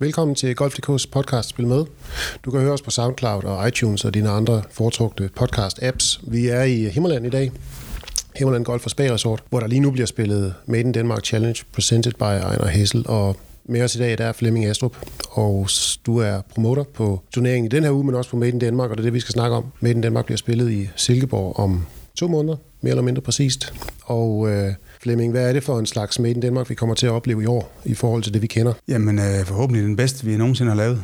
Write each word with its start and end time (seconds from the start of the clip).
velkommen 0.00 0.34
til 0.34 0.54
Golf.dk's 0.54 1.06
podcast 1.10 1.48
Spil 1.48 1.66
Med. 1.66 1.84
Du 2.44 2.50
kan 2.50 2.60
høre 2.60 2.72
os 2.72 2.82
på 2.82 2.90
SoundCloud 2.90 3.44
og 3.44 3.68
iTunes 3.68 4.04
og 4.04 4.14
dine 4.14 4.28
andre 4.28 4.62
foretrukne 4.70 5.28
podcast-apps. 5.40 6.20
Vi 6.30 6.46
er 6.46 6.62
i 6.62 6.88
Himmerland 6.88 7.26
i 7.26 7.30
dag. 7.30 7.52
Himmerland 8.36 8.64
Golf 8.64 8.84
og 8.84 8.90
Spa 8.90 9.12
Resort, 9.12 9.42
hvor 9.50 9.60
der 9.60 9.66
lige 9.66 9.80
nu 9.80 9.90
bliver 9.90 10.06
spillet 10.06 10.54
Made 10.66 10.80
in 10.80 10.94
Denmark 10.94 11.24
Challenge, 11.24 11.64
presented 11.72 12.12
by 12.12 12.22
Ejner 12.22 12.66
Hessel. 12.66 13.04
Og 13.08 13.36
med 13.64 13.82
os 13.82 13.94
i 13.94 13.98
dag, 13.98 14.18
der 14.18 14.24
er 14.24 14.32
Flemming 14.32 14.66
Astrup, 14.66 14.96
og 15.30 15.68
du 16.06 16.18
er 16.18 16.40
promoter 16.40 16.84
på 16.84 17.22
turneringen 17.34 17.64
i 17.64 17.68
den 17.68 17.84
her 17.84 17.90
uge, 17.90 18.04
men 18.04 18.14
også 18.14 18.30
på 18.30 18.36
Made 18.36 18.52
in 18.52 18.60
Denmark, 18.60 18.90
og 18.90 18.96
det 18.96 19.02
er 19.02 19.06
det, 19.06 19.14
vi 19.14 19.20
skal 19.20 19.32
snakke 19.32 19.56
om. 19.56 19.64
Made 19.80 19.94
in 19.94 20.02
Denmark 20.02 20.24
bliver 20.24 20.38
spillet 20.38 20.70
i 20.70 20.88
Silkeborg 20.96 21.58
om 21.58 21.86
to 22.16 22.28
måneder, 22.28 22.56
mere 22.80 22.90
eller 22.90 23.02
mindre 23.02 23.22
præcist. 23.22 23.74
Og 24.04 24.50
øh, 24.50 24.72
Flemming, 25.06 25.32
hvad 25.32 25.48
er 25.48 25.52
det 25.52 25.64
for 25.64 25.78
en 25.78 25.86
slags 25.86 26.18
Made 26.18 26.34
in 26.34 26.42
Denmark, 26.42 26.70
vi 26.70 26.74
kommer 26.74 26.94
til 26.94 27.06
at 27.06 27.12
opleve 27.12 27.42
i 27.42 27.46
år, 27.46 27.72
i 27.84 27.94
forhold 27.94 28.22
til 28.22 28.34
det, 28.34 28.42
vi 28.42 28.46
kender? 28.46 28.72
Jamen, 28.88 29.18
øh, 29.18 29.44
forhåbentlig 29.44 29.84
den 29.84 29.96
bedste, 29.96 30.24
vi 30.26 30.36
nogensinde 30.36 30.70
har 30.70 30.76
lavet. 30.76 31.02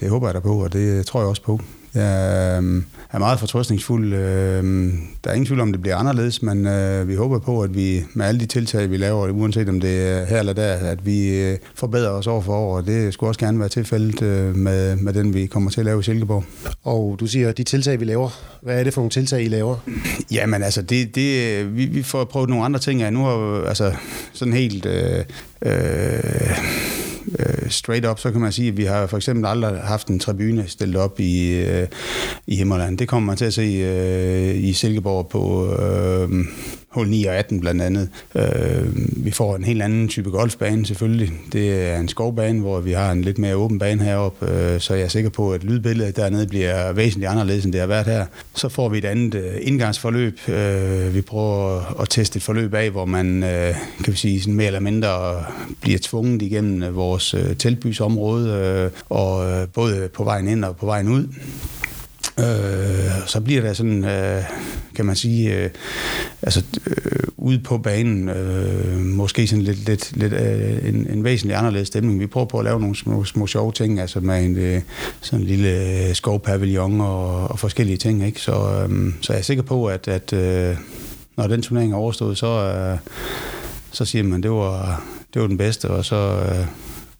Det 0.00 0.10
håber 0.10 0.28
jeg 0.28 0.34
da 0.34 0.40
på, 0.40 0.62
og 0.64 0.72
det 0.72 1.06
tror 1.06 1.20
jeg 1.20 1.28
også 1.28 1.42
på. 1.42 1.60
Jeg 1.94 2.60
øh, 2.62 2.82
er 3.12 3.18
meget 3.18 3.38
fortrøstningsfuld. 3.38 4.14
Øh, 4.14 4.92
der 5.24 5.30
er 5.30 5.34
ingen 5.34 5.46
tvivl 5.46 5.60
om, 5.60 5.72
det 5.72 5.82
bliver 5.82 5.96
anderledes, 5.96 6.42
men 6.42 6.66
øh, 6.66 7.08
vi 7.08 7.14
håber 7.14 7.38
på, 7.38 7.62
at 7.62 7.74
vi 7.74 8.04
med 8.14 8.26
alle 8.26 8.40
de 8.40 8.46
tiltag, 8.46 8.90
vi 8.90 8.96
laver, 8.96 9.28
uanset 9.30 9.68
om 9.68 9.80
det 9.80 10.08
er 10.08 10.24
her 10.24 10.38
eller 10.38 10.52
der, 10.52 10.72
at 10.72 11.06
vi 11.06 11.56
forbedrer 11.74 12.10
os 12.10 12.26
år 12.26 12.40
for 12.40 12.52
år, 12.52 12.76
og 12.76 12.86
det 12.86 13.14
skulle 13.14 13.30
også 13.30 13.40
gerne 13.40 13.60
være 13.60 13.68
tilfældet 13.68 14.22
med, 14.56 14.96
med 14.96 15.12
den, 15.12 15.34
vi 15.34 15.46
kommer 15.46 15.70
til 15.70 15.80
at 15.80 15.84
lave 15.84 16.00
i 16.00 16.02
Silkeborg. 16.02 16.44
Og 16.82 17.16
du 17.20 17.26
siger, 17.26 17.52
de 17.52 17.62
tiltag, 17.62 18.00
vi 18.00 18.04
laver, 18.04 18.30
hvad 18.62 18.80
er 18.80 18.84
det 18.84 18.94
for 18.94 19.00
nogle 19.00 19.10
tiltag, 19.10 19.42
I 19.42 19.48
laver? 19.48 19.76
Jamen 20.30 20.62
altså, 20.62 20.82
det, 20.82 21.14
det, 21.14 21.76
vi, 21.76 21.84
vi 21.84 22.02
får 22.02 22.24
prøvet 22.24 22.48
nogle 22.48 22.64
andre 22.64 22.80
ting 22.80 23.02
af. 23.02 23.12
Nu 23.12 23.24
har 23.24 23.64
altså 23.68 23.92
sådan 24.32 24.54
helt... 24.54 24.86
Øh, 24.86 25.24
øh, 25.62 26.81
øh, 27.38 27.70
straight 27.70 28.06
up, 28.06 28.18
så 28.18 28.30
kan 28.30 28.40
man 28.40 28.52
sige, 28.52 28.68
at 28.68 28.76
vi 28.76 28.84
har 28.84 29.06
for 29.06 29.16
eksempel 29.16 29.46
aldrig 29.46 29.80
haft 29.80 30.08
en 30.08 30.18
tribune 30.18 30.68
stillet 30.68 30.96
op 30.96 31.20
i, 31.20 31.52
øh, 31.52 31.86
i 32.46 32.56
Himmerland. 32.56 32.98
Det 32.98 33.08
kommer 33.08 33.26
man 33.26 33.36
til 33.36 33.44
at 33.44 33.54
se 33.54 33.62
øh, 33.62 34.64
i 34.64 34.72
Silkeborg 34.72 35.28
på 35.28 35.72
øh, 35.74 36.44
hul 36.92 37.08
9 37.08 37.24
og 37.24 37.34
18 37.34 37.60
blandt 37.60 37.82
andet. 37.82 38.08
Øh, 38.34 38.86
vi 39.24 39.30
får 39.30 39.56
en 39.56 39.64
helt 39.64 39.82
anden 39.82 40.08
type 40.08 40.30
golfbane 40.30 40.86
selvfølgelig. 40.86 41.32
Det 41.52 41.90
er 41.90 41.98
en 41.98 42.08
skovbane, 42.08 42.60
hvor 42.60 42.80
vi 42.80 42.92
har 42.92 43.12
en 43.12 43.22
lidt 43.22 43.38
mere 43.38 43.56
åben 43.56 43.78
bane 43.78 44.02
heroppe, 44.02 44.50
øh, 44.50 44.80
så 44.80 44.94
jeg 44.94 45.04
er 45.04 45.08
sikker 45.08 45.30
på, 45.30 45.52
at 45.52 45.64
lydbilledet 45.64 46.16
dernede 46.16 46.46
bliver 46.46 46.92
væsentligt 46.92 47.30
anderledes, 47.30 47.64
end 47.64 47.72
det 47.72 47.80
har 47.80 47.88
været 47.88 48.06
her. 48.06 48.26
Så 48.54 48.68
får 48.68 48.88
vi 48.88 48.98
et 48.98 49.04
andet 49.04 49.34
øh, 49.34 49.54
indgangsforløb. 49.60 50.38
Øh, 50.48 51.14
vi 51.14 51.20
prøver 51.20 52.00
at 52.00 52.08
teste 52.08 52.36
et 52.36 52.42
forløb 52.42 52.74
af, 52.74 52.90
hvor 52.90 53.04
man 53.04 53.42
øh, 53.42 53.74
kan 54.04 54.12
vi 54.12 54.18
sige, 54.18 54.40
sådan 54.40 54.54
mere 54.54 54.66
eller 54.66 54.80
mindre 54.80 55.44
bliver 55.80 55.98
tvunget 56.02 56.42
igennem 56.42 56.94
vores 56.94 57.34
øh, 57.34 57.56
teltbysområde, 57.56 58.50
øh, 58.50 58.90
og 59.08 59.50
øh, 59.50 59.68
både 59.74 60.08
på 60.14 60.24
vejen 60.24 60.48
ind 60.48 60.64
og 60.64 60.76
på 60.76 60.86
vejen 60.86 61.08
ud. 61.08 61.26
Øh, 62.38 63.26
så 63.26 63.40
bliver 63.40 63.60
der 63.62 63.72
sådan, 63.72 64.04
øh, 64.04 64.42
kan 64.94 65.06
man 65.06 65.16
sige, 65.16 65.56
øh, 65.56 65.70
altså 66.42 66.64
øh, 66.86 67.22
ude 67.36 67.58
på 67.58 67.78
banen, 67.78 68.28
øh, 68.28 68.96
måske 69.00 69.46
sådan 69.46 69.62
lidt, 69.62 69.86
lidt, 69.86 70.16
lidt 70.16 70.32
øh, 70.32 70.88
en, 70.88 71.06
en 71.10 71.24
væsentlig 71.24 71.56
anderledes 71.56 71.88
stemning. 71.88 72.20
Vi 72.20 72.26
prøver 72.26 72.46
på 72.46 72.58
at 72.58 72.64
lave 72.64 72.80
nogle 72.80 72.96
små, 72.96 73.24
små 73.24 73.46
sjove 73.46 73.72
ting, 73.72 74.00
altså 74.00 74.20
med 74.20 74.44
en 74.44 74.56
øh, 74.56 74.82
sådan 75.20 75.40
en 75.40 75.46
lille 75.46 76.08
øh, 76.08 76.14
skovpavillon 76.14 77.00
og, 77.00 77.50
og 77.50 77.58
forskellige 77.58 77.96
ting, 77.96 78.26
ikke? 78.26 78.40
Så, 78.40 78.52
øh, 78.52 79.12
så 79.20 79.32
jeg 79.32 79.38
er 79.38 79.44
sikker 79.44 79.62
på, 79.62 79.86
at, 79.86 80.08
at 80.08 80.32
øh, 80.32 80.76
når 81.36 81.46
den 81.46 81.62
turnering 81.62 81.92
er 81.92 81.96
overstået, 81.96 82.38
så, 82.38 82.46
øh, 82.46 82.98
så 83.90 84.04
siger 84.04 84.24
man, 84.24 84.42
det 84.42 84.50
var, 84.50 85.04
det 85.34 85.42
var 85.42 85.48
den 85.48 85.58
bedste, 85.58 85.90
og 85.90 86.04
så 86.04 86.16
øh, 86.16 86.66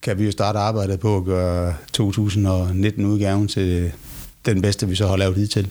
kan 0.03 0.19
vi 0.19 0.25
jo 0.25 0.31
starte 0.31 0.59
arbejdet 0.59 1.01
på 1.01 1.17
at 1.17 1.25
gøre 1.25 1.75
2019-udgaven 1.99 3.49
til 3.49 3.93
den 4.47 4.63
bedste, 4.63 4.89
vi 4.89 4.95
så 4.95 5.07
har 5.07 5.17
lavet 5.17 5.37
hidtil. 5.37 5.69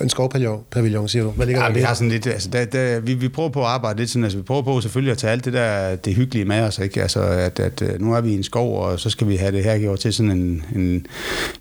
En 0.00 0.08
skovpavillon, 0.08 1.08
siger 1.08 1.24
du? 1.24 1.30
Hvad 1.30 1.46
ligger 1.46 1.62
ja, 1.62 1.68
der 1.68 1.74
vi 1.74 1.80
har 1.80 1.94
sådan 1.94 2.08
lidt, 2.08 2.26
altså, 2.26 2.48
der, 2.48 2.64
der, 2.64 3.00
vi, 3.00 3.14
vi 3.14 3.28
prøver 3.28 3.48
på 3.48 3.60
at 3.60 3.66
arbejde 3.66 3.98
lidt 3.98 4.10
sådan, 4.10 4.24
altså 4.24 4.38
vi 4.38 4.44
prøver 4.44 4.62
på 4.62 4.80
selvfølgelig 4.80 5.12
at 5.12 5.18
tage 5.18 5.30
alt 5.30 5.44
det 5.44 5.52
der, 5.52 5.96
det 5.96 6.14
hyggelige 6.14 6.44
med 6.44 6.60
os, 6.60 6.78
ikke? 6.78 7.02
Altså, 7.02 7.20
at, 7.20 7.60
at 7.60 7.82
øh, 7.82 8.00
nu 8.00 8.14
er 8.14 8.20
vi 8.20 8.30
i 8.30 8.34
en 8.34 8.42
skov, 8.42 8.82
og 8.84 9.00
så 9.00 9.10
skal 9.10 9.28
vi 9.28 9.36
have 9.36 9.52
det 9.52 9.64
her 9.64 9.78
gjort 9.78 9.98
til 9.98 10.12
sådan 10.12 10.30
en, 10.30 10.64
en 10.74 11.06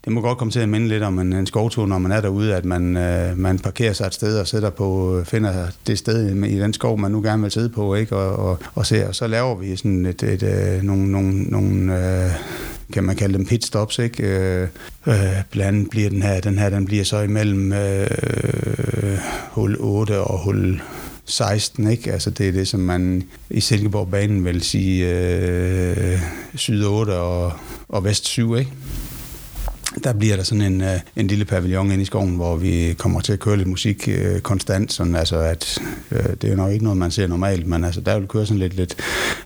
det 0.05 0.13
må 0.13 0.21
godt 0.21 0.37
komme 0.37 0.51
til 0.51 0.59
at 0.59 0.69
minde 0.69 0.87
lidt 0.87 1.03
om 1.03 1.19
en, 1.19 1.33
en 1.33 1.45
skovtur, 1.45 1.85
når 1.85 1.97
man 1.97 2.11
er 2.11 2.21
derude, 2.21 2.55
at 2.55 2.65
man, 2.65 2.97
øh, 2.97 3.37
man 3.37 3.59
parkerer 3.59 3.93
sig 3.93 4.05
et 4.05 4.13
sted 4.13 4.39
og 4.39 4.47
sætter 4.47 4.69
på, 4.69 5.21
finder 5.25 5.67
det 5.87 5.97
sted 5.97 6.43
i 6.45 6.59
den 6.59 6.73
skov, 6.73 6.99
man 6.99 7.11
nu 7.11 7.21
gerne 7.21 7.41
vil 7.41 7.51
sidde 7.51 7.69
på, 7.69 7.95
ikke? 7.95 8.15
Og, 8.15 8.49
og, 8.49 8.59
og, 8.75 8.85
se, 8.85 9.07
og 9.07 9.15
så 9.15 9.27
laver 9.27 9.55
vi 9.55 9.75
sådan 9.75 10.05
et, 10.05 10.23
et, 10.23 10.43
et 10.43 10.75
øh, 10.75 10.83
nogle, 10.83 11.11
nogle, 11.11 11.43
nogle 11.43 12.25
øh, 12.25 12.31
kan 12.91 13.03
man 13.03 13.15
kalde 13.15 13.37
dem 13.37 13.45
pitstops, 13.45 13.99
ikke? 13.99 14.23
Øh, 14.23 14.67
øh, 15.07 15.15
blandt 15.51 15.67
andet 15.77 15.89
bliver 15.89 16.09
den 16.09 16.21
her, 16.21 16.39
den 16.39 16.59
her, 16.59 16.69
den 16.69 16.85
bliver 16.85 17.03
så 17.03 17.19
imellem 17.19 17.73
øh, 17.73 18.07
hul 19.51 19.77
8 19.79 20.19
og 20.19 20.39
hul 20.39 20.81
16, 21.25 21.87
ikke? 21.87 22.13
Altså 22.13 22.29
det 22.29 22.47
er 22.47 22.51
det, 22.51 22.67
som 22.67 22.79
man 22.79 23.23
i 23.49 23.59
Silkeborg-banen 23.59 24.45
vil 24.45 24.61
sige 24.61 25.07
øh, 25.07 26.19
syd 26.55 26.83
8 26.85 27.11
og, 27.11 27.53
og 27.89 28.03
vest 28.03 28.25
7, 28.25 28.55
ikke? 28.55 28.71
Der 30.03 30.13
bliver 30.13 30.35
der 30.35 30.43
sådan 30.43 30.61
en, 30.61 30.81
øh, 30.81 30.99
en 31.15 31.27
lille 31.27 31.45
pavillon 31.45 31.91
inde 31.91 32.01
i 32.01 32.05
skoven, 32.05 32.35
hvor 32.35 32.55
vi 32.55 32.95
kommer 32.97 33.21
til 33.21 33.33
at 33.33 33.39
køre 33.39 33.57
lidt 33.57 33.67
musik 33.67 34.09
øh, 34.11 34.39
konstant, 34.39 34.93
sådan 34.93 35.15
altså 35.15 35.39
at 35.39 35.79
øh, 36.11 36.23
det 36.23 36.43
er 36.43 36.49
jo 36.49 36.55
nok 36.55 36.71
ikke 36.71 36.83
noget, 36.83 36.97
man 36.97 37.11
ser 37.11 37.27
normalt, 37.27 37.67
men 37.67 37.83
altså 37.83 38.01
der 38.01 38.19
vil 38.19 38.27
køre 38.27 38.45
sådan 38.45 38.59
lidt, 38.59 38.73
lidt, 38.73 38.95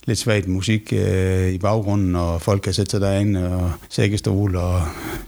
lidt 0.06 0.20
svagt 0.20 0.48
musik 0.48 0.94
øh, 0.94 1.52
i 1.52 1.58
baggrunden, 1.58 2.16
og 2.16 2.42
folk 2.42 2.62
kan 2.62 2.74
sætte 2.74 2.92
sig 2.92 3.02
derinde 3.02 3.56
og 3.56 3.72
sækkestol, 3.90 4.56
og 4.56 4.82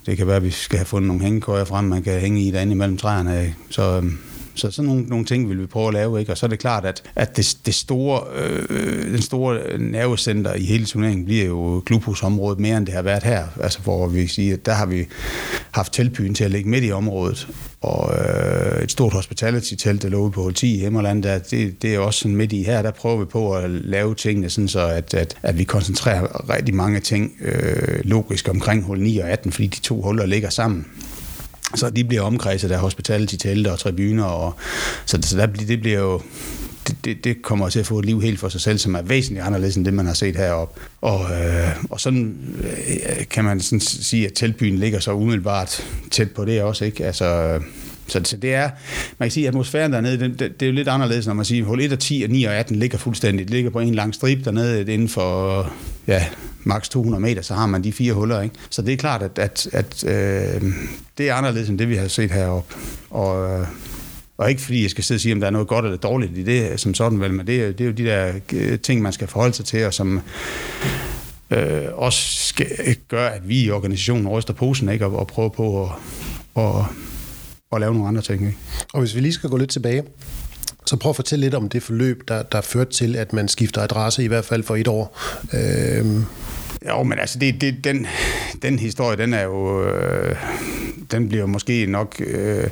det 0.05 0.17
kan 0.17 0.27
være, 0.27 0.35
at 0.35 0.43
vi 0.43 0.51
skal 0.51 0.77
have 0.77 0.85
fundet 0.85 1.07
nogle 1.07 1.23
hængekøjer 1.23 1.65
frem, 1.65 1.85
man 1.85 2.03
kan 2.03 2.19
hænge 2.19 2.41
i 2.41 2.51
derinde 2.51 2.71
imellem 2.71 2.97
træerne, 2.97 3.55
så 3.69 4.01
øh, 4.03 4.11
så 4.57 4.71
sådan 4.71 4.89
nogle, 4.89 5.03
nogle 5.03 5.25
ting 5.25 5.49
vil 5.49 5.61
vi 5.61 5.65
prøve 5.65 5.87
at 5.87 5.93
lave, 5.93 6.19
ikke? 6.19 6.31
og 6.31 6.37
så 6.37 6.45
er 6.45 6.49
det 6.49 6.59
klart, 6.59 6.85
at, 6.85 7.03
at 7.15 7.37
det, 7.37 7.57
det 7.65 7.73
store, 7.73 8.21
øh, 8.35 9.11
den 9.11 9.21
store 9.21 9.77
nervecenter 9.77 10.53
i 10.53 10.65
hele 10.65 10.85
turneringen 10.85 11.25
bliver 11.25 11.45
jo 11.45 11.83
klubhusområdet 11.85 12.59
mere, 12.59 12.77
end 12.77 12.85
det 12.85 12.95
har 12.95 13.01
været 13.01 13.23
her. 13.23 13.47
Altså 13.61 13.79
hvor 13.79 14.07
vi 14.07 14.27
siger, 14.27 14.53
at 14.53 14.65
der 14.65 14.73
har 14.73 14.85
vi 14.85 15.05
haft 15.71 15.93
teltbyen 15.93 16.33
til 16.33 16.43
at 16.43 16.51
ligge 16.51 16.69
midt 16.69 16.83
i 16.83 16.91
området, 16.91 17.47
og 17.81 18.13
øh, 18.17 18.83
et 18.83 18.91
stort 18.91 19.13
hospitality-telt, 19.13 20.01
der 20.01 20.09
lå 20.09 20.29
på 20.29 20.51
10 20.51 20.75
i 20.75 20.79
Himmerland, 20.79 21.23
der, 21.23 21.37
det, 21.37 21.81
det 21.81 21.95
er 21.95 21.99
også 21.99 22.19
sådan 22.19 22.35
midt 22.35 22.53
i 22.53 22.63
her, 22.63 22.81
der 22.81 22.91
prøver 22.91 23.17
vi 23.17 23.25
på 23.25 23.55
at 23.55 23.69
lave 23.69 24.15
tingene 24.15 24.49
sådan 24.49 24.67
så, 24.67 24.87
at, 24.87 25.13
at, 25.13 25.37
at 25.43 25.57
vi 25.57 25.63
koncentrerer 25.63 26.49
rigtig 26.49 26.75
mange 26.75 26.99
ting 26.99 27.31
øh, 27.41 27.99
logisk 28.03 28.49
omkring 28.49 28.83
hul 28.83 28.99
9 28.99 29.17
og 29.17 29.29
18, 29.29 29.51
fordi 29.51 29.67
de 29.67 29.79
to 29.79 30.01
huller 30.01 30.25
ligger 30.25 30.49
sammen. 30.49 30.85
Så 31.75 31.89
de 31.89 32.03
bliver 32.03 32.21
omkredset 32.21 32.71
af 32.71 32.79
hospitality-telte 32.79 33.71
og 33.71 33.79
tribuner, 33.79 34.23
og, 34.23 34.53
så, 35.05 35.19
så 35.21 35.37
der, 35.37 35.45
det 35.45 35.81
bliver 35.81 35.99
jo 35.99 36.21
det, 36.87 36.97
det, 37.05 37.23
det 37.23 37.41
kommer 37.41 37.69
til 37.69 37.79
at 37.79 37.85
få 37.85 37.99
et 37.99 38.05
liv 38.05 38.21
helt 38.21 38.39
for 38.39 38.49
sig 38.49 38.61
selv, 38.61 38.77
som 38.77 38.95
er 38.95 39.01
væsentligt 39.01 39.45
anderledes 39.45 39.75
end 39.75 39.85
det, 39.85 39.93
man 39.93 40.05
har 40.05 40.13
set 40.13 40.35
heroppe. 40.35 40.81
Og, 41.01 41.21
øh, 41.31 41.83
og 41.89 41.99
sådan 41.99 42.37
øh, 42.59 43.27
kan 43.29 43.43
man 43.43 43.59
sådan 43.59 43.79
sige, 43.79 44.25
at 44.25 44.33
teltbyen 44.33 44.77
ligger 44.77 44.99
så 44.99 45.13
umiddelbart 45.13 45.83
tæt 46.11 46.31
på 46.31 46.45
det 46.45 46.61
også. 46.61 46.85
Ikke? 46.85 47.05
Altså, 47.05 47.59
så, 48.07 48.21
så 48.23 48.37
det 48.37 48.53
er, 48.53 48.69
man 49.17 49.27
kan 49.27 49.31
sige, 49.31 49.47
at 49.47 49.51
atmosfæren 49.51 49.93
dernede, 49.93 50.19
det, 50.19 50.39
det, 50.39 50.59
det 50.59 50.65
er 50.65 50.69
jo 50.69 50.73
lidt 50.73 50.87
anderledes, 50.87 51.27
når 51.27 51.33
man 51.33 51.45
siger, 51.45 51.65
hul 51.65 51.81
1 51.81 51.91
og 51.91 51.99
10 51.99 52.23
og 52.23 52.29
9 52.29 52.43
og 52.43 52.55
18 52.55 52.75
ligger 52.75 52.97
fuldstændig, 52.97 53.47
det 53.47 53.53
ligger 53.53 53.69
på 53.69 53.79
en 53.79 53.95
lang 53.95 54.15
strip 54.15 54.45
dernede 54.45 54.93
inden 54.93 55.09
for, 55.09 55.71
ja, 56.07 56.25
maks 56.67 56.89
200 56.89 57.21
meter, 57.21 57.41
så 57.41 57.53
har 57.53 57.65
man 57.65 57.83
de 57.83 57.93
fire 57.93 58.13
huller. 58.13 58.41
Ikke? 58.41 58.55
Så 58.69 58.81
det 58.81 58.93
er 58.93 58.97
klart, 58.97 59.21
at, 59.23 59.39
at, 59.39 59.67
at 59.73 60.03
øh, 60.03 60.61
det 61.17 61.29
er 61.29 61.33
anderledes 61.33 61.69
end 61.69 61.79
det, 61.79 61.89
vi 61.89 61.95
har 61.95 62.07
set 62.07 62.31
heroppe. 62.31 62.75
Og, 63.09 63.59
øh, 63.59 63.67
og 64.37 64.49
ikke 64.49 64.61
fordi 64.61 64.81
jeg 64.81 64.89
skal 64.89 65.03
sidde 65.03 65.17
og 65.17 65.21
sige, 65.21 65.33
om 65.33 65.39
der 65.39 65.47
er 65.47 65.51
noget 65.51 65.67
godt 65.67 65.85
eller 65.85 65.97
dårligt 65.97 66.37
i 66.37 66.43
det 66.43 66.79
som 66.79 66.93
sådan, 66.93 67.19
vel, 67.19 67.33
men 67.33 67.47
det, 67.47 67.77
det 67.77 67.83
er 67.83 67.87
jo 67.87 67.91
de 67.91 68.05
der 68.05 68.33
øh, 68.53 68.79
ting, 68.79 69.01
man 69.01 69.13
skal 69.13 69.27
forholde 69.27 69.53
sig 69.53 69.65
til, 69.65 69.85
og 69.85 69.93
som 69.93 70.21
øh, 71.51 71.83
også 71.93 72.47
skal, 72.47 72.95
gøre, 73.07 73.33
at 73.33 73.49
vi 73.49 73.63
i 73.63 73.71
organisationen 73.71 74.27
ryster 74.27 74.53
posen 74.53 74.89
ikke? 74.89 75.05
Og, 75.05 75.19
og 75.19 75.27
prøver 75.27 75.49
på 75.49 75.83
at, 75.83 75.91
og, 76.55 76.85
og 77.71 77.79
lave 77.79 77.93
nogle 77.93 78.07
andre 78.07 78.21
ting. 78.21 78.41
Ikke? 78.47 78.57
Og 78.93 78.99
hvis 78.99 79.15
vi 79.15 79.19
lige 79.19 79.33
skal 79.33 79.49
gå 79.49 79.57
lidt 79.57 79.69
tilbage, 79.69 80.03
så 80.85 80.97
prøv 80.97 81.09
at 81.09 81.15
fortælle 81.15 81.45
lidt 81.45 81.55
om 81.55 81.69
det 81.69 81.83
forløb, 81.83 82.27
der, 82.27 82.43
der 82.43 82.61
førte 82.61 82.91
til, 82.91 83.15
at 83.15 83.33
man 83.33 83.47
skifter 83.47 83.81
adresse, 83.81 84.23
i 84.23 84.27
hvert 84.27 84.45
fald 84.45 84.63
for 84.63 84.75
et 84.75 84.87
år. 84.87 85.19
Øh, 85.53 86.05
jo, 86.89 87.03
men 87.03 87.19
altså, 87.19 87.39
det, 87.39 87.61
det, 87.61 87.83
den, 87.83 88.07
den 88.61 88.79
historie, 88.79 89.17
den 89.17 89.33
er 89.33 89.43
jo, 89.43 89.83
øh, 89.89 90.35
den 91.11 91.29
bliver 91.29 91.45
måske 91.45 91.85
nok, 91.85 92.15
øh, 92.19 92.67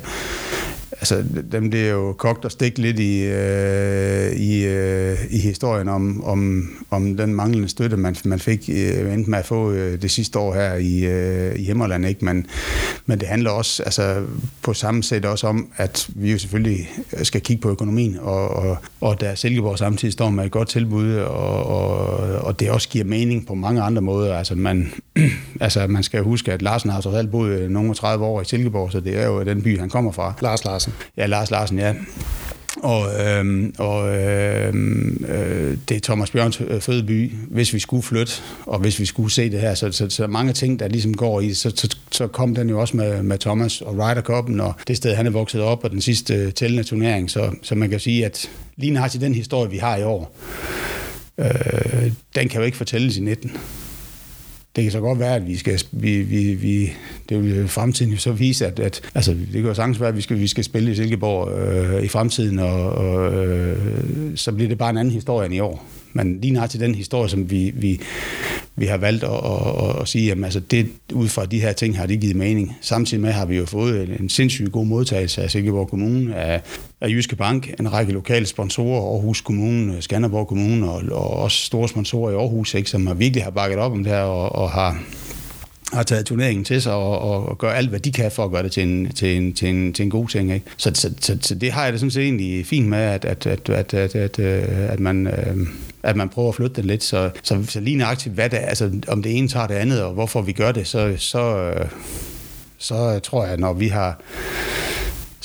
altså, 1.00 1.24
dem 1.52 1.70
det 1.70 1.86
er 1.86 1.90
jo 1.90 2.12
kogt 2.12 2.44
og 2.44 2.50
stik 2.50 2.78
lidt 2.78 2.98
i, 2.98 3.22
øh, 3.22 4.32
i, 4.32 4.64
øh, 4.64 5.18
i 5.30 5.38
historien 5.38 5.88
om, 5.88 6.24
om, 6.24 6.70
om 6.90 7.16
den 7.16 7.34
manglende 7.34 7.68
støtte, 7.68 7.96
man, 7.96 8.16
man 8.24 8.38
fik 8.38 8.70
øh, 8.72 9.12
enten 9.12 9.30
med 9.30 9.38
at 9.38 9.46
få 9.46 9.72
øh, 9.72 10.02
det 10.02 10.10
sidste 10.10 10.38
år 10.38 10.54
her 10.54 10.74
i, 10.74 11.04
øh, 11.04 11.60
i 11.60 11.64
Himmerland. 11.64 12.06
Ikke? 12.06 12.24
Men, 12.24 12.46
men 13.06 13.20
det 13.20 13.28
handler 13.28 13.50
også 13.50 13.82
altså, 13.82 14.22
på 14.62 14.74
samme 14.74 15.02
sæt 15.02 15.24
også 15.24 15.46
om, 15.46 15.68
at 15.76 16.08
vi 16.14 16.32
jo 16.32 16.38
selvfølgelig 16.38 16.90
skal 17.22 17.40
kigge 17.40 17.60
på 17.60 17.70
økonomien, 17.70 18.18
og, 18.20 18.48
og, 18.48 18.76
og 19.00 19.20
da 19.20 19.34
Silkeborg 19.34 19.78
samtidig 19.78 20.12
står 20.12 20.30
med 20.30 20.44
et 20.44 20.50
godt 20.50 20.68
tilbud, 20.68 21.14
og, 21.14 21.66
og, 21.66 21.98
og 22.38 22.60
det 22.60 22.70
også 22.70 22.88
giver 22.88 23.04
mening 23.04 23.46
på 23.46 23.54
mange 23.54 23.82
andre 23.82 24.02
måder. 24.02 24.38
Altså 24.38 24.54
man, 24.54 24.92
altså 25.60 25.86
man 25.86 26.02
skal 26.02 26.22
huske, 26.22 26.52
at 26.52 26.62
Larsen 26.62 26.90
har 26.90 27.00
så 27.00 27.10
alt 27.10 27.30
boet 27.30 27.50
øh, 27.50 27.70
nogle 27.70 27.94
30 27.94 28.24
år 28.24 28.40
i 28.40 28.44
Silkeborg, 28.44 28.92
så 28.92 29.00
det 29.00 29.18
er 29.18 29.26
jo 29.26 29.42
den 29.42 29.62
by, 29.62 29.78
han 29.78 29.88
kommer 29.88 30.12
fra. 30.12 30.34
Lars 30.42 30.85
Larsen. 30.86 30.92
Ja, 31.16 31.26
Lars 31.26 31.50
Larsen, 31.50 31.78
ja. 31.78 31.94
Og, 32.82 33.20
øhm, 33.20 33.74
og 33.78 34.16
øhm, 34.16 35.24
øh, 35.28 35.76
det 35.88 35.96
er 35.96 36.00
Thomas 36.00 36.30
Bjørns 36.30 36.60
øh, 36.60 36.80
fødeby, 36.80 37.32
hvis 37.50 37.74
vi 37.74 37.78
skulle 37.78 38.02
flytte, 38.02 38.32
og 38.66 38.78
hvis 38.78 39.00
vi 39.00 39.06
skulle 39.06 39.32
se 39.32 39.50
det 39.50 39.60
her. 39.60 39.74
Så, 39.74 39.92
så, 39.92 40.10
så 40.10 40.26
mange 40.26 40.52
ting, 40.52 40.78
der 40.78 40.88
ligesom 40.88 41.14
går 41.14 41.40
i 41.40 41.54
så, 41.54 41.72
så, 41.76 41.96
så 42.10 42.26
kom 42.26 42.54
den 42.54 42.68
jo 42.68 42.80
også 42.80 42.96
med, 42.96 43.22
med 43.22 43.38
Thomas 43.38 43.80
og 43.80 43.94
Ryder 43.94 44.22
Cup'en, 44.22 44.62
og 44.62 44.74
det 44.88 44.96
sted, 44.96 45.14
han 45.14 45.26
er 45.26 45.30
vokset 45.30 45.60
op, 45.60 45.84
og 45.84 45.90
den 45.90 46.00
sidste 46.00 46.34
øh, 46.34 46.52
tællende 46.52 46.84
turnering. 46.84 47.30
Så, 47.30 47.50
så 47.62 47.74
man 47.74 47.90
kan 47.90 48.00
sige, 48.00 48.24
at 48.24 48.50
lige 48.76 48.92
nøjagtigt 48.92 49.22
den 49.22 49.34
historie, 49.34 49.70
vi 49.70 49.78
har 49.78 49.96
i 49.96 50.02
år, 50.02 50.36
øh, 51.38 52.12
den 52.34 52.48
kan 52.48 52.60
jo 52.60 52.66
ikke 52.66 52.76
fortælles 52.76 53.16
i 53.16 53.20
19 53.20 53.52
det 54.76 54.84
kan 54.84 54.92
så 54.92 55.00
godt 55.00 55.18
være, 55.18 55.34
at 55.34 55.46
vi 55.46 55.56
skal, 55.56 55.80
vi, 55.92 56.22
vi, 56.22 56.54
vi, 56.54 56.92
det 57.28 57.44
vil 57.44 57.68
fremtiden 57.68 58.12
jo 58.12 58.18
så 58.18 58.32
vise, 58.32 58.66
at, 58.66 58.80
at 58.80 59.00
altså, 59.14 59.32
det 59.32 59.52
kan 59.52 59.64
jo 59.64 59.74
sagtens 59.74 60.00
være, 60.00 60.08
at 60.08 60.16
vi 60.16 60.20
skal, 60.20 60.40
vi 60.40 60.46
skal 60.46 60.64
spille 60.64 60.92
i 60.92 60.94
Silkeborg 60.94 61.58
øh, 61.58 62.04
i 62.04 62.08
fremtiden, 62.08 62.58
og, 62.58 62.90
og 62.90 63.34
øh, 63.44 63.76
så 64.34 64.52
bliver 64.52 64.68
det 64.68 64.78
bare 64.78 64.90
en 64.90 64.98
anden 64.98 65.14
historie 65.14 65.46
end 65.46 65.54
i 65.54 65.60
år. 65.60 65.86
Men 66.12 66.40
lige 66.40 66.52
nær 66.52 66.66
til 66.66 66.80
den 66.80 66.94
historie, 66.94 67.28
som 67.28 67.50
vi, 67.50 67.72
vi, 67.74 68.00
vi 68.76 68.86
har 68.86 68.96
valgt 68.96 69.24
at, 69.24 69.30
at, 69.30 70.00
at 70.00 70.08
sige, 70.08 70.32
at 70.32 70.44
altså 70.44 70.60
det, 70.60 70.88
ud 71.12 71.28
fra 71.28 71.46
de 71.46 71.60
her 71.60 71.72
ting 71.72 71.98
har 71.98 72.06
det 72.06 72.20
givet 72.20 72.36
mening. 72.36 72.76
Samtidig 72.80 73.20
med 73.20 73.32
har 73.32 73.46
vi 73.46 73.56
jo 73.56 73.66
fået 73.66 74.20
en 74.20 74.28
sindssygt 74.28 74.72
god 74.72 74.86
modtagelse 74.86 75.42
af 75.42 75.50
Silkeborg 75.50 75.88
Kommune, 75.88 76.36
af, 76.36 76.62
af 77.00 77.08
Jyske 77.08 77.36
Bank, 77.36 77.70
en 77.80 77.92
række 77.92 78.12
lokale 78.12 78.46
sponsorer, 78.46 79.12
Aarhus 79.12 79.40
Kommune, 79.40 80.02
Skanderborg 80.02 80.46
Kommune 80.46 80.90
og, 80.90 81.02
og 81.12 81.30
også 81.30 81.66
store 81.66 81.88
sponsorer 81.88 82.30
i 82.30 82.34
Aarhus, 82.34 82.74
ikke, 82.74 82.90
som 82.90 83.06
har 83.06 83.14
virkelig 83.14 83.44
har 83.44 83.50
bakket 83.50 83.78
op 83.78 83.92
om 83.92 84.04
det 84.04 84.12
her 84.12 84.20
og, 84.20 84.54
og 84.54 84.70
har 84.70 85.02
har 85.92 86.02
taget 86.02 86.26
turneringen 86.26 86.64
til 86.64 86.82
sig 86.82 86.92
og, 86.92 87.18
og, 87.18 87.48
og 87.48 87.58
gør 87.58 87.70
alt, 87.70 87.88
hvad 87.88 88.00
de 88.00 88.12
kan 88.12 88.30
for 88.30 88.44
at 88.44 88.50
gøre 88.50 88.62
det 88.62 88.72
til 88.72 88.82
en, 88.82 89.12
til 89.12 89.36
en, 89.36 89.52
til 89.52 89.68
en, 89.68 89.92
til 89.92 90.02
en 90.02 90.10
god 90.10 90.28
ting. 90.28 90.54
Ikke? 90.54 90.66
Så, 90.76 90.90
så, 90.94 91.12
så, 91.20 91.38
så 91.40 91.54
det 91.54 91.72
har 91.72 91.84
jeg 91.84 91.92
det 91.92 92.00
sådan 92.00 92.10
set 92.10 92.22
egentlig 92.22 92.66
fint 92.66 92.88
med, 92.88 92.98
at, 92.98 93.24
at, 93.24 93.46
at, 93.46 93.70
at, 93.70 93.94
at, 93.94 94.14
at, 94.16 94.38
øh, 94.38 94.92
at 94.92 95.00
man... 95.00 95.26
Øh, 95.26 95.56
at 96.02 96.16
man 96.16 96.28
prøver 96.28 96.48
at 96.48 96.54
flytte 96.54 96.76
den 96.76 96.84
lidt. 96.84 97.04
Så, 97.04 97.30
så, 97.42 97.64
så 97.68 97.80
lige 97.80 97.96
nøjagtigt, 97.96 98.34
hvad 98.34 98.50
det, 98.50 98.56
altså, 98.56 98.90
om 99.08 99.22
det 99.22 99.38
ene 99.38 99.48
tager 99.48 99.66
det 99.66 99.74
andet, 99.74 100.02
og 100.02 100.12
hvorfor 100.12 100.42
vi 100.42 100.52
gør 100.52 100.72
det, 100.72 100.86
så, 100.86 101.14
så, 101.16 101.56
øh, 101.56 101.86
så 102.78 103.18
tror 103.18 103.46
jeg, 103.46 103.56
når 103.56 103.72
vi 103.72 103.88
har 103.88 104.20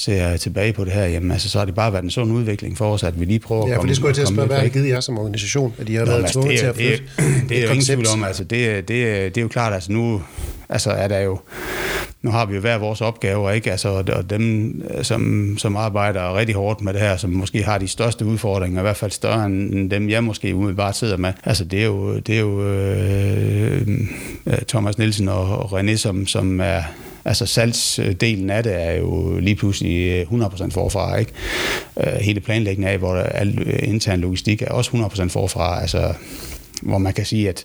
ser 0.02 0.38
tilbage 0.38 0.74
på 0.74 0.84
det 0.86 0.94
her, 0.94 1.06
jamen 1.06 1.32
altså, 1.32 1.50
så 1.50 1.58
har 1.58 1.66
det 1.66 1.76
bare 1.76 1.94
været 1.94 2.04
en 2.04 2.10
sådan 2.10 2.32
udvikling 2.32 2.78
for 2.78 2.94
os, 2.94 3.04
at 3.04 3.20
vi 3.20 3.26
lige 3.26 3.40
prøver 3.40 3.68
ja, 3.68 3.74
at 3.74 3.78
komme 3.78 3.80
Ja, 3.80 3.84
for 3.84 3.88
det 3.88 3.96
skulle 3.96 4.08
jeg 4.08 4.16
til 4.16 4.22
at 4.22 4.28
spørge, 4.28 4.48
hvad 4.48 4.58
har 4.58 4.68
givet 4.68 4.90
jer 4.90 5.00
som 5.00 5.18
organisation, 5.18 5.74
at 5.78 5.90
I 5.90 5.94
har 5.94 6.06
Nå, 6.06 6.12
været 6.12 6.22
altså, 6.22 6.34
tvunget 6.34 6.60
til 6.60 6.66
at 6.66 6.76
flytte 6.76 6.92
Det, 6.92 7.04
det, 7.18 7.50
det 7.50 7.58
er 7.58 7.64
jo 7.64 7.70
ingen 7.70 7.86
tvivl 7.86 8.06
om, 8.14 8.24
altså, 8.24 8.44
det, 8.44 8.88
det, 8.88 9.36
det 9.36 9.38
er 9.38 9.42
jo 9.42 9.48
klart, 9.48 9.74
altså 9.74 9.92
nu 9.92 10.22
altså, 10.70 10.92
er 10.92 11.08
der 11.08 11.20
jo, 11.20 11.40
nu 12.22 12.32
har 12.32 12.46
vi 12.46 12.56
jo 12.56 12.62
hver 12.62 12.78
vores 12.78 13.02
opgaver, 13.02 13.52
ikke? 13.52 13.72
Altså, 13.72 13.90
og 13.90 14.30
dem, 14.30 14.74
som, 15.02 15.56
som 15.58 15.76
arbejder 15.76 16.38
rigtig 16.38 16.56
hårdt 16.56 16.82
med 16.82 16.94
det 16.94 17.02
her, 17.02 17.18
som 17.18 17.30
måske 17.30 17.64
har 17.64 17.78
de 17.78 17.88
største 17.88 18.26
udfordringer, 18.26 18.80
i 18.80 18.84
hvert 18.84 18.98
fald 18.98 19.12
større 19.12 19.46
end 19.46 19.90
dem, 19.90 20.10
jeg 20.10 20.24
måske 20.24 20.56
umiddelbart 20.56 20.98
sidder 20.98 21.18
med, 21.18 21.34
altså 21.44 21.66
det 21.66 21.82
er 21.82 21.86
jo, 21.86 22.18
det 22.18 22.36
er 22.36 22.40
jo 22.40 22.64
øh, 22.64 23.82
Thomas 24.68 24.98
Nielsen 24.98 25.28
og 25.28 25.80
René, 25.80 25.96
som, 25.96 26.28
som 26.28 26.60
er 26.60 26.82
Altså 27.26 27.46
salgsdelen 27.46 28.50
af 28.50 28.64
det 28.64 28.84
er 28.84 28.92
jo 28.92 29.40
lige 29.40 29.56
pludselig 29.56 30.26
øh, 30.32 30.42
100% 30.42 30.70
forfra, 30.70 31.18
ikke? 31.18 31.32
Øh, 32.00 32.14
hele 32.14 32.40
planlægningen 32.40 32.94
af, 32.94 32.98
hvor 32.98 33.16
al 33.16 33.60
øh, 33.66 33.80
intern 33.84 34.20
logistik 34.20 34.62
er 34.62 34.70
også 34.70 34.92
100% 34.92 35.28
forfra. 35.28 35.82
Altså, 35.82 36.14
hvor 36.82 36.98
man 36.98 37.14
kan 37.14 37.26
sige, 37.26 37.50
at, 37.50 37.64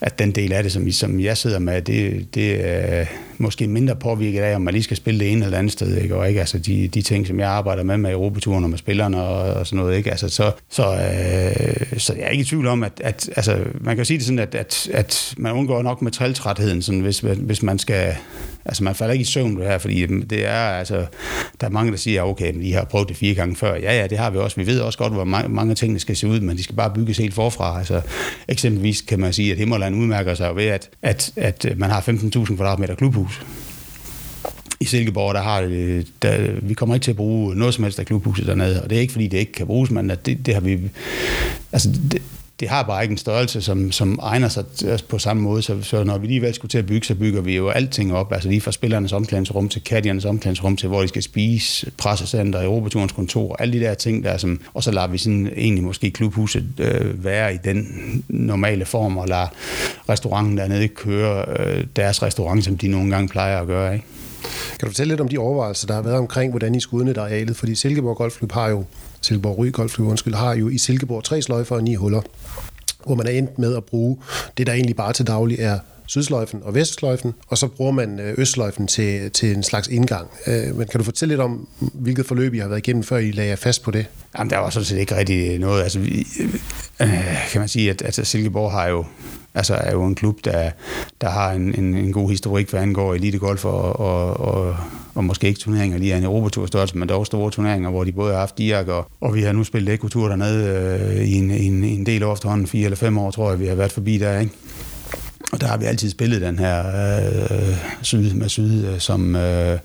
at 0.00 0.18
den 0.18 0.32
del 0.32 0.52
af 0.52 0.62
det, 0.62 0.72
som, 0.72 0.90
som 0.90 1.20
jeg 1.20 1.36
sidder 1.36 1.58
med, 1.58 1.82
det, 1.82 2.34
det 2.34 2.66
er 2.66 3.06
måske 3.38 3.66
mindre 3.66 3.96
påvirket 3.96 4.40
af, 4.40 4.54
om 4.54 4.62
man 4.62 4.74
lige 4.74 4.82
skal 4.82 4.96
spille 4.96 5.20
det 5.20 5.32
ene 5.32 5.44
eller 5.44 5.58
andet 5.58 5.72
sted, 5.72 5.96
ikke? 5.96 6.16
og 6.16 6.28
ikke 6.28 6.40
altså 6.40 6.58
de, 6.58 6.88
de 6.88 7.02
ting, 7.02 7.26
som 7.26 7.40
jeg 7.40 7.48
arbejder 7.48 7.82
med 7.82 7.96
med 7.96 8.10
Europaturen 8.10 8.64
og 8.64 8.70
med 8.70 8.78
spillerne 8.78 9.22
og, 9.22 9.54
og 9.54 9.66
sådan 9.66 9.76
noget, 9.84 9.96
ikke? 9.96 10.10
Altså, 10.10 10.28
så, 10.28 10.52
så, 10.68 10.82
øh, 10.82 11.98
så 11.98 12.14
jeg 12.14 12.24
er 12.24 12.28
ikke 12.28 12.42
i 12.42 12.44
tvivl 12.44 12.66
om, 12.66 12.82
at, 12.82 13.00
at 13.04 13.30
altså, 13.36 13.58
man 13.80 13.96
kan 13.96 14.04
sige 14.04 14.18
det 14.18 14.26
sådan, 14.26 14.38
at, 14.38 14.54
at, 14.54 14.88
at 14.92 15.34
man 15.36 15.52
undgår 15.52 15.82
nok 15.82 16.02
med 16.02 16.12
træltrætheden, 16.12 16.82
sådan, 16.82 17.00
hvis, 17.00 17.18
hvis 17.20 17.62
man 17.62 17.78
skal, 17.78 18.14
altså 18.64 18.84
man 18.84 18.94
falder 18.94 19.12
ikke 19.12 19.22
i 19.22 19.24
søvn 19.24 19.56
det 19.56 19.66
her, 19.66 19.78
fordi 19.78 20.06
mm, 20.06 20.28
det 20.28 20.46
er, 20.46 20.58
altså, 20.58 21.06
der 21.60 21.66
er 21.66 21.70
mange, 21.70 21.92
der 21.92 21.98
siger, 21.98 22.22
okay, 22.22 22.52
men 22.52 22.62
I 22.62 22.70
har 22.70 22.84
prøvet 22.84 23.08
det 23.08 23.16
fire 23.16 23.34
gange 23.34 23.56
før. 23.56 23.74
Ja, 23.74 24.00
ja, 24.00 24.06
det 24.06 24.18
har 24.18 24.30
vi 24.30 24.38
også. 24.38 24.56
Vi 24.56 24.66
ved 24.66 24.80
også 24.80 24.98
godt, 24.98 25.12
hvor 25.12 25.24
mange, 25.24 25.48
mange 25.48 25.74
ting 25.74 26.00
skal 26.00 26.16
se 26.16 26.28
ud, 26.28 26.40
men 26.40 26.56
de 26.56 26.62
skal 26.62 26.76
bare 26.76 26.90
bygges 26.94 27.18
helt 27.18 27.34
forfra. 27.34 27.78
Altså, 27.78 28.00
eksempelvis 28.48 29.00
kan 29.00 29.20
man 29.20 29.32
sige, 29.32 29.52
at 29.52 29.58
Himmerland 29.58 29.96
udmærker 29.96 30.34
sig 30.34 30.56
ved, 30.56 30.64
at, 30.64 30.90
at, 31.02 31.32
at 31.36 31.66
man 31.76 31.90
har 31.90 32.00
15.000 32.00 32.56
kvadratmeter 32.56 32.94
klubhus. 32.94 33.27
I 34.80 34.84
Silkeborg, 34.84 35.34
der 35.34 35.42
har 35.42 35.60
det, 35.60 36.06
der, 36.22 36.60
vi 36.62 36.74
kommer 36.74 36.94
ikke 36.94 37.04
til 37.04 37.10
at 37.10 37.16
bruge 37.16 37.54
noget 37.54 37.74
som 37.74 37.84
helst 37.84 37.98
af 37.98 38.06
klubhuset 38.06 38.46
dernede, 38.46 38.82
og 38.82 38.90
det 38.90 38.96
er 38.96 39.00
ikke, 39.00 39.12
fordi 39.12 39.28
det 39.28 39.38
ikke 39.38 39.52
kan 39.52 39.66
bruges, 39.66 39.90
men 39.90 40.10
at 40.10 40.26
det, 40.26 40.46
det 40.46 40.54
har 40.54 40.60
vi... 40.60 40.78
Altså, 41.72 41.88
det, 42.12 42.22
det 42.60 42.68
har 42.68 42.82
bare 42.82 43.02
ikke 43.02 43.12
en 43.12 43.18
størrelse, 43.18 43.62
som, 43.62 43.92
som 43.92 44.18
egner 44.22 44.48
sig 44.48 44.64
på 45.08 45.18
samme 45.18 45.42
måde. 45.42 45.62
Så, 45.62 45.82
så 45.82 46.04
når 46.04 46.18
vi 46.18 46.26
alligevel 46.26 46.54
skulle 46.54 46.70
til 46.70 46.78
at 46.78 46.86
bygge, 46.86 47.06
så 47.06 47.14
bygger 47.14 47.40
vi 47.40 47.56
jo 47.56 47.68
alting 47.68 48.14
op. 48.14 48.32
Altså 48.32 48.48
lige 48.48 48.60
fra 48.60 48.72
spillernes 48.72 49.12
omklædningsrum 49.12 49.68
til 49.68 49.84
kattiernes 49.84 50.24
omklædningsrum 50.24 50.76
til, 50.76 50.88
hvor 50.88 51.02
de 51.02 51.08
skal 51.08 51.22
spise, 51.22 51.90
pressecenter, 51.98 52.64
Europaturens 52.64 53.12
kontor, 53.12 53.56
alle 53.58 53.78
de 53.78 53.84
der 53.84 53.94
ting 53.94 54.24
der. 54.24 54.36
Som, 54.36 54.60
og 54.74 54.82
så 54.82 54.90
lader 54.90 55.06
vi 55.06 55.18
sådan 55.18 55.50
egentlig 55.56 55.84
måske 55.84 56.10
klubhuset 56.10 56.64
øh, 56.78 57.24
være 57.24 57.54
i 57.54 57.58
den 57.64 57.86
normale 58.28 58.84
form, 58.84 59.16
og 59.16 59.28
lader 59.28 59.46
restauranten 60.08 60.56
dernede 60.56 60.88
køre 60.88 61.44
øh, 61.58 61.84
deres 61.96 62.22
restaurant, 62.22 62.64
som 62.64 62.78
de 62.78 62.88
nogle 62.88 63.10
gange 63.10 63.28
plejer 63.28 63.60
at 63.60 63.66
gøre. 63.66 63.94
Ikke? 63.94 64.06
Kan 64.78 64.86
du 64.86 64.86
fortælle 64.86 65.10
lidt 65.10 65.20
om 65.20 65.28
de 65.28 65.38
overvejelser, 65.38 65.86
der 65.86 65.94
har 65.94 66.02
været 66.02 66.16
omkring, 66.16 66.52
hvordan 66.52 66.74
I 66.74 66.80
skulle 66.80 67.00
udnytte 67.00 67.20
arealet? 67.20 67.56
Fordi 67.56 67.74
Silkeborg 67.74 68.16
Golfklub 68.16 68.52
har 68.52 68.68
jo, 68.68 68.84
Silkeborg 69.20 69.58
Ry 69.58 69.72
Golfklub, 69.72 70.08
undskyld, 70.08 70.34
har 70.34 70.54
jo 70.54 70.68
i 70.68 70.78
Silkeborg 70.78 71.24
tre 71.24 71.42
sløjfer 71.42 71.76
og 71.76 71.84
ni 71.84 71.94
huller, 71.94 72.22
hvor 73.06 73.14
man 73.14 73.26
er 73.26 73.30
endt 73.30 73.58
med 73.58 73.76
at 73.76 73.84
bruge 73.84 74.18
det, 74.58 74.66
der 74.66 74.72
egentlig 74.72 74.96
bare 74.96 75.12
til 75.12 75.26
daglig 75.26 75.58
er 75.58 75.78
sydsløjfen 76.08 76.60
og 76.62 76.74
vestsløjfen, 76.74 77.34
og 77.48 77.58
så 77.58 77.66
bruger 77.66 77.92
man 77.92 78.20
øh, 78.20 78.34
østsløjfen 78.38 78.86
til, 78.86 79.30
til 79.30 79.56
en 79.56 79.62
slags 79.62 79.88
indgang. 79.88 80.28
Øh, 80.46 80.76
men 80.76 80.86
kan 80.86 80.98
du 80.98 81.04
fortælle 81.04 81.32
lidt 81.32 81.40
om, 81.40 81.68
hvilket 81.78 82.26
forløb 82.26 82.54
I 82.54 82.58
har 82.58 82.68
været 82.68 82.78
igennem, 82.78 83.02
før 83.02 83.16
I 83.16 83.30
lagde 83.30 83.50
jer 83.50 83.56
fast 83.56 83.82
på 83.82 83.90
det? 83.90 84.06
Jamen, 84.38 84.50
der 84.50 84.58
var 84.58 84.70
sådan 84.70 84.84
set 84.84 84.98
ikke 84.98 85.16
rigtig 85.16 85.58
noget. 85.58 85.82
Altså, 85.82 85.98
vi, 85.98 86.26
øh, 86.40 86.54
øh 87.00 87.48
kan 87.52 87.60
man 87.60 87.68
sige, 87.68 87.90
at 87.90 88.02
altså, 88.02 88.24
Silkeborg 88.24 88.72
har 88.72 88.86
jo 88.86 89.04
altså 89.58 89.74
er 89.74 89.92
jo 89.92 90.04
en 90.04 90.14
klub, 90.14 90.38
der, 90.44 90.70
der 91.20 91.30
har 91.30 91.52
en, 91.52 91.74
en, 91.78 91.94
en 91.94 92.12
god 92.12 92.30
historik, 92.30 92.70
hvad 92.70 92.80
angår 92.80 93.14
elitegolf 93.14 93.64
og, 93.64 94.00
og, 94.00 94.40
og, 94.40 94.76
og 95.14 95.24
måske 95.24 95.48
ikke 95.48 95.60
turneringer 95.60 95.98
lige 95.98 96.14
af 96.14 96.18
en 96.18 96.24
Europatur 96.24 96.66
størrelse, 96.66 96.98
men 96.98 97.08
dog 97.08 97.26
store 97.26 97.50
turneringer, 97.50 97.90
hvor 97.90 98.04
de 98.04 98.12
både 98.12 98.32
har 98.32 98.40
haft 98.40 98.58
Diak, 98.58 98.88
og, 98.88 99.10
og 99.20 99.34
vi 99.34 99.42
har 99.42 99.52
nu 99.52 99.64
spillet 99.64 99.94
Ekotur 99.94 100.28
dernede 100.28 100.68
øh, 101.18 101.24
i, 101.24 101.34
en, 101.34 101.50
en, 101.50 101.84
en 101.84 102.06
del 102.06 102.22
år 102.22 102.32
efterhånden, 102.32 102.66
fire 102.66 102.84
eller 102.84 102.96
fem 102.96 103.18
år, 103.18 103.30
tror 103.30 103.50
jeg, 103.50 103.60
vi 103.60 103.66
har 103.66 103.74
været 103.74 103.92
forbi 103.92 104.18
der, 104.18 104.38
ikke? 104.38 104.52
Og 105.52 105.60
der 105.60 105.66
har 105.66 105.76
vi 105.76 105.84
altid 105.84 106.10
spillet 106.10 106.40
den 106.40 106.58
her 106.58 106.86
øh, 107.50 107.76
syd 108.02 108.34
med 108.34 108.48
syd 108.48 108.86
øh, 108.86 108.98
som, 108.98 109.36
øh, 109.36 109.78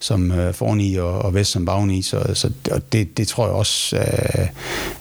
som 0.00 0.32
øh, 0.32 0.54
forni 0.54 0.96
og, 0.96 1.18
og 1.18 1.34
vest 1.34 1.50
som 1.50 1.64
bagni, 1.64 2.02
så, 2.02 2.30
så 2.34 2.50
og 2.70 2.92
det, 2.92 3.16
det 3.16 3.28
tror 3.28 3.46
jeg 3.46 3.54
også, 3.54 3.96
øh, 3.96 4.46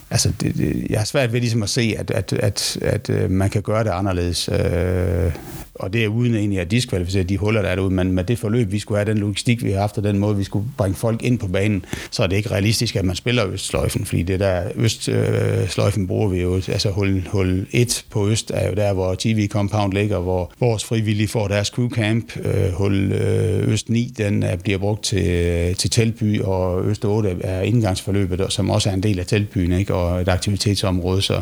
altså 0.09 0.31
det, 0.41 0.57
det, 0.57 0.87
jeg 0.89 0.99
har 0.99 1.05
svært 1.05 1.33
ved 1.33 1.39
ligesom 1.39 1.63
at 1.63 1.69
se, 1.69 1.95
at, 1.97 2.11
at, 2.11 2.33
at, 2.33 2.77
at 2.81 3.09
øh, 3.09 3.31
man 3.31 3.49
kan 3.49 3.61
gøre 3.61 3.83
det 3.83 3.89
anderledes. 3.89 4.49
Øh, 4.49 5.31
og 5.79 5.93
det 5.93 6.03
er 6.03 6.07
uden 6.07 6.35
egentlig 6.35 6.59
at 6.59 6.71
diskvalificere 6.71 7.23
de 7.23 7.37
huller, 7.37 7.61
der 7.61 7.69
er 7.69 7.75
derude, 7.75 7.93
men 7.93 8.11
med 8.11 8.23
det 8.23 8.39
forløb, 8.39 8.71
vi 8.71 8.79
skulle 8.79 8.97
have, 8.97 9.11
den 9.11 9.17
logistik, 9.17 9.63
vi 9.63 9.71
har 9.71 9.79
haft, 9.79 9.97
og 9.97 10.03
den 10.03 10.19
måde, 10.19 10.37
vi 10.37 10.43
skulle 10.43 10.65
bringe 10.77 10.95
folk 10.95 11.23
ind 11.23 11.39
på 11.39 11.47
banen, 11.47 11.85
så 12.11 12.23
er 12.23 12.27
det 12.27 12.35
ikke 12.35 12.51
realistisk, 12.51 12.95
at 12.95 13.05
man 13.05 13.15
spiller 13.15 13.47
Østsløjfen, 13.47 14.05
fordi 14.05 14.23
det 14.23 14.39
der 14.39 14.63
Østsløjfen 14.75 16.01
øh, 16.03 16.07
bruger 16.07 16.27
vi 16.27 16.41
jo, 16.41 16.55
altså 16.55 16.89
hul, 16.89 17.27
hul 17.31 17.67
1 17.71 18.05
på 18.09 18.27
Øst 18.27 18.51
er 18.53 18.69
jo 18.69 18.75
der, 18.75 18.93
hvor 18.93 19.15
TV 19.19 19.47
Compound 19.47 19.93
ligger, 19.93 20.19
hvor 20.19 20.51
vores 20.59 20.83
frivillige 20.83 21.27
får 21.27 21.47
deres 21.47 21.67
crew 21.67 21.89
camp. 21.89 22.37
Øh, 22.45 22.71
hul 22.73 23.11
øh, 23.11 23.67
Øst 23.67 23.89
9, 23.89 24.13
den 24.17 24.43
er, 24.43 24.55
bliver 24.55 24.77
brugt 24.77 25.03
til, 25.03 25.75
til 25.75 25.89
teltby, 25.89 26.41
og 26.41 26.85
Øst 26.85 27.05
8 27.05 27.35
er 27.41 27.61
indgangsforløbet, 27.61 28.45
som 28.49 28.69
også 28.69 28.89
er 28.89 28.93
en 28.93 29.03
del 29.03 29.19
af 29.19 29.25
teltbyen, 29.25 29.71
ikke? 29.71 29.93
Og 29.97 30.21
et 30.21 30.27
aktivitetsområde, 30.27 31.21
så, 31.21 31.41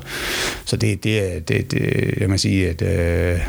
så 0.66 0.78
det, 0.78 1.04
det, 1.04 1.48
det, 1.48 1.72
det, 1.72 2.14
jeg 2.20 2.30
må 2.30 2.38
sige, 2.38 2.70
at 2.70 2.82
øh, 2.82 3.40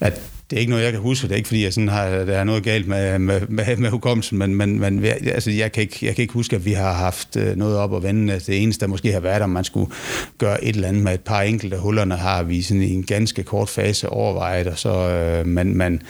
at 0.00 0.20
det 0.50 0.56
er 0.56 0.60
ikke 0.60 0.70
noget, 0.70 0.84
jeg 0.84 0.92
kan 0.92 1.00
huske. 1.00 1.28
Det 1.28 1.32
er 1.32 1.36
ikke, 1.36 1.46
fordi 1.46 1.64
jeg 1.64 1.72
sådan 1.72 1.88
har, 1.88 2.08
der 2.08 2.38
er 2.38 2.44
noget 2.44 2.62
galt 2.62 2.88
med, 2.88 3.18
med, 3.18 3.40
med, 3.48 3.76
med 3.76 3.90
hukommelsen, 3.90 4.38
men, 4.38 4.54
men, 4.54 4.80
men 4.80 5.04
altså, 5.04 5.50
jeg, 5.50 5.72
kan 5.72 5.80
ikke, 5.80 6.06
jeg 6.06 6.14
kan 6.14 6.22
ikke 6.22 6.34
huske, 6.34 6.56
at 6.56 6.64
vi 6.64 6.72
har 6.72 6.92
haft 6.92 7.36
øh, 7.36 7.56
noget 7.56 7.76
op 7.76 7.94
at 7.94 8.02
vende. 8.02 8.32
Altså, 8.32 8.52
det 8.52 8.62
eneste, 8.62 8.80
der 8.80 8.90
måske 8.90 9.12
har 9.12 9.20
været, 9.20 9.42
om 9.42 9.50
man 9.50 9.64
skulle 9.64 9.90
gøre 10.38 10.64
et 10.64 10.74
eller 10.74 10.88
andet 10.88 11.02
med 11.02 11.14
et 11.14 11.20
par 11.20 11.42
enkelte 11.42 11.76
hullerne, 11.76 12.16
har 12.16 12.42
vi 12.42 12.62
sådan 12.62 12.82
i 12.82 12.92
en 12.94 13.02
ganske 13.02 13.42
kort 13.42 13.68
fase 13.68 14.08
overvejet, 14.08 14.66
og 14.66 14.78
så 14.78 14.90
øh, 14.90 15.46
man, 15.46 15.74
man, 15.74 16.02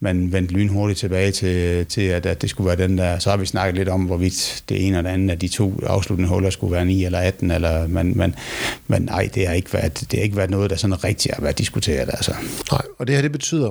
man 0.00 0.32
vendte 0.32 0.54
lynhurtigt 0.54 1.00
tilbage 1.00 1.30
til, 1.30 1.86
til 1.86 2.02
at, 2.02 2.26
at 2.26 2.42
det 2.42 2.50
skulle 2.50 2.68
være 2.68 2.88
den 2.88 2.98
der. 2.98 3.18
Så 3.18 3.30
har 3.30 3.36
vi 3.36 3.46
snakket 3.46 3.74
lidt 3.74 3.88
om, 3.88 4.02
hvorvidt 4.02 4.62
det 4.68 4.86
ene 4.86 4.98
eller 4.98 5.10
andet 5.10 5.30
af 5.30 5.38
de 5.38 5.48
to 5.48 5.80
afsluttende 5.86 6.28
huller 6.28 6.50
skulle 6.50 6.72
være 6.72 6.84
9 6.84 7.04
eller 7.04 7.18
18, 7.18 7.50
eller, 7.50 7.86
men, 7.86 8.18
men, 8.18 8.34
men 8.86 9.02
nej, 9.02 9.28
det 9.34 9.46
har 9.46 9.54
ikke 9.54 9.72
været, 9.72 10.00
det 10.10 10.18
har 10.18 10.24
ikke 10.24 10.36
været 10.36 10.50
noget, 10.50 10.70
der 10.70 10.76
sådan 10.76 11.04
rigtig 11.04 11.32
har 11.34 11.42
været 11.42 11.58
diskuteret. 11.58 12.08
Altså. 12.12 12.34
Nej, 12.72 12.82
og 12.98 13.06
det 13.06 13.14
her 13.14 13.22
det 13.22 13.32
betyder, 13.32 13.70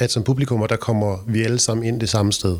at 0.00 0.12
som 0.12 0.22
publikum, 0.22 0.66
der 0.68 0.76
kommer 0.76 1.16
vi 1.26 1.42
alle 1.42 1.58
sammen 1.58 1.86
ind 1.86 2.00
det 2.00 2.08
samme 2.08 2.32
sted. 2.32 2.56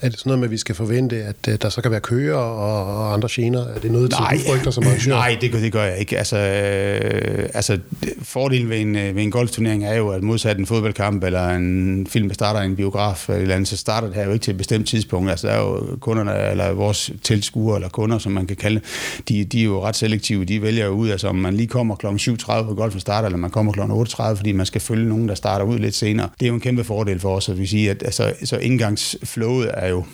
Er 0.00 0.08
det 0.08 0.18
sådan 0.18 0.30
noget 0.30 0.38
med, 0.38 0.46
at 0.46 0.50
vi 0.50 0.56
skal 0.56 0.74
forvente, 0.74 1.16
at 1.16 1.36
øh, 1.48 1.58
der 1.62 1.68
så 1.68 1.82
kan 1.82 1.90
være 1.90 2.00
køer 2.00 2.36
og, 2.36 3.12
andre 3.12 3.28
gener? 3.32 3.66
Er 3.66 3.78
det 3.78 3.90
noget, 3.90 4.10
nej, 4.10 4.40
du 4.46 4.52
frygter 4.52 4.70
som 4.70 4.84
arrangør? 4.84 5.12
Nej, 5.12 5.38
det, 5.40 5.52
det 5.52 5.72
gør 5.72 5.84
jeg 5.84 5.98
ikke. 5.98 6.18
Altså, 6.18 6.36
øh, 6.36 7.48
altså 7.54 7.78
fordelen 8.22 8.70
ved 8.70 8.80
en, 8.80 8.96
øh, 8.96 9.16
ved 9.16 9.22
en 9.22 9.30
golfturnering 9.30 9.84
er 9.84 9.94
jo, 9.94 10.08
at 10.08 10.22
modsat 10.22 10.58
en 10.58 10.66
fodboldkamp 10.66 11.24
eller 11.24 11.48
en 11.48 12.06
film, 12.06 12.28
der 12.28 12.34
starter 12.34 12.62
i 12.62 12.66
en 12.66 12.76
biograf 12.76 13.28
eller 13.28 13.54
andet, 13.54 13.68
så 13.68 13.76
starter 13.76 14.08
det 14.08 14.16
her 14.16 14.24
jo 14.24 14.32
ikke 14.32 14.42
til 14.42 14.50
et 14.50 14.58
bestemt 14.58 14.88
tidspunkt. 14.88 15.30
Altså, 15.30 15.46
der 15.46 15.52
er 15.52 15.60
jo 15.60 15.96
kunderne, 16.00 16.50
eller 16.50 16.72
vores 16.72 17.10
tilskuere, 17.22 17.76
eller 17.76 17.88
kunder, 17.88 18.18
som 18.18 18.32
man 18.32 18.46
kan 18.46 18.56
kalde 18.56 18.80
de, 19.28 19.44
de 19.44 19.60
er 19.60 19.64
jo 19.64 19.84
ret 19.84 19.96
selektive. 19.96 20.44
De 20.44 20.62
vælger 20.62 20.86
jo 20.86 20.92
ud, 20.92 21.10
altså 21.10 21.28
om 21.28 21.36
man 21.36 21.54
lige 21.54 21.66
kommer 21.66 21.96
kl. 21.96 22.06
7.30 22.06 22.62
på 22.62 22.74
golfen 22.74 23.00
starter, 23.00 23.26
eller 23.26 23.38
man 23.38 23.50
kommer 23.50 23.72
kl. 23.72 23.80
8.30, 23.80 24.34
fordi 24.34 24.52
man 24.52 24.66
skal 24.66 24.80
følge 24.80 25.08
nogen, 25.08 25.28
der 25.28 25.34
starter 25.34 25.64
ud 25.64 25.78
lidt 25.78 25.94
senere. 25.94 26.28
Det 26.40 26.46
er 26.46 26.48
jo 26.48 26.54
en 26.54 26.60
kæmpe 26.66 26.84
fordel 26.84 27.20
for 27.20 27.36
os, 27.36 27.48
at 27.48 27.58
vi 27.58 27.66
siger, 27.66 27.90
at 27.90 28.02
altså, 28.02 28.32
så 28.44 28.56
indgangsflowet 28.56 29.70
er 29.74 29.88
jo 29.88 30.04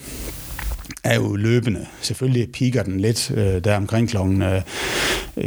er 1.05 1.15
jo 1.15 1.37
løbende. 1.37 1.87
Selvfølgelig 2.01 2.53
piker 2.53 2.83
den 2.83 3.01
lidt 3.01 3.31
øh, 3.31 3.65
der 3.65 3.77
omkring 3.77 4.09
klokken 4.09 4.43
øh, 4.43 4.63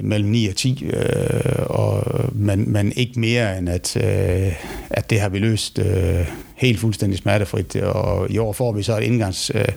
mellem 0.04 0.30
9 0.30 0.48
og 0.48 0.56
10, 0.56 0.86
øh, 0.86 1.66
og, 1.66 2.04
men, 2.34 2.72
men 2.72 2.94
ikke 2.96 3.20
mere 3.20 3.58
end 3.58 3.70
at, 3.70 3.98
øh, 3.98 4.54
at 4.90 5.10
det 5.10 5.20
har 5.20 5.30
vi 5.30 5.40
løst 5.40 5.80
øh, 5.80 6.28
helt 6.56 6.80
fuldstændig 6.80 7.20
smertefrit. 7.20 7.76
Og 7.76 8.32
i 8.32 8.38
år 8.38 8.54
får 8.54 8.72
vi 8.72 8.84
så 8.84 8.98
et 8.98 9.04
indgangs... 9.04 9.52
Øh, 9.56 9.68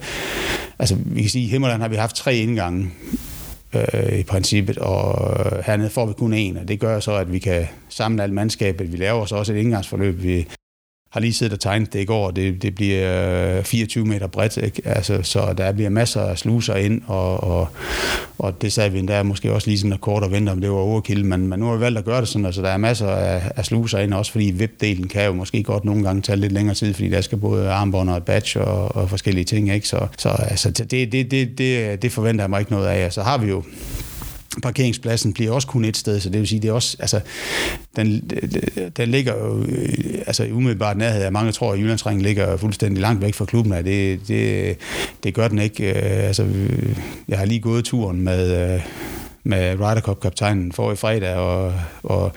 altså 0.79 0.95
vi 1.05 1.21
kan 1.21 1.29
sige, 1.29 1.45
i 1.45 1.49
Himmerland 1.49 1.81
har 1.81 1.89
vi 1.89 1.95
haft 1.95 2.15
tre 2.15 2.35
indgange 2.35 2.89
øh, 3.75 4.19
i 4.19 4.23
princippet, 4.23 4.77
og 4.77 5.63
hernede 5.65 5.89
får 5.89 6.05
vi 6.05 6.13
kun 6.13 6.33
en, 6.33 6.57
og 6.57 6.67
det 6.67 6.79
gør 6.79 6.99
så, 6.99 7.15
at 7.15 7.31
vi 7.31 7.39
kan 7.39 7.67
samle 7.89 8.23
alt 8.23 8.33
mandskabet. 8.33 8.91
Vi 8.91 8.97
laver 8.97 9.25
så 9.25 9.35
også 9.35 9.53
et 9.53 9.57
indgangsforløb. 9.57 10.23
Vi, 10.23 10.47
har 11.09 11.19
lige 11.19 11.33
siddet 11.33 11.53
og 11.53 11.59
tegnet 11.59 11.93
det 11.93 11.99
i 11.99 12.05
går, 12.05 12.31
det, 12.31 12.61
det 12.61 12.75
bliver 12.75 13.57
øh, 13.57 13.63
24 13.63 14.05
meter 14.05 14.27
bredt, 14.27 14.57
ikke? 14.57 14.81
Altså, 14.85 15.19
så 15.23 15.53
der 15.57 15.71
bliver 15.71 15.89
masser 15.89 16.21
af 16.21 16.37
sluser 16.37 16.75
ind, 16.75 17.01
og, 17.07 17.43
og, 17.43 17.67
og 18.37 18.61
det 18.61 18.73
sagde 18.73 18.91
vi 18.91 18.99
endda 18.99 19.23
måske 19.23 19.53
også 19.53 19.67
lige 19.67 19.79
sådan 19.79 19.97
kort 19.97 20.23
og 20.23 20.31
vente, 20.31 20.49
om 20.49 20.61
det 20.61 20.69
var 20.69 20.75
overkill, 20.75 21.25
men, 21.25 21.47
men 21.47 21.59
nu 21.59 21.65
har 21.65 21.75
vi 21.75 21.81
valgt 21.81 21.97
at 21.97 22.05
gøre 22.05 22.21
det 22.21 22.27
sådan, 22.27 22.45
altså 22.45 22.61
der 22.61 22.69
er 22.69 22.77
masser 22.77 23.07
af, 23.07 23.51
af 23.55 23.65
sluser 23.65 23.99
ind, 23.99 24.13
også 24.13 24.31
fordi 24.31 24.51
VIP-delen 24.51 25.07
kan 25.07 25.25
jo 25.25 25.33
måske 25.33 25.63
godt 25.63 25.85
nogle 25.85 26.03
gange 26.03 26.21
tage 26.21 26.35
lidt 26.35 26.51
længere 26.51 26.75
tid, 26.75 26.93
fordi 26.93 27.09
der 27.09 27.21
skal 27.21 27.37
både 27.37 27.69
armbånd 27.69 28.09
og 28.09 28.17
et 28.17 28.23
badge 28.23 28.61
og, 28.61 28.95
og 28.95 29.09
forskellige 29.09 29.45
ting, 29.45 29.73
ikke? 29.73 29.87
Så, 29.87 30.07
så 30.17 30.29
altså, 30.29 30.71
det, 30.71 31.11
det, 31.11 31.31
det, 31.31 31.57
det, 31.57 32.01
det 32.01 32.11
forventer 32.11 32.43
jeg 32.43 32.49
mig 32.49 32.59
ikke 32.59 32.71
noget 32.71 32.87
af. 32.87 33.13
Så 33.13 33.21
har 33.21 33.37
vi 33.37 33.49
jo 33.49 33.63
parkeringspladsen 34.63 35.33
bliver 35.33 35.51
også 35.51 35.67
kun 35.67 35.85
et 35.85 35.97
sted, 35.97 36.19
så 36.19 36.29
det 36.29 36.39
vil 36.39 36.47
sige, 36.47 36.61
det 36.61 36.67
er 36.67 36.73
også, 36.73 36.97
altså, 36.99 37.19
den, 37.95 38.31
den 38.97 39.09
ligger 39.09 39.35
jo, 39.35 39.61
øh, 39.61 40.21
altså 40.27 40.43
i 40.43 40.51
umiddelbart 40.51 40.97
nærhed 40.97 41.23
af 41.23 41.31
mange 41.31 41.51
tror, 41.51 41.73
at 41.73 41.79
Jyllandsringen 41.79 42.21
ligger 42.21 42.57
fuldstændig 42.57 43.01
langt 43.01 43.21
væk 43.21 43.33
fra 43.33 43.45
klubben, 43.45 43.73
af. 43.73 43.83
det, 43.83 44.19
det, 44.27 44.77
det 45.23 45.33
gør 45.33 45.47
den 45.47 45.59
ikke. 45.59 45.89
Øh, 45.89 46.27
altså, 46.27 46.43
øh, 46.43 46.97
jeg 47.27 47.37
har 47.37 47.45
lige 47.45 47.59
gået 47.59 47.85
turen 47.85 48.21
med, 48.21 48.79
med 49.43 49.79
Ryder 49.79 50.01
Cup-kaptajnen 50.01 50.71
for 50.71 50.91
i 50.91 50.95
fredag. 50.95 51.35
Og, 51.35 51.73
og, 52.03 52.31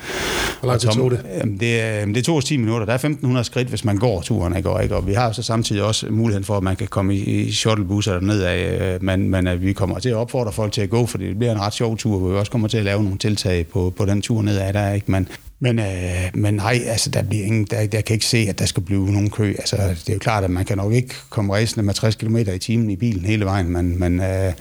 Hvor 0.61 0.69
lang 0.69 0.81
tid 0.81 0.89
tog 0.89 1.11
det? 1.11 1.25
Jamen, 1.39 1.61
det, 1.61 1.81
er, 1.81 2.07
det 2.07 2.25
tog 2.25 2.37
os 2.37 2.45
10 2.45 2.57
minutter. 2.57 2.85
Der 2.85 2.93
er 2.93 2.97
1500 2.97 3.45
skridt, 3.45 3.69
hvis 3.69 3.85
man 3.85 3.97
går 3.97 4.21
turen. 4.21 4.57
Ikke? 4.57 4.71
Og, 4.71 4.83
ikke? 4.83 4.97
og 4.97 5.07
vi 5.07 5.13
har 5.13 5.33
så 5.33 5.43
samtidig 5.43 5.83
også 5.83 6.07
muligheden 6.11 6.45
for, 6.45 6.57
at 6.57 6.63
man 6.63 6.77
kan 6.77 6.89
komme 6.89 7.17
i, 7.17 7.21
i 7.21 7.53
shuttlebusser 7.53 8.13
derned 8.13 8.43
af. 8.43 8.95
Øh, 8.95 9.03
men, 9.03 9.29
men 9.29 9.47
at 9.47 9.63
vi 9.63 9.73
kommer 9.73 9.99
til 9.99 10.09
at 10.09 10.17
opfordre 10.17 10.53
folk 10.53 10.73
til 10.73 10.81
at 10.81 10.91
gå, 10.91 11.07
for 11.07 11.19
det 11.19 11.39
bliver 11.39 11.53
en 11.53 11.61
ret 11.61 11.75
sjov 11.75 11.97
tur, 11.97 12.19
hvor 12.19 12.29
vi 12.29 12.37
også 12.37 12.53
kommer 12.53 12.69
til 12.69 12.79
at 12.79 12.85
lave 12.85 13.03
nogle 13.03 13.19
tiltag 13.19 13.67
på, 13.67 13.95
på 13.97 14.05
den 14.05 14.23
tur 14.23 14.43
nedad. 14.43 14.73
Der, 14.73 14.93
ikke? 14.93 15.11
Men, 15.11 15.29
men, 15.61 15.79
øh, 15.79 16.31
men 16.35 16.55
nej, 16.55 16.81
altså, 16.87 17.11
der, 17.11 17.23
bliver 17.23 17.45
ingen, 17.45 17.65
der, 17.65 17.87
der 17.87 18.01
kan 18.01 18.15
ikke 18.15 18.27
se, 18.27 18.47
at 18.49 18.59
der 18.59 18.67
skal 18.67 18.83
blive 18.83 19.11
nogen 19.11 19.31
kø. 19.31 19.55
Altså, 19.59 19.77
det 19.77 20.09
er 20.09 20.13
jo 20.13 20.19
klart, 20.19 20.45
at 20.45 20.51
man 20.51 20.65
kan 20.65 20.77
nok 20.77 20.93
ikke 20.93 21.15
komme 21.31 21.53
rejsende 21.53 21.87
med 21.87 21.95
60 21.95 22.15
km 22.15 22.37
i 22.37 22.59
timen 22.59 22.91
i 22.91 22.97
bilen 22.97 23.25
hele 23.25 23.45
vejen, 23.45 23.69
men, 23.69 23.99
men, 23.99 24.21
øh, 24.21 24.53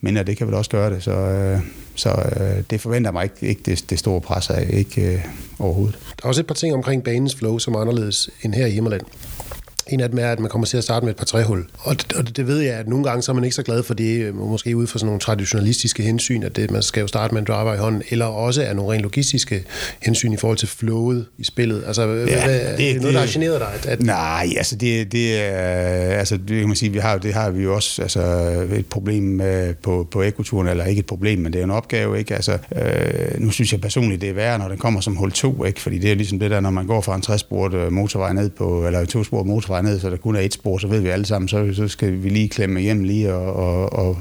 men 0.00 0.16
det 0.16 0.36
kan 0.36 0.46
vel 0.46 0.54
også 0.54 0.70
gøre 0.70 0.90
det. 0.90 1.02
Så, 1.02 1.12
øh, 1.12 1.60
så 2.00 2.10
øh, 2.10 2.64
det 2.70 2.80
forventer 2.80 3.10
mig 3.10 3.24
ikke, 3.24 3.46
ikke 3.46 3.62
det, 3.64 3.90
det 3.90 3.98
store 3.98 4.20
pres 4.20 4.50
af, 4.50 4.66
ikke 4.72 5.12
øh, 5.12 5.24
overhovedet. 5.58 5.98
Der 6.16 6.24
er 6.24 6.28
også 6.28 6.40
et 6.40 6.46
par 6.46 6.54
ting 6.54 6.74
omkring 6.74 7.04
banens 7.04 7.34
flow, 7.34 7.58
som 7.58 7.74
er 7.74 7.80
anderledes 7.80 8.30
end 8.42 8.54
her 8.54 8.66
i 8.66 8.70
Himmerland. 8.70 9.02
En 9.90 10.00
af 10.00 10.08
dem 10.08 10.18
er, 10.18 10.32
at 10.32 10.40
man 10.40 10.50
kommer 10.50 10.66
til 10.66 10.76
at 10.76 10.84
starte 10.84 11.06
med 11.06 11.12
et 11.12 11.16
par 11.16 11.24
træhul. 11.24 11.64
Og 11.78 11.96
det, 11.96 12.12
og 12.12 12.36
det 12.36 12.46
ved 12.46 12.58
jeg, 12.58 12.74
at 12.74 12.88
nogle 12.88 13.04
gange 13.04 13.22
så 13.22 13.32
er 13.32 13.34
man 13.34 13.44
ikke 13.44 13.56
så 13.56 13.62
glad 13.62 13.82
for 13.82 13.94
det, 13.94 14.34
måske 14.34 14.76
ud 14.76 14.86
fra 14.86 14.98
sådan 14.98 15.06
nogle 15.06 15.20
traditionalistiske 15.20 16.02
hensyn, 16.02 16.42
at 16.42 16.56
det, 16.56 16.70
man 16.70 16.82
skal 16.82 17.00
jo 17.00 17.06
starte 17.06 17.34
med 17.34 17.42
en 17.42 17.46
driver 17.46 17.74
i 17.74 17.76
hånden, 17.76 18.02
eller 18.10 18.26
også 18.26 18.62
er 18.62 18.72
nogle 18.72 18.92
rent 18.92 19.02
logistiske 19.02 19.64
hensyn 20.02 20.32
i 20.32 20.36
forhold 20.36 20.58
til 20.58 20.68
flowet 20.68 21.26
i 21.38 21.44
spillet. 21.44 21.82
Altså, 21.86 22.02
ja, 22.02 22.06
hvad, 22.06 22.26
det, 22.26 22.78
det, 22.78 22.90
er 22.90 23.00
noget, 23.00 23.14
der 23.14 23.20
har 23.20 23.28
generet 23.32 23.60
dig? 23.60 23.68
At, 23.74 23.86
at... 23.86 24.02
Nej, 24.02 24.48
altså 24.56 24.76
det, 24.76 25.12
det 25.12 25.40
er, 25.40 26.18
altså 26.18 26.36
det 26.36 26.58
kan 26.58 26.66
man 26.66 26.76
sige, 26.76 26.92
vi 26.92 26.98
har, 26.98 27.18
det 27.18 27.34
har 27.34 27.50
vi 27.50 27.62
jo 27.62 27.74
også 27.74 28.02
altså, 28.02 28.20
et 28.72 28.86
problem 28.86 29.22
med 29.22 29.74
på, 29.74 30.08
på 30.10 30.22
ekoturen, 30.22 30.68
eller 30.68 30.84
ikke 30.84 30.98
et 30.98 31.06
problem, 31.06 31.38
men 31.38 31.52
det 31.52 31.58
er 31.58 31.64
en 31.64 31.70
opgave, 31.70 32.18
ikke? 32.18 32.34
Altså, 32.34 32.58
øh, 32.76 33.40
nu 33.40 33.50
synes 33.50 33.72
jeg 33.72 33.80
personligt, 33.80 34.20
det 34.20 34.28
er 34.28 34.34
værre, 34.34 34.58
når 34.58 34.68
den 34.68 34.78
kommer 34.78 35.00
som 35.00 35.16
hul 35.16 35.32
2, 35.32 35.64
ikke? 35.64 35.80
Fordi 35.80 35.98
det 35.98 36.10
er 36.10 36.14
ligesom 36.14 36.38
det 36.38 36.50
der, 36.50 36.60
når 36.60 36.70
man 36.70 36.86
går 36.86 37.00
fra 37.00 37.14
en 37.14 37.22
træsporet 37.22 37.74
øh, 37.74 37.92
motorvej 37.92 38.32
ned 38.32 38.50
på, 38.50 38.86
eller 38.86 39.00
en 39.00 39.06
tosporet 39.06 39.46
motorvej 39.46 39.79
ned, 39.82 40.00
så 40.00 40.10
der 40.10 40.16
kun 40.16 40.36
er 40.36 40.40
et 40.40 40.52
spor, 40.52 40.78
så 40.78 40.86
ved 40.86 41.00
vi 41.00 41.08
alle 41.08 41.26
sammen, 41.26 41.48
så, 41.48 41.72
så 41.74 41.88
skal 41.88 42.22
vi 42.22 42.28
lige 42.28 42.48
klemme 42.48 42.80
hjem 42.80 43.04
lige, 43.04 43.34
og, 43.34 43.52
og, 43.52 43.92
og 43.92 44.18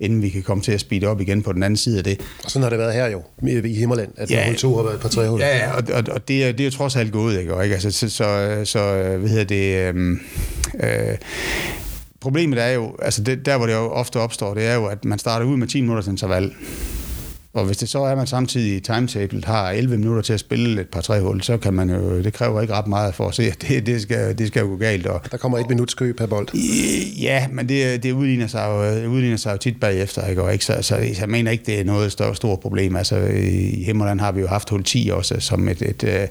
inden 0.00 0.22
vi 0.22 0.28
kan 0.28 0.42
komme 0.42 0.62
til 0.62 0.72
at 0.72 0.80
speede 0.80 1.06
op 1.06 1.20
igen 1.20 1.42
på 1.42 1.52
den 1.52 1.62
anden 1.62 1.76
side 1.76 1.98
af 1.98 2.04
det. 2.04 2.20
Og 2.44 2.50
sådan 2.50 2.62
har 2.62 2.70
det 2.70 2.78
været 2.78 2.94
her 2.94 3.06
jo, 3.06 3.22
i 3.64 3.74
Himmerland, 3.74 4.10
at 4.16 4.30
ja, 4.30 4.54
2 4.58 4.76
har 4.76 4.82
været 4.82 4.94
et 4.94 5.00
par 5.00 5.08
tre 5.08 5.22
Ja, 5.22 5.56
ja, 5.56 5.72
og, 5.72 5.82
og, 5.92 6.04
og 6.10 6.28
det, 6.28 6.44
er, 6.44 6.52
det 6.52 6.60
er 6.60 6.64
jo 6.64 6.70
trods 6.70 6.96
alt 6.96 7.12
gået, 7.12 7.38
ikke? 7.38 7.54
Og, 7.54 7.64
ikke? 7.64 7.74
Altså, 7.74 7.90
så, 7.90 8.08
så, 8.08 8.60
så, 8.64 8.92
hvad 9.18 9.28
hedder 9.28 9.44
det... 9.44 9.94
Øh, 9.94 10.16
øh, 10.82 11.16
problemet 12.20 12.62
er 12.62 12.68
jo, 12.68 12.96
altså 13.02 13.22
det, 13.22 13.46
der 13.46 13.56
hvor 13.56 13.66
det 13.66 13.72
jo 13.72 13.90
ofte 13.90 14.20
opstår, 14.20 14.54
det 14.54 14.66
er 14.66 14.74
jo, 14.74 14.86
at 14.86 15.04
man 15.04 15.18
starter 15.18 15.46
ud 15.46 15.56
med 15.56 15.66
10 15.66 15.80
minutters 15.80 16.06
interval. 16.06 16.52
Og 17.52 17.64
hvis 17.64 17.76
det 17.76 17.88
så 17.88 18.02
er, 18.02 18.10
at 18.10 18.16
man 18.16 18.26
samtidig 18.26 18.76
i 18.76 18.80
timetable 18.80 19.42
har 19.44 19.70
11 19.70 19.98
minutter 19.98 20.22
til 20.22 20.32
at 20.32 20.40
spille 20.40 20.80
et 20.80 20.88
par 20.88 21.00
tre 21.00 21.20
hul, 21.20 21.42
så 21.42 21.56
kan 21.56 21.74
man 21.74 21.90
jo, 21.90 22.22
det 22.22 22.32
kræver 22.32 22.60
ikke 22.60 22.74
ret 22.74 22.86
meget 22.86 23.14
for 23.14 23.28
at 23.28 23.34
se, 23.34 23.42
at 23.42 23.62
det, 23.68 23.86
det, 23.86 24.02
skal, 24.02 24.38
det 24.38 24.48
skal 24.48 24.60
jo 24.60 24.66
gå 24.66 24.76
galt. 24.76 25.06
Og, 25.06 25.20
der 25.30 25.36
kommer 25.36 25.58
et 25.58 25.68
minuts 25.68 25.94
kø 25.94 26.12
per 26.12 26.26
bold. 26.26 26.48
Ja, 27.20 27.46
men 27.52 27.68
det, 27.68 28.02
det 28.02 28.12
udligner, 28.12 28.46
sig 28.46 28.66
jo, 28.68 29.10
udligner 29.10 29.36
sig 29.36 29.52
jo 29.52 29.56
tit 29.56 29.80
bagefter, 29.80 30.26
ikke? 30.26 30.42
Og 30.42 30.52
ikke? 30.52 30.64
Så, 30.64 30.78
så, 30.80 30.96
jeg 30.96 31.28
mener 31.28 31.50
ikke, 31.50 31.64
det 31.66 31.80
er 31.80 31.84
noget 31.84 32.12
stort, 32.12 32.36
stort 32.36 32.60
problem. 32.60 32.96
Altså, 32.96 33.16
I 33.16 33.82
Himmerland 33.84 34.20
har 34.20 34.32
vi 34.32 34.40
jo 34.40 34.46
haft 34.46 34.70
hul 34.70 34.84
10 34.84 35.10
også, 35.12 35.40
som 35.40 35.68
et, 35.68 35.82
et, 35.82 36.02
et 36.04 36.28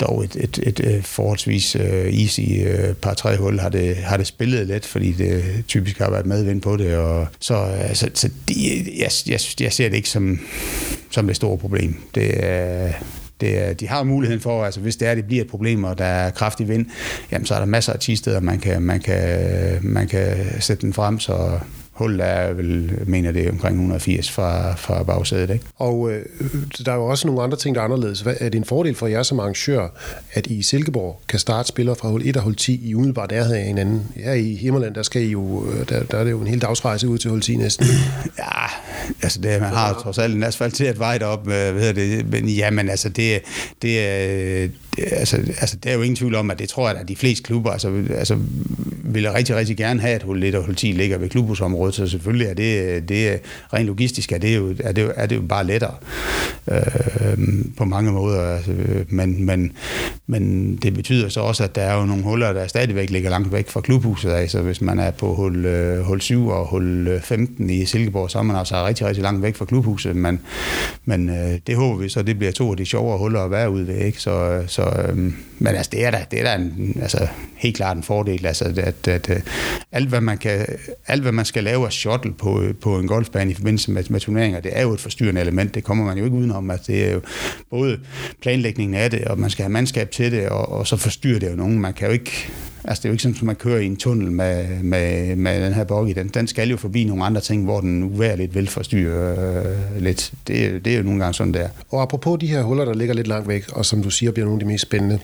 dog 0.00 0.24
et, 0.24 0.36
et, 0.40 0.58
et, 0.62 0.80
et 0.80 1.04
forholdsvis 1.04 1.76
uh, 1.76 2.20
easy 2.22 2.40
par 3.02 3.14
tre 3.14 3.36
hul 3.36 3.58
har 3.58 3.68
det, 3.68 3.96
har 3.96 4.16
det 4.16 4.26
spillet 4.26 4.66
let, 4.66 4.86
fordi 4.86 5.12
det 5.12 5.44
typisk 5.68 5.98
har 5.98 6.10
været 6.10 6.26
medvind 6.26 6.62
på 6.62 6.76
det. 6.76 6.96
Og, 6.96 7.26
så 7.40 7.54
altså, 7.54 8.10
så 8.14 8.28
de, 8.48 8.84
jeg, 8.98 9.10
jeg, 9.26 9.40
jeg 9.60 9.72
ser 9.72 9.88
det 9.88 9.96
ikke 9.96 10.08
som 10.08 10.38
som 11.10 11.26
det 11.26 11.36
store 11.36 11.58
problem. 11.58 11.94
Det 12.14 12.44
er, 12.44 12.92
det 13.40 13.58
er, 13.58 13.72
de 13.72 13.88
har 13.88 14.02
muligheden 14.02 14.40
for, 14.40 14.64
altså 14.64 14.80
hvis 14.80 14.96
det 14.96 15.08
er, 15.08 15.14
det 15.14 15.26
bliver 15.26 15.44
et 15.44 15.50
problem, 15.50 15.84
og 15.84 15.98
der 15.98 16.04
er 16.04 16.30
kraftig 16.30 16.68
vind, 16.68 16.86
jamen 17.32 17.46
så 17.46 17.54
er 17.54 17.58
der 17.58 17.66
masser 17.66 17.92
af 17.92 17.98
tisteder, 17.98 18.40
man 18.40 18.58
kan, 18.58 18.82
man 18.82 19.00
kan, 19.00 19.38
man 19.82 20.08
kan 20.08 20.36
sætte 20.60 20.82
den 20.82 20.92
frem, 20.92 21.18
så 21.18 21.58
Hul 21.96 22.20
er 22.20 22.52
vel, 22.52 22.98
mener 23.06 23.32
det, 23.32 23.50
omkring 23.50 23.74
180 23.74 24.30
fra, 24.30 24.74
fra 24.74 25.02
bagsædet. 25.02 25.50
Ikke? 25.50 25.64
Og 25.76 26.12
øh, 26.12 26.22
der 26.84 26.92
er 26.92 26.96
jo 26.96 27.06
også 27.06 27.26
nogle 27.26 27.42
andre 27.42 27.56
ting, 27.56 27.74
der 27.74 27.80
er 27.80 27.84
anderledes. 27.84 28.20
Hvad, 28.20 28.34
er 28.40 28.48
det 28.48 28.58
en 28.58 28.64
fordel 28.64 28.94
for 28.94 29.06
jer 29.06 29.22
som 29.22 29.40
arrangør, 29.40 29.88
at 30.32 30.46
I 30.46 30.54
i 30.54 30.62
Silkeborg 30.62 31.20
kan 31.28 31.38
starte 31.38 31.68
spillere 31.68 31.96
fra 31.96 32.08
hul 32.08 32.22
1 32.24 32.36
og 32.36 32.42
hul 32.42 32.56
10 32.56 32.88
i 32.88 32.94
umiddelbart 32.94 33.30
nærhed 33.30 33.54
af 33.54 33.64
hinanden? 33.64 34.06
Her 34.16 34.32
i 34.32 34.54
Himmerland, 34.54 34.94
der, 34.94 35.02
skal 35.02 35.22
I 35.22 35.30
jo, 35.30 35.66
øh, 35.66 35.88
der, 35.88 36.02
der 36.02 36.18
er 36.18 36.24
det 36.24 36.30
jo 36.30 36.40
en 36.40 36.46
hel 36.46 36.62
dagsrejse 36.62 37.08
ud 37.08 37.18
til 37.18 37.30
hul 37.30 37.40
10 37.40 37.56
næsten. 37.56 37.86
Ja, 38.38 38.66
altså 39.22 39.40
det, 39.40 39.60
man 39.60 39.70
har 39.70 40.00
trods 40.02 40.18
alt 40.18 40.34
en 40.34 40.42
asfalteret 40.42 40.98
vej 40.98 41.18
derop, 41.18 41.44
hvad 41.44 41.72
hedder 41.72 41.92
det, 41.92 42.30
men 42.30 42.48
jamen 42.48 42.88
altså 42.88 43.08
det, 43.08 43.42
det, 43.82 43.98
altså, 44.98 45.36
altså, 45.36 45.76
der 45.76 45.90
er 45.90 45.94
jo 45.94 46.02
ingen 46.02 46.16
tvivl 46.16 46.34
om, 46.34 46.50
at 46.50 46.58
det 46.58 46.68
tror 46.68 46.88
jeg, 46.88 46.98
at 46.98 47.08
de 47.08 47.16
fleste 47.16 47.42
klubber 47.42 47.70
altså, 47.70 48.02
altså, 48.10 48.38
vil 49.04 49.30
rigtig, 49.30 49.56
rigtig 49.56 49.76
gerne 49.76 50.00
have, 50.00 50.14
at 50.14 50.22
hul 50.22 50.42
1 50.42 50.54
og 50.54 50.64
hul 50.64 50.74
10 50.74 50.86
ligger 50.86 51.18
ved 51.18 51.28
klubhusområdet, 51.28 51.85
så 51.94 52.06
selvfølgelig 52.06 52.46
er 52.46 52.54
det, 52.54 53.08
det 53.08 53.40
rent 53.74 53.86
logistisk 53.86 54.32
er 54.32 54.38
det 54.38 54.56
jo, 54.56 54.74
er 54.80 54.92
det, 54.92 55.12
er 55.16 55.26
det 55.26 55.36
jo 55.36 55.42
bare 55.42 55.66
lettere 55.66 55.94
øh, 56.70 57.38
på 57.76 57.84
mange 57.84 58.12
måder. 58.12 58.56
Altså, 58.56 58.72
men, 59.08 59.44
men, 59.44 59.72
men 60.26 60.76
det 60.76 60.94
betyder 60.94 61.28
så 61.28 61.40
også, 61.40 61.64
at 61.64 61.74
der 61.74 61.82
er 61.82 62.00
jo 62.00 62.06
nogle 62.06 62.22
huller, 62.22 62.52
der 62.52 62.66
stadigvæk 62.66 63.10
ligger 63.10 63.30
langt 63.30 63.52
væk 63.52 63.68
fra 63.68 63.80
klubhuset 63.80 64.30
af, 64.30 64.50
så 64.50 64.62
hvis 64.62 64.80
man 64.80 64.98
er 64.98 65.10
på 65.10 65.34
hul, 65.34 65.66
øh, 65.66 66.04
hul 66.04 66.20
7 66.20 66.48
og 66.48 66.66
hul 66.66 67.08
øh, 67.08 67.20
15 67.20 67.70
i 67.70 67.84
Silkeborg, 67.84 68.30
så 68.30 68.38
er 68.38 68.42
man 68.42 68.56
altså 68.56 68.86
rigtig, 68.86 69.06
rigtig 69.06 69.22
langt 69.22 69.42
væk 69.42 69.56
fra 69.56 69.64
klubhuset, 69.64 70.16
men, 70.16 70.40
men 71.04 71.28
øh, 71.28 71.58
det 71.66 71.76
håber 71.76 71.96
vi 72.02 72.08
så, 72.08 72.22
det 72.22 72.38
bliver 72.38 72.52
to 72.52 72.70
af 72.70 72.76
de 72.76 72.86
sjovere 72.86 73.18
huller 73.18 73.40
at 73.40 73.50
være 73.50 73.70
ude 73.70 73.86
ved, 73.86 73.98
ikke? 73.98 74.20
Så, 74.20 74.30
øh, 74.30 74.68
så 74.68 74.82
øh, 74.82 75.32
men 75.58 75.74
altså, 75.74 75.90
det 75.92 76.04
er 76.04 76.10
da, 76.10 76.24
det 76.30 76.40
er 76.40 76.44
da 76.44 76.62
en, 76.62 76.98
altså, 77.02 77.26
helt 77.56 77.76
klart 77.76 77.96
en 77.96 78.02
fordel, 78.02 78.46
altså, 78.46 78.64
at, 78.64 79.08
at, 79.08 79.30
at 79.30 79.42
alt, 79.92 80.08
hvad 80.08 80.20
man 80.20 80.38
kan, 80.38 80.66
alt, 81.06 81.22
hvad 81.22 81.32
man 81.32 81.44
skal 81.44 81.64
lave 81.64 81.75
laver 81.76 81.90
shuttle 81.90 82.32
på, 82.32 82.62
øh, 82.62 82.74
på 82.74 82.98
en 82.98 83.06
golfbane 83.06 83.50
i 83.50 83.54
forbindelse 83.54 83.90
med, 83.90 84.04
med 84.08 84.20
turneringer, 84.20 84.60
det 84.60 84.72
er 84.74 84.82
jo 84.82 84.92
et 84.92 85.00
forstyrrende 85.00 85.40
element, 85.40 85.74
det 85.74 85.84
kommer 85.84 86.04
man 86.04 86.18
jo 86.18 86.24
ikke 86.24 86.36
udenom, 86.36 86.70
at 86.70 86.86
det 86.86 87.08
er 87.08 87.12
jo 87.12 87.20
både 87.70 87.98
planlægningen 88.42 88.94
af 88.94 89.10
det, 89.10 89.24
og 89.24 89.38
man 89.38 89.50
skal 89.50 89.62
have 89.62 89.72
mandskab 89.72 90.10
til 90.10 90.32
det, 90.32 90.48
og, 90.48 90.72
og 90.72 90.86
så 90.86 90.96
forstyrrer 90.96 91.38
det 91.38 91.50
jo 91.50 91.56
nogen. 91.56 91.78
Man 91.78 91.94
kan 91.94 92.06
jo 92.06 92.12
ikke, 92.12 92.32
altså 92.84 93.00
det 93.02 93.04
er 93.04 93.08
jo 93.08 93.12
ikke 93.12 93.22
sådan, 93.22 93.36
at 93.36 93.42
man 93.42 93.56
kører 93.56 93.80
i 93.80 93.86
en 93.86 93.96
tunnel 93.96 94.32
med, 94.32 94.82
med, 94.82 95.36
med 95.36 95.64
den 95.64 95.74
her 95.74 95.84
boggy. 95.84 96.12
Den, 96.14 96.28
den 96.28 96.46
skal 96.46 96.68
jo 96.68 96.76
forbi 96.76 97.04
nogle 97.04 97.24
andre 97.24 97.40
ting, 97.40 97.64
hvor 97.64 97.80
den 97.80 98.02
uværligt 98.02 98.54
vil 98.54 98.68
forstyrre 98.68 99.36
øh, 99.36 100.02
lidt. 100.02 100.32
Det, 100.46 100.84
det 100.84 100.92
er 100.92 100.96
jo 100.96 101.02
nogle 101.02 101.20
gange 101.20 101.34
sådan 101.34 101.54
der. 101.54 101.68
Og 101.90 102.02
apropos 102.02 102.40
de 102.40 102.46
her 102.46 102.62
huller, 102.62 102.84
der 102.84 102.94
ligger 102.94 103.14
lidt 103.14 103.26
langt 103.26 103.48
væk, 103.48 103.64
og 103.72 103.86
som 103.86 104.02
du 104.02 104.10
siger, 104.10 104.32
bliver 104.32 104.46
nogle 104.46 104.60
af 104.60 104.64
de 104.64 104.72
mest 104.72 104.82
spændende, 104.82 105.18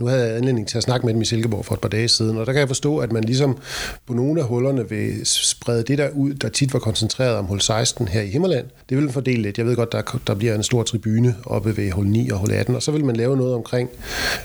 nu 0.00 0.06
havde 0.06 0.26
jeg 0.26 0.36
anledning 0.36 0.68
til 0.68 0.78
at 0.78 0.84
snakke 0.84 1.06
med 1.06 1.14
dem 1.14 1.22
i 1.22 1.24
Silkeborg 1.24 1.64
for 1.64 1.74
et 1.74 1.80
par 1.80 1.88
dage 1.88 2.08
siden, 2.08 2.38
og 2.38 2.46
der 2.46 2.52
kan 2.52 2.60
jeg 2.60 2.68
forstå, 2.68 2.98
at 2.98 3.12
man 3.12 3.24
ligesom 3.24 3.58
på 4.06 4.14
nogle 4.14 4.40
af 4.40 4.46
hullerne 4.46 4.88
vil 4.88 5.20
sprede 5.24 5.82
det 5.82 5.98
der 5.98 6.08
ud, 6.10 6.34
der 6.34 6.48
tit 6.48 6.72
var 6.72 6.78
koncentreret 6.78 7.36
om 7.36 7.44
hul 7.44 7.60
16 7.60 8.08
her 8.08 8.22
i 8.22 8.26
Himmerland. 8.26 8.66
Det 8.88 8.96
vil 8.96 9.12
fordele 9.12 9.42
lidt. 9.42 9.58
Jeg 9.58 9.66
ved 9.66 9.76
godt, 9.76 9.92
der, 9.92 10.20
der 10.26 10.34
bliver 10.34 10.54
en 10.54 10.62
stor 10.62 10.82
tribune 10.82 11.34
oppe 11.44 11.76
ved 11.76 11.90
hul 11.90 12.06
9 12.06 12.30
og 12.30 12.38
hul 12.38 12.50
18, 12.52 12.74
og 12.74 12.82
så 12.82 12.90
vil 12.92 13.04
man 13.04 13.16
lave 13.16 13.36
noget 13.36 13.54
omkring 13.54 13.90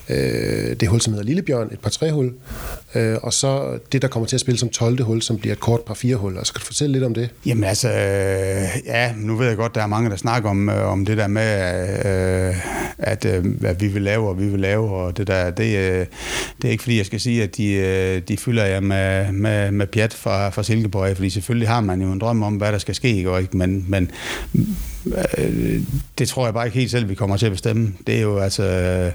øh, 0.10 0.76
det 0.80 0.88
hul, 0.88 1.02
som 1.02 1.14
hedder 1.14 1.26
Lillebjørn, 1.26 1.70
et 1.72 1.80
par 1.80 1.90
træhul, 1.90 2.34
øh, 2.96 3.18
og 3.22 3.34
så 3.34 3.80
det, 3.92 4.02
der 4.02 4.08
kommer 4.08 4.28
til 4.28 4.36
at 4.36 4.42
spille 4.42 4.60
som 4.60 4.70
12. 4.70 5.04
hul, 5.04 5.22
som 5.22 5.38
bliver 5.38 5.54
et 5.54 5.60
kort 5.60 5.82
par 5.82 5.94
fire 5.94 6.16
hul. 6.16 6.38
Altså, 6.38 6.54
kan 6.54 6.60
du 6.60 6.66
fortælle 6.66 6.94
lidt 6.94 7.04
om 7.04 7.14
det? 7.14 7.30
Jamen 7.46 7.64
altså, 7.64 7.90
øh, 7.90 8.68
ja, 8.86 9.14
nu 9.18 9.36
ved 9.36 9.48
jeg 9.48 9.58
godt, 9.58 9.76
der 9.76 9.82
er 9.82 9.88
mange, 9.88 10.10
der 10.10 10.16
snakker 10.16 10.50
om, 10.50 10.70
øh, 10.70 10.92
om 10.92 11.06
det 11.06 11.18
der 11.18 11.28
med, 11.28 11.52
øh, 12.06 12.56
at 12.98 13.26
øh, 13.26 13.46
hvad 13.46 13.76
vi 13.76 13.88
vil 13.88 14.02
lave, 14.02 14.30
og 14.30 14.40
vi 14.40 14.48
vil 14.48 14.60
lave, 14.60 14.90
og 14.90 15.18
det 15.18 15.28
der 15.28 15.41
det, 15.50 15.78
øh, 15.78 16.06
det 16.62 16.68
er 16.68 16.72
ikke 16.72 16.84
fordi, 16.84 16.98
jeg 16.98 17.06
skal 17.06 17.20
sige, 17.20 17.44
at 17.44 17.58
de, 17.58 17.74
øh, 17.74 18.22
de 18.28 18.38
fylder 18.38 18.66
jer 18.66 18.80
med, 18.80 19.32
med, 19.32 19.72
med 19.72 19.88
pjat 19.88 20.14
fra, 20.14 20.50
fra 20.50 20.64
Silkeborg, 20.64 21.16
fordi 21.16 21.30
selvfølgelig 21.30 21.68
har 21.68 21.82
man 21.82 22.02
jo 22.02 22.12
en 22.12 22.20
drøm 22.20 22.44
om, 22.44 22.56
hvad 22.56 22.72
der 22.72 22.78
skal 22.78 22.96
ske, 22.96 23.08
ikke? 23.18 23.58
Men, 23.58 23.86
men 23.88 24.12
øh, 25.38 25.82
det 26.18 26.28
tror 26.28 26.46
jeg 26.46 26.54
bare 26.54 26.66
ikke 26.66 26.78
helt 26.78 26.92
selv, 26.92 27.10
vi 27.10 27.16
kommer 27.16 27.38
til 27.38 27.46
at 27.46 27.52
bestemme. 27.52 27.94
Det 28.08 28.18
er 28.18 28.22
jo 28.22 28.40
altså 28.40 29.12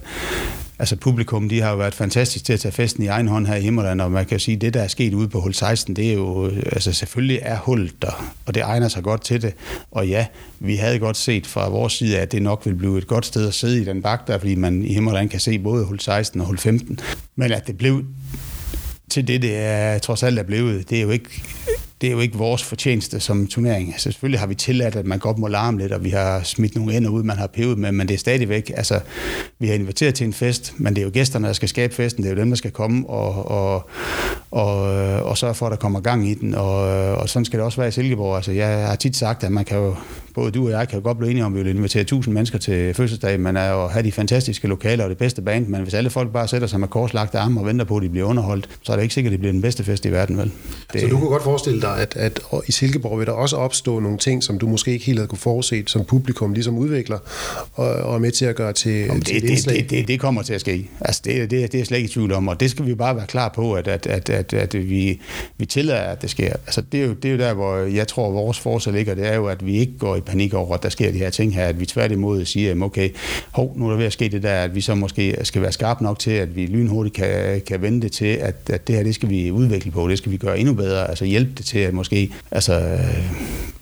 altså 0.78 0.96
publikum, 0.96 1.48
de 1.48 1.60
har 1.60 1.70
jo 1.70 1.76
været 1.76 1.94
fantastisk 1.94 2.44
til 2.44 2.52
at 2.52 2.60
tage 2.60 2.72
festen 2.72 3.02
i 3.02 3.06
egen 3.06 3.28
hånd 3.28 3.46
her 3.46 3.54
i 3.54 3.60
Himmerland, 3.60 4.00
og 4.00 4.12
man 4.12 4.26
kan 4.26 4.40
sige, 4.40 4.54
at 4.54 4.60
det, 4.60 4.74
der 4.74 4.82
er 4.82 4.88
sket 4.88 5.14
ude 5.14 5.28
på 5.28 5.40
hul 5.40 5.54
16, 5.54 5.96
det 5.96 6.10
er 6.10 6.14
jo, 6.14 6.50
altså 6.72 6.92
selvfølgelig 6.92 7.38
er 7.42 7.58
hullet 7.58 8.02
der, 8.02 8.32
og 8.46 8.54
det 8.54 8.62
egner 8.62 8.88
sig 8.88 9.02
godt 9.02 9.24
til 9.24 9.42
det. 9.42 9.54
Og 9.90 10.08
ja, 10.08 10.26
vi 10.60 10.76
havde 10.76 10.98
godt 10.98 11.16
set 11.16 11.46
fra 11.46 11.68
vores 11.68 11.92
side, 11.92 12.18
at 12.18 12.32
det 12.32 12.42
nok 12.42 12.66
vil 12.66 12.74
blive 12.74 12.98
et 12.98 13.06
godt 13.06 13.26
sted 13.26 13.48
at 13.48 13.54
sidde 13.54 13.80
i 13.82 13.84
den 13.84 14.02
bak 14.02 14.26
der, 14.26 14.38
fordi 14.38 14.54
man 14.54 14.84
i 14.84 14.94
Himmerland 14.94 15.28
kan 15.28 15.40
se 15.40 15.58
både 15.58 15.84
hul 15.84 16.00
16 16.00 16.40
og 16.40 16.46
hul 16.46 16.58
15. 16.58 17.00
Men 17.36 17.52
at 17.52 17.66
det 17.66 17.78
blev 17.78 18.04
til 19.10 19.28
det, 19.28 19.42
det 19.42 19.56
er 19.56 19.98
trods 19.98 20.22
alt 20.22 20.38
er 20.38 20.42
blevet, 20.42 20.90
det 20.90 20.98
er 20.98 21.02
jo 21.02 21.10
ikke 21.10 21.42
det 22.00 22.06
er 22.06 22.10
jo 22.10 22.20
ikke 22.20 22.38
vores 22.38 22.64
fortjeneste 22.64 23.20
som 23.20 23.46
turnering. 23.46 23.88
Altså, 23.88 24.02
selvfølgelig 24.02 24.40
har 24.40 24.46
vi 24.46 24.54
tilladt, 24.54 24.96
at 24.96 25.06
man 25.06 25.18
godt 25.18 25.38
må 25.38 25.48
larme 25.48 25.78
lidt, 25.78 25.92
og 25.92 26.04
vi 26.04 26.10
har 26.10 26.42
smidt 26.42 26.74
nogle 26.74 26.96
ender 26.96 27.10
ud, 27.10 27.22
man 27.22 27.36
har 27.36 27.46
pevet 27.46 27.78
med, 27.78 27.92
men 27.92 28.08
det 28.08 28.14
er 28.14 28.18
stadigvæk, 28.18 28.72
altså, 28.76 29.00
vi 29.58 29.66
har 29.66 29.74
inviteret 29.74 30.14
til 30.14 30.26
en 30.26 30.32
fest, 30.32 30.74
men 30.76 30.94
det 30.94 31.00
er 31.00 31.04
jo 31.04 31.10
gæsterne, 31.14 31.46
der 31.46 31.52
skal 31.52 31.68
skabe 31.68 31.94
festen, 31.94 32.22
det 32.22 32.30
er 32.30 32.34
jo 32.34 32.40
dem, 32.40 32.48
der 32.48 32.56
skal 32.56 32.70
komme 32.70 33.08
og, 33.08 33.50
og, 33.50 33.90
og, 34.50 34.80
og 35.22 35.38
sørge 35.38 35.54
for, 35.54 35.66
at 35.66 35.70
der 35.70 35.76
kommer 35.76 36.00
gang 36.00 36.28
i 36.28 36.34
den, 36.34 36.54
og, 36.54 36.80
og 37.16 37.28
sådan 37.28 37.44
skal 37.44 37.58
det 37.58 37.64
også 37.64 37.80
være 37.80 37.88
i 37.88 37.92
Silkeborg. 37.92 38.36
Altså, 38.36 38.52
jeg 38.52 38.86
har 38.88 38.96
tit 38.96 39.16
sagt, 39.16 39.44
at 39.44 39.52
man 39.52 39.64
kan 39.64 39.76
jo 39.78 39.94
både 40.36 40.50
du 40.50 40.64
og 40.64 40.70
jeg 40.70 40.88
kan 40.88 40.98
jo 40.98 41.04
godt 41.04 41.18
blive 41.18 41.30
enige 41.30 41.44
om, 41.44 41.52
at 41.52 41.58
vi 41.58 41.62
vil 41.62 41.76
invitere 41.76 42.00
1000 42.00 42.34
mennesker 42.34 42.58
til 42.58 42.94
fødselsdag, 42.94 43.40
men 43.40 43.56
er 43.56 43.70
jo 43.70 43.86
have 43.86 44.02
de 44.02 44.12
fantastiske 44.12 44.68
lokaler 44.68 45.04
og 45.04 45.10
det 45.10 45.18
bedste 45.18 45.42
band, 45.42 45.66
men 45.66 45.82
hvis 45.82 45.94
alle 45.94 46.10
folk 46.10 46.32
bare 46.32 46.48
sætter 46.48 46.68
sig 46.68 46.80
med 46.80 46.88
korslagte 46.88 47.38
arme 47.38 47.60
og 47.60 47.66
venter 47.66 47.84
på, 47.84 47.96
at 47.96 48.02
de 48.02 48.08
bliver 48.08 48.26
underholdt, 48.26 48.68
så 48.82 48.92
er 48.92 48.96
det 48.96 49.02
ikke 49.02 49.14
sikkert, 49.14 49.30
at 49.30 49.32
det 49.32 49.40
bliver 49.40 49.52
den 49.52 49.62
bedste 49.62 49.84
fest 49.84 50.06
i 50.06 50.12
verden, 50.12 50.38
vel? 50.38 50.52
Det... 50.92 51.00
Så 51.00 51.06
du 51.06 51.18
kunne 51.18 51.28
godt 51.30 51.42
forestille 51.42 51.80
dig, 51.80 51.98
at, 51.98 52.16
at 52.16 52.40
i 52.68 52.72
Silkeborg 52.72 53.18
vil 53.18 53.26
der 53.26 53.32
også 53.32 53.56
opstå 53.56 54.00
nogle 54.00 54.18
ting, 54.18 54.42
som 54.42 54.58
du 54.58 54.66
måske 54.66 54.92
ikke 54.92 55.04
helt 55.04 55.18
havde 55.18 55.28
kunne 55.28 55.38
forudset, 55.38 55.90
som 55.90 56.04
publikum 56.04 56.52
ligesom 56.52 56.78
udvikler 56.78 57.18
og, 57.72 57.88
og 57.88 58.14
er 58.14 58.18
med 58.18 58.30
til 58.30 58.44
at 58.44 58.56
gøre 58.56 58.72
til, 58.72 58.92
Jamen, 58.92 59.20
det, 59.20 59.26
til 59.26 59.42
det, 59.42 59.64
det, 59.64 59.90
det, 59.90 60.08
det, 60.08 60.20
kommer 60.20 60.42
til 60.42 60.54
at 60.54 60.60
ske. 60.60 60.90
Altså, 61.00 61.22
det, 61.24 61.50
det, 61.50 61.72
det 61.72 61.80
er 61.80 61.84
slet 61.84 61.98
ikke 61.98 62.08
i 62.08 62.12
tvivl 62.12 62.32
om, 62.32 62.48
og 62.48 62.60
det 62.60 62.70
skal 62.70 62.86
vi 62.86 62.94
bare 62.94 63.16
være 63.16 63.26
klar 63.26 63.48
på, 63.48 63.74
at, 63.74 63.88
at, 63.88 64.06
at, 64.06 64.30
at, 64.30 64.54
at 64.54 64.88
vi, 64.88 65.20
vi 65.58 65.66
tillader, 65.66 66.00
at 66.00 66.22
det 66.22 66.30
sker. 66.30 66.52
Altså, 66.66 66.80
det, 66.92 67.02
er 67.02 67.06
jo, 67.06 67.12
det 67.12 67.28
er 67.28 67.32
jo 67.32 67.38
der, 67.38 67.54
hvor 67.54 67.76
jeg 67.76 68.08
tror, 68.08 68.30
vores 68.30 68.58
forsøg 68.58 68.92
ligger, 68.92 69.14
det 69.14 69.26
er 69.26 69.34
jo, 69.34 69.46
at 69.46 69.66
vi 69.66 69.78
ikke 69.78 69.98
går 69.98 70.16
i 70.16 70.20
panik 70.26 70.54
over, 70.54 70.74
at 70.74 70.82
der 70.82 70.88
sker 70.88 71.12
de 71.12 71.18
her 71.18 71.30
ting 71.30 71.54
her, 71.54 71.66
at 71.66 71.80
vi 71.80 71.86
tværtimod 71.86 72.44
siger, 72.44 72.70
at 72.70 72.82
okay, 72.82 73.10
hov, 73.50 73.72
nu 73.76 73.86
er 73.86 73.90
der 73.90 73.96
ved 73.96 74.06
at 74.06 74.12
ske 74.12 74.28
det 74.28 74.42
der, 74.42 74.52
at 74.52 74.74
vi 74.74 74.80
så 74.80 74.94
måske 74.94 75.36
skal 75.42 75.62
være 75.62 75.72
skarpe 75.72 76.02
nok 76.04 76.18
til, 76.18 76.30
at 76.30 76.56
vi 76.56 76.66
lynhurtigt 76.66 77.14
kan, 77.16 77.62
kan 77.66 77.82
vende 77.82 78.02
det 78.02 78.12
til, 78.12 78.26
at, 78.26 78.56
at 78.70 78.86
det 78.86 78.94
her, 78.94 79.02
det 79.02 79.14
skal 79.14 79.28
vi 79.28 79.50
udvikle 79.50 79.90
på, 79.90 80.08
det 80.08 80.18
skal 80.18 80.32
vi 80.32 80.36
gøre 80.36 80.58
endnu 80.58 80.74
bedre, 80.74 81.08
altså 81.08 81.24
hjælpe 81.24 81.52
det 81.56 81.66
til, 81.66 81.78
at 81.78 81.94
måske, 81.94 82.32
altså, 82.50 82.98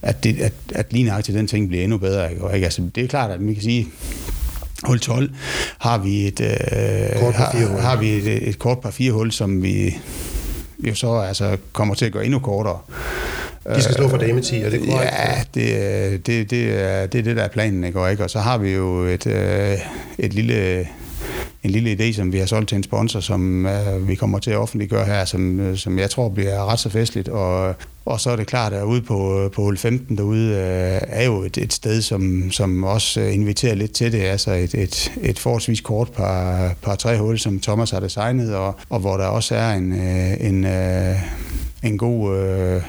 at, 0.03 0.25
det, 0.25 0.41
at, 0.41 0.53
at 0.75 0.93
lige 0.93 1.23
til 1.23 1.35
den 1.35 1.47
ting 1.47 1.69
bliver 1.69 1.85
endnu 1.85 1.99
bedre. 1.99 2.31
Ikke? 2.31 2.45
Og, 2.45 2.55
ikke? 2.55 2.65
Altså, 2.65 2.83
det 2.95 3.05
er 3.05 3.09
klart, 3.09 3.31
at 3.31 3.47
vi 3.47 3.55
kan 3.55 3.63
sige, 3.63 3.89
hul 4.85 5.01
12 5.01 5.31
har 5.79 5.99
vi 5.99 6.27
et, 6.27 6.41
øh, 6.41 7.21
kort 7.21 7.35
har, 7.35 7.81
har 7.81 7.97
vi 7.97 8.09
et, 8.11 8.49
et 8.49 8.59
kort 8.59 8.81
par 8.81 8.91
fire 8.91 9.13
hul, 9.13 9.33
som 9.33 9.63
vi 9.63 9.97
jo 10.79 10.95
så 10.95 11.15
altså 11.15 11.57
kommer 11.73 11.95
til 11.95 12.05
at 12.05 12.13
gøre 12.13 12.25
endnu 12.25 12.39
kortere. 12.39 12.79
De 13.68 13.83
skal 13.83 13.94
slå 13.94 14.09
for 14.09 14.16
dame 14.16 14.40
10, 14.40 14.57
er 14.57 14.70
det 14.70 14.81
korrekt? 14.81 15.12
Ja, 15.12 15.42
det, 15.55 16.27
det, 16.27 16.50
det, 16.50 16.83
er, 16.83 17.07
det 17.07 17.18
er 17.18 17.22
det, 17.22 17.37
der 17.37 17.42
er 17.42 17.48
planen, 17.48 17.85
ikke? 17.85 18.00
Og, 18.00 18.11
ikke? 18.11 18.24
og 18.24 18.31
så 18.31 18.38
har 18.38 18.59
vi 18.59 18.70
jo 18.70 19.05
et, 19.05 19.27
øh, 19.27 19.79
et 20.18 20.35
lille 20.35 20.87
en 21.64 21.70
lille 21.70 21.92
idé, 21.92 22.12
som 22.12 22.33
vi 22.33 22.38
har 22.38 22.46
solgt 22.46 22.68
til 22.68 22.77
en 22.77 22.83
sponsor, 22.83 23.20
som 23.20 23.66
uh, 23.66 24.09
vi 24.09 24.14
kommer 24.14 24.38
til 24.38 24.50
at 24.50 24.57
offentliggøre 24.57 25.05
her, 25.05 25.24
som, 25.24 25.61
øh, 25.61 25.77
som 25.77 25.98
jeg 25.98 26.11
tror 26.11 26.29
bliver 26.29 26.72
ret 26.72 26.79
så 26.79 26.88
festligt. 26.88 27.29
Og, 27.29 27.74
og 28.05 28.20
så 28.20 28.31
er 28.31 28.37
det 28.37 28.46
klart, 28.46 28.72
at 28.72 28.83
ude 28.83 29.03
på, 29.03 29.50
på 29.55 29.62
hul 29.62 29.77
15 29.77 30.16
derude 30.16 30.50
uh, 30.50 31.09
er 31.09 31.24
jo 31.24 31.42
et, 31.42 31.59
et 31.59 31.72
sted, 31.72 32.03
som, 32.03 32.50
som 32.50 32.85
også 32.85 33.20
inviterer 33.20 33.74
lidt 33.74 33.92
til 33.92 34.12
det. 34.12 34.20
Altså 34.20 34.53
et, 34.53 34.74
et, 34.74 35.12
et 35.22 35.38
forholdsvis 35.38 35.81
kort 35.81 36.09
par, 36.12 36.72
par 36.83 36.94
tre 36.94 37.18
hul, 37.18 37.38
som 37.38 37.61
Thomas 37.61 37.90
har 37.90 38.00
designet, 38.00 38.55
og, 38.55 38.74
og 38.88 39.00
hvor 39.00 39.16
der 39.16 39.27
også 39.27 39.55
er 39.55 39.72
en, 39.72 39.92
en, 39.92 40.64
en, 40.64 41.16
en 41.83 41.98
god... 41.98 42.38
Uh, 42.77 42.83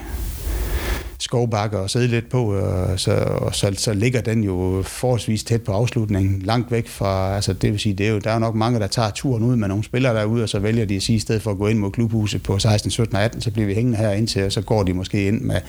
skovbakker 1.25 1.77
og 1.77 1.89
sidde 1.89 2.07
lidt 2.07 2.29
på, 2.29 2.53
og 2.53 2.99
så, 2.99 3.11
og 3.15 3.55
så, 3.55 3.73
så 3.77 3.93
ligger 3.93 4.21
den 4.21 4.43
jo 4.43 4.83
forholdsvis 4.85 5.43
tæt 5.43 5.61
på 5.61 5.71
afslutningen, 5.71 6.41
langt 6.41 6.71
væk 6.71 6.87
fra, 6.87 7.35
altså 7.35 7.53
det 7.53 7.71
vil 7.71 7.79
sige, 7.79 7.95
det 7.95 8.07
er 8.07 8.11
jo, 8.11 8.19
der 8.19 8.29
er 8.29 8.33
jo 8.33 8.39
nok 8.39 8.55
mange, 8.55 8.79
der 8.79 8.87
tager 8.87 9.09
turen 9.09 9.43
ud 9.43 9.55
med 9.55 9.67
nogle 9.67 9.83
spillere 9.83 10.15
derude, 10.15 10.43
og 10.43 10.49
så 10.49 10.59
vælger 10.59 10.85
de 10.85 10.95
at 10.95 11.01
sige, 11.01 11.15
i 11.15 11.19
stedet 11.19 11.41
for 11.41 11.51
at 11.51 11.57
gå 11.57 11.67
ind 11.67 11.79
mod 11.79 11.91
klubhuset 11.91 12.43
på 12.43 12.59
16, 12.59 12.91
17 12.91 13.15
og 13.15 13.23
18, 13.23 13.41
så 13.41 13.51
bliver 13.51 13.67
vi 13.67 13.73
hængende 13.73 13.97
her 13.97 14.11
indtil, 14.11 14.43
og 14.43 14.51
så 14.51 14.61
går 14.61 14.83
de 14.83 14.93
måske 14.93 15.27
ind 15.27 15.41
med, 15.41 15.61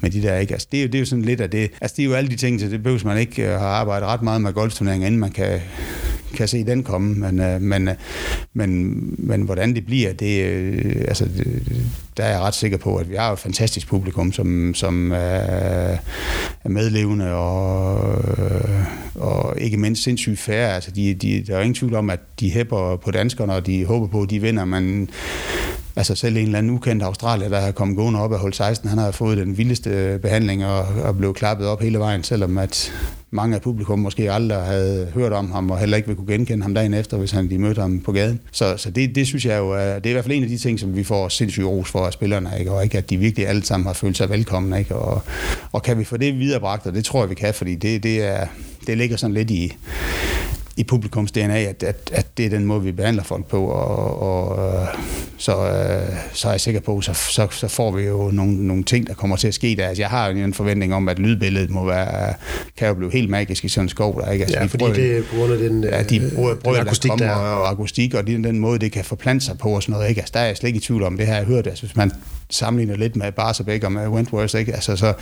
med 0.00 0.10
de 0.10 0.22
der, 0.22 0.38
ikke? 0.38 0.52
Altså 0.52 0.68
det 0.72 0.78
er, 0.78 0.82
jo, 0.82 0.86
det 0.86 0.94
er 0.94 0.98
jo 0.98 1.06
sådan 1.06 1.24
lidt 1.24 1.40
af 1.40 1.50
det, 1.50 1.70
altså 1.80 1.94
det 1.96 2.02
er 2.02 2.06
jo 2.06 2.14
alle 2.14 2.30
de 2.30 2.36
ting, 2.36 2.60
så 2.60 2.66
det 2.66 2.82
behøver 2.82 3.04
man 3.04 3.18
ikke 3.18 3.42
øh, 3.42 3.48
have 3.48 3.60
arbejdet 3.60 4.08
ret 4.08 4.22
meget 4.22 4.40
med 4.40 4.52
golfturneringen, 4.52 5.06
inden 5.06 5.20
man 5.20 5.30
kan, 5.30 5.60
kan 6.32 6.48
se 6.48 6.64
den 6.64 6.82
komme, 6.82 7.14
men, 7.14 7.40
øh, 7.40 7.60
men, 7.60 7.88
øh, 7.88 7.94
men, 8.54 8.94
men 9.18 9.42
hvordan 9.42 9.74
det 9.74 9.86
bliver, 9.86 10.12
det, 10.12 10.44
øh, 10.44 11.04
altså, 11.08 11.24
det, 11.24 11.62
der 12.16 12.24
er 12.24 12.30
jeg 12.30 12.40
ret 12.40 12.54
sikker 12.54 12.78
på, 12.78 12.96
at 12.96 13.10
vi 13.10 13.14
har 13.14 13.32
et 13.32 13.38
fantastisk 13.38 13.88
publikum, 13.88 14.32
som, 14.32 14.74
som 14.74 15.12
øh, 15.12 15.18
er 16.64 16.68
medlevende 16.68 17.32
og, 17.32 18.24
øh, 18.38 18.84
og 19.14 19.54
ikke 19.60 19.76
mindst 19.76 20.02
sindssygt 20.02 20.38
færre. 20.38 20.74
Altså, 20.74 20.90
de, 20.90 21.14
de, 21.14 21.44
der 21.46 21.56
er 21.56 21.60
ingen 21.60 21.74
tvivl 21.74 21.94
om, 21.94 22.10
at 22.10 22.20
de 22.40 22.50
hæpper 22.50 22.96
på 22.96 23.10
danskerne, 23.10 23.52
og 23.54 23.66
de 23.66 23.84
håber 23.84 24.06
på, 24.06 24.22
at 24.22 24.30
de 24.30 24.40
vinder, 24.40 24.64
men 24.64 25.10
altså 25.96 26.14
selv 26.14 26.36
en 26.36 26.44
eller 26.44 26.58
anden 26.58 26.72
ukendt 26.72 27.02
australier, 27.02 27.48
der 27.48 27.60
har 27.60 27.72
kommet 27.72 27.96
gående 27.96 28.20
op 28.20 28.32
af 28.32 28.38
hul 28.38 28.52
16, 28.52 28.88
han 28.88 28.98
har 28.98 29.10
fået 29.10 29.38
den 29.38 29.58
vildeste 29.58 30.18
behandling 30.22 30.66
og, 30.66 30.86
og 31.04 31.16
blev 31.16 31.34
klappet 31.34 31.66
op 31.66 31.80
hele 31.80 31.98
vejen, 31.98 32.22
selvom 32.22 32.58
at 32.58 32.92
mange 33.30 33.56
af 33.56 33.62
publikum 33.62 33.98
måske 33.98 34.32
aldrig 34.32 34.58
havde 34.58 35.10
hørt 35.14 35.32
om 35.32 35.52
ham, 35.52 35.70
og 35.70 35.78
heller 35.78 35.96
ikke 35.96 36.06
ville 36.08 36.16
kunne 36.16 36.32
genkende 36.32 36.62
ham 36.62 36.74
dagen 36.74 36.94
efter, 36.94 37.16
hvis 37.16 37.30
han 37.30 37.50
de 37.50 37.58
mødte 37.58 37.80
ham 37.80 38.00
på 38.00 38.12
gaden. 38.12 38.40
Så, 38.50 38.76
så 38.76 38.90
det, 38.90 39.14
det 39.14 39.26
synes 39.26 39.44
jeg 39.44 39.58
jo, 39.58 39.70
er, 39.70 39.94
det 39.94 40.06
er 40.06 40.10
i 40.10 40.12
hvert 40.12 40.24
fald 40.24 40.36
en 40.36 40.42
af 40.42 40.48
de 40.48 40.58
ting, 40.58 40.80
som 40.80 40.96
vi 40.96 41.04
får 41.04 41.28
sindssygt 41.28 41.66
ros 41.66 41.88
for 41.88 42.06
af 42.06 42.12
spillerne, 42.12 42.50
ikke? 42.58 42.72
og 42.72 42.84
ikke, 42.84 42.98
at 42.98 43.10
de 43.10 43.16
virkelig 43.16 43.48
alle 43.48 43.64
sammen 43.64 43.86
har 43.86 43.92
følt 43.92 44.16
sig 44.16 44.30
velkomne. 44.30 44.78
Ikke? 44.78 44.96
Og, 44.96 45.22
og 45.72 45.82
kan 45.82 45.98
vi 45.98 46.04
få 46.04 46.16
det 46.16 46.38
viderebragt, 46.38 46.86
og 46.86 46.94
det 46.94 47.04
tror 47.04 47.22
jeg, 47.22 47.30
vi 47.30 47.34
kan, 47.34 47.54
fordi 47.54 47.74
det, 47.74 48.02
det, 48.02 48.22
er, 48.22 48.46
det 48.86 48.98
ligger 48.98 49.16
sådan 49.16 49.34
lidt 49.34 49.50
i, 49.50 49.76
i 50.76 50.84
publikums 50.84 51.32
DNA, 51.32 51.58
at, 51.58 51.82
at, 51.82 52.10
at 52.12 52.26
det 52.36 52.46
er 52.46 52.50
den 52.50 52.64
måde, 52.64 52.82
vi 52.82 52.92
behandler 52.92 53.22
folk 53.22 53.46
på, 53.46 53.64
og, 53.64 54.22
og 54.22 54.72
øh, 54.74 54.88
så, 55.36 55.52
øh, 55.52 56.16
så 56.32 56.48
er 56.48 56.52
jeg 56.52 56.60
sikker 56.60 56.80
på, 56.80 57.00
så, 57.00 57.14
så, 57.14 57.48
så 57.50 57.68
får 57.68 57.90
vi 57.90 58.02
jo 58.02 58.30
nogle, 58.32 58.66
nogle 58.66 58.84
ting, 58.84 59.06
der 59.06 59.14
kommer 59.14 59.36
til 59.36 59.48
at 59.48 59.54
ske 59.54 59.76
der. 59.76 59.88
Altså, 59.88 60.02
jeg 60.02 60.10
har 60.10 60.28
jo 60.28 60.36
en 60.36 60.54
forventning 60.54 60.94
om, 60.94 61.08
at 61.08 61.18
lydbilledet 61.18 61.70
må 61.70 61.86
være, 61.86 62.34
kan 62.76 62.88
jo 62.88 62.94
blive 62.94 63.12
helt 63.12 63.30
magisk 63.30 63.64
i 63.64 63.68
sådan 63.68 63.84
en 63.84 63.88
skov, 63.88 64.20
der 64.20 64.32
ikke? 64.32 64.44
Altså, 64.44 64.58
ja, 64.58 64.64
fordi 64.64 64.84
det 64.84 65.18
er 65.18 65.22
på 65.22 65.36
grund 65.36 65.52
af 65.52 65.58
den, 65.58 65.84
ja, 65.84 66.02
de 66.02 66.30
brød, 66.34 66.56
brød, 66.56 66.76
den 66.76 66.86
akustik, 66.86 67.10
der, 67.10 67.16
der. 67.16 67.30
og 67.30 67.70
akustik, 67.70 68.14
og 68.14 68.26
den, 68.26 68.44
den 68.44 68.58
måde, 68.58 68.78
det 68.78 68.92
kan 68.92 69.04
forplante 69.04 69.44
sig 69.44 69.58
på 69.58 69.68
og 69.68 69.82
sådan 69.82 69.92
noget, 69.92 70.08
ikke? 70.08 70.20
Altså, 70.20 70.32
der 70.34 70.40
er 70.40 70.46
jeg 70.46 70.56
slet 70.56 70.68
ikke 70.68 70.76
i 70.76 70.80
tvivl 70.80 71.02
om, 71.02 71.16
det 71.16 71.26
her 71.26 71.36
jeg 71.36 71.44
hørt, 71.44 71.66
altså, 71.66 71.86
hvis 71.86 71.96
man 71.96 72.12
sammenligner 72.50 72.96
lidt 72.96 73.16
med 73.16 73.32
Barsebæk 73.32 73.84
og 73.84 73.92
med 73.92 74.08
Wentworth, 74.08 74.58
ikke? 74.58 74.72
Altså, 74.72 74.96
så, 74.96 75.12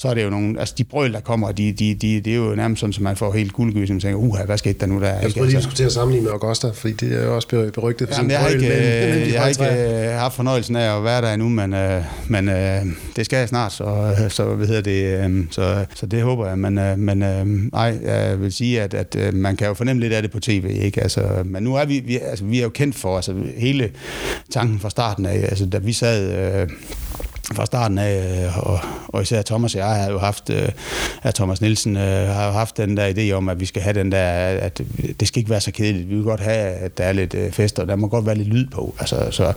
så 0.00 0.08
er 0.08 0.14
det 0.14 0.24
jo 0.24 0.30
nogle, 0.30 0.60
altså 0.60 0.74
de 0.78 0.84
brøl, 0.84 1.12
der 1.12 1.20
kommer, 1.20 1.52
de, 1.52 1.72
de, 1.72 1.94
de, 1.94 2.20
det 2.20 2.32
er 2.32 2.36
jo 2.36 2.54
nærmest 2.54 2.80
sådan, 2.80 2.94
at 2.96 3.00
man 3.00 3.16
får 3.16 3.32
helt 3.32 3.52
guldgys, 3.52 3.90
og 3.90 4.00
tænker, 4.00 4.14
uha, 4.14 4.44
hvad 4.44 4.58
skete 4.58 4.78
der 4.78 4.86
nu 4.86 5.00
der? 5.00 5.06
Jeg 5.08 5.30
skulle 5.30 5.46
lige 5.46 5.56
altså. 5.56 5.68
diskutere 5.68 5.90
sammenligne 5.90 6.24
med 6.24 6.32
Augusta, 6.32 6.70
fordi 6.70 6.92
det 6.92 7.18
er 7.20 7.24
jo 7.24 7.34
også 7.34 7.48
berygtet 7.74 8.08
for 8.08 8.14
Jamen, 8.16 8.30
jeg 8.30 8.40
har 8.40 8.48
ikke, 8.48 8.68
men 8.68 9.32
jeg 9.32 9.40
har 9.40 9.48
ikke 9.48 9.64
øh, 9.64 10.10
haft 10.10 10.34
fornøjelsen 10.34 10.76
af 10.76 10.96
at 10.96 11.04
være 11.04 11.22
der 11.22 11.32
endnu, 11.34 11.48
men, 11.48 11.74
øh, 11.74 12.02
men 12.28 12.48
øh, 12.48 12.86
det 13.16 13.24
skal 13.24 13.36
jeg 13.36 13.48
snart, 13.48 13.72
så, 13.72 14.14
så 14.28 14.44
hvad 14.44 14.66
hedder 14.66 14.82
det, 14.82 15.24
øh, 15.24 15.46
så, 15.50 15.84
så 15.94 16.06
det 16.06 16.22
håber 16.22 16.46
jeg, 16.46 16.58
men, 16.58 16.78
øh, 16.78 16.98
men 16.98 17.22
øh, 17.22 17.46
ej, 17.74 17.98
jeg 18.04 18.40
vil 18.40 18.52
sige, 18.52 18.82
at, 18.82 18.94
at 18.94 19.16
øh, 19.18 19.34
man 19.34 19.56
kan 19.56 19.66
jo 19.66 19.74
fornemme 19.74 20.02
lidt 20.02 20.12
af 20.12 20.22
det 20.22 20.30
på 20.30 20.40
tv, 20.40 20.78
ikke? 20.82 21.02
Altså, 21.02 21.42
men 21.44 21.62
nu 21.62 21.74
er 21.74 21.84
vi, 21.84 21.98
vi, 21.98 22.18
altså, 22.18 22.44
vi 22.44 22.58
er 22.58 22.62
jo 22.62 22.68
kendt 22.68 22.96
for, 22.96 23.16
altså 23.16 23.34
hele 23.56 23.90
tanken 24.50 24.80
fra 24.80 24.90
starten 24.90 25.26
af, 25.26 25.38
altså 25.48 25.66
da 25.66 25.78
vi 25.78 25.92
sad... 25.92 26.32
Øh, 26.62 26.68
fra 27.54 27.66
starten 27.66 27.98
af, 27.98 28.44
øh, 28.44 28.58
og, 28.58 28.80
og 29.08 29.22
især 29.22 29.42
Thomas 29.42 29.74
og 29.74 29.80
jeg 29.80 29.88
har 29.88 30.10
jo 30.10 30.18
haft, 30.18 30.50
øh, 30.50 30.68
at 31.22 31.34
Thomas 31.34 31.60
Nielsen 31.60 31.96
øh, 31.96 32.28
har 32.28 32.46
jo 32.46 32.52
haft 32.52 32.76
den 32.76 32.96
der 32.96 33.12
idé 33.12 33.32
om, 33.32 33.48
at 33.48 33.60
vi 33.60 33.66
skal 33.66 33.82
have 33.82 33.94
den 33.94 34.12
der, 34.12 34.28
at 34.38 34.80
det 35.20 35.28
skal 35.28 35.40
ikke 35.40 35.50
være 35.50 35.60
så 35.60 35.70
kedeligt. 35.70 36.10
Vi 36.10 36.14
vil 36.14 36.24
godt 36.24 36.40
have, 36.40 36.56
at 36.56 36.98
der 36.98 37.04
er 37.04 37.12
lidt 37.12 37.34
øh, 37.34 37.52
fester, 37.52 37.82
og 37.82 37.88
der 37.88 37.96
må 37.96 38.08
godt 38.08 38.26
være 38.26 38.34
lidt 38.34 38.48
lyd 38.48 38.66
på. 38.66 38.94
Altså, 38.98 39.28
så, 39.30 39.52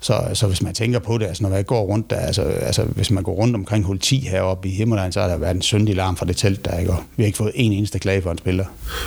så, 0.00 0.20
så 0.32 0.46
hvis 0.46 0.62
man 0.62 0.74
tænker 0.74 0.98
på 0.98 1.18
det, 1.18 1.26
altså 1.26 1.42
når 1.42 1.50
man 1.50 1.64
går 1.64 1.82
rundt 1.82 2.10
der, 2.10 2.16
altså, 2.16 2.42
altså 2.42 2.82
hvis 2.82 3.10
man 3.10 3.22
går 3.22 3.32
rundt 3.32 3.56
omkring 3.56 3.84
hul 3.84 3.98
10 3.98 4.20
heroppe 4.20 4.68
i 4.68 4.72
Himmerland, 4.72 5.12
så 5.12 5.20
har 5.20 5.28
der 5.28 5.36
været 5.36 5.54
en 5.54 5.62
syndig 5.62 5.96
larm 5.96 6.16
fra 6.16 6.26
det 6.26 6.36
telt 6.36 6.64
der, 6.64 6.78
ikke? 6.78 6.92
Og 6.92 6.98
vi 7.16 7.22
har 7.22 7.26
ikke 7.26 7.38
fået 7.38 7.52
en 7.54 7.72
eneste 7.72 7.98
klage 7.98 8.22
for 8.22 8.30
en 8.30 8.38
spiller. 8.38 8.64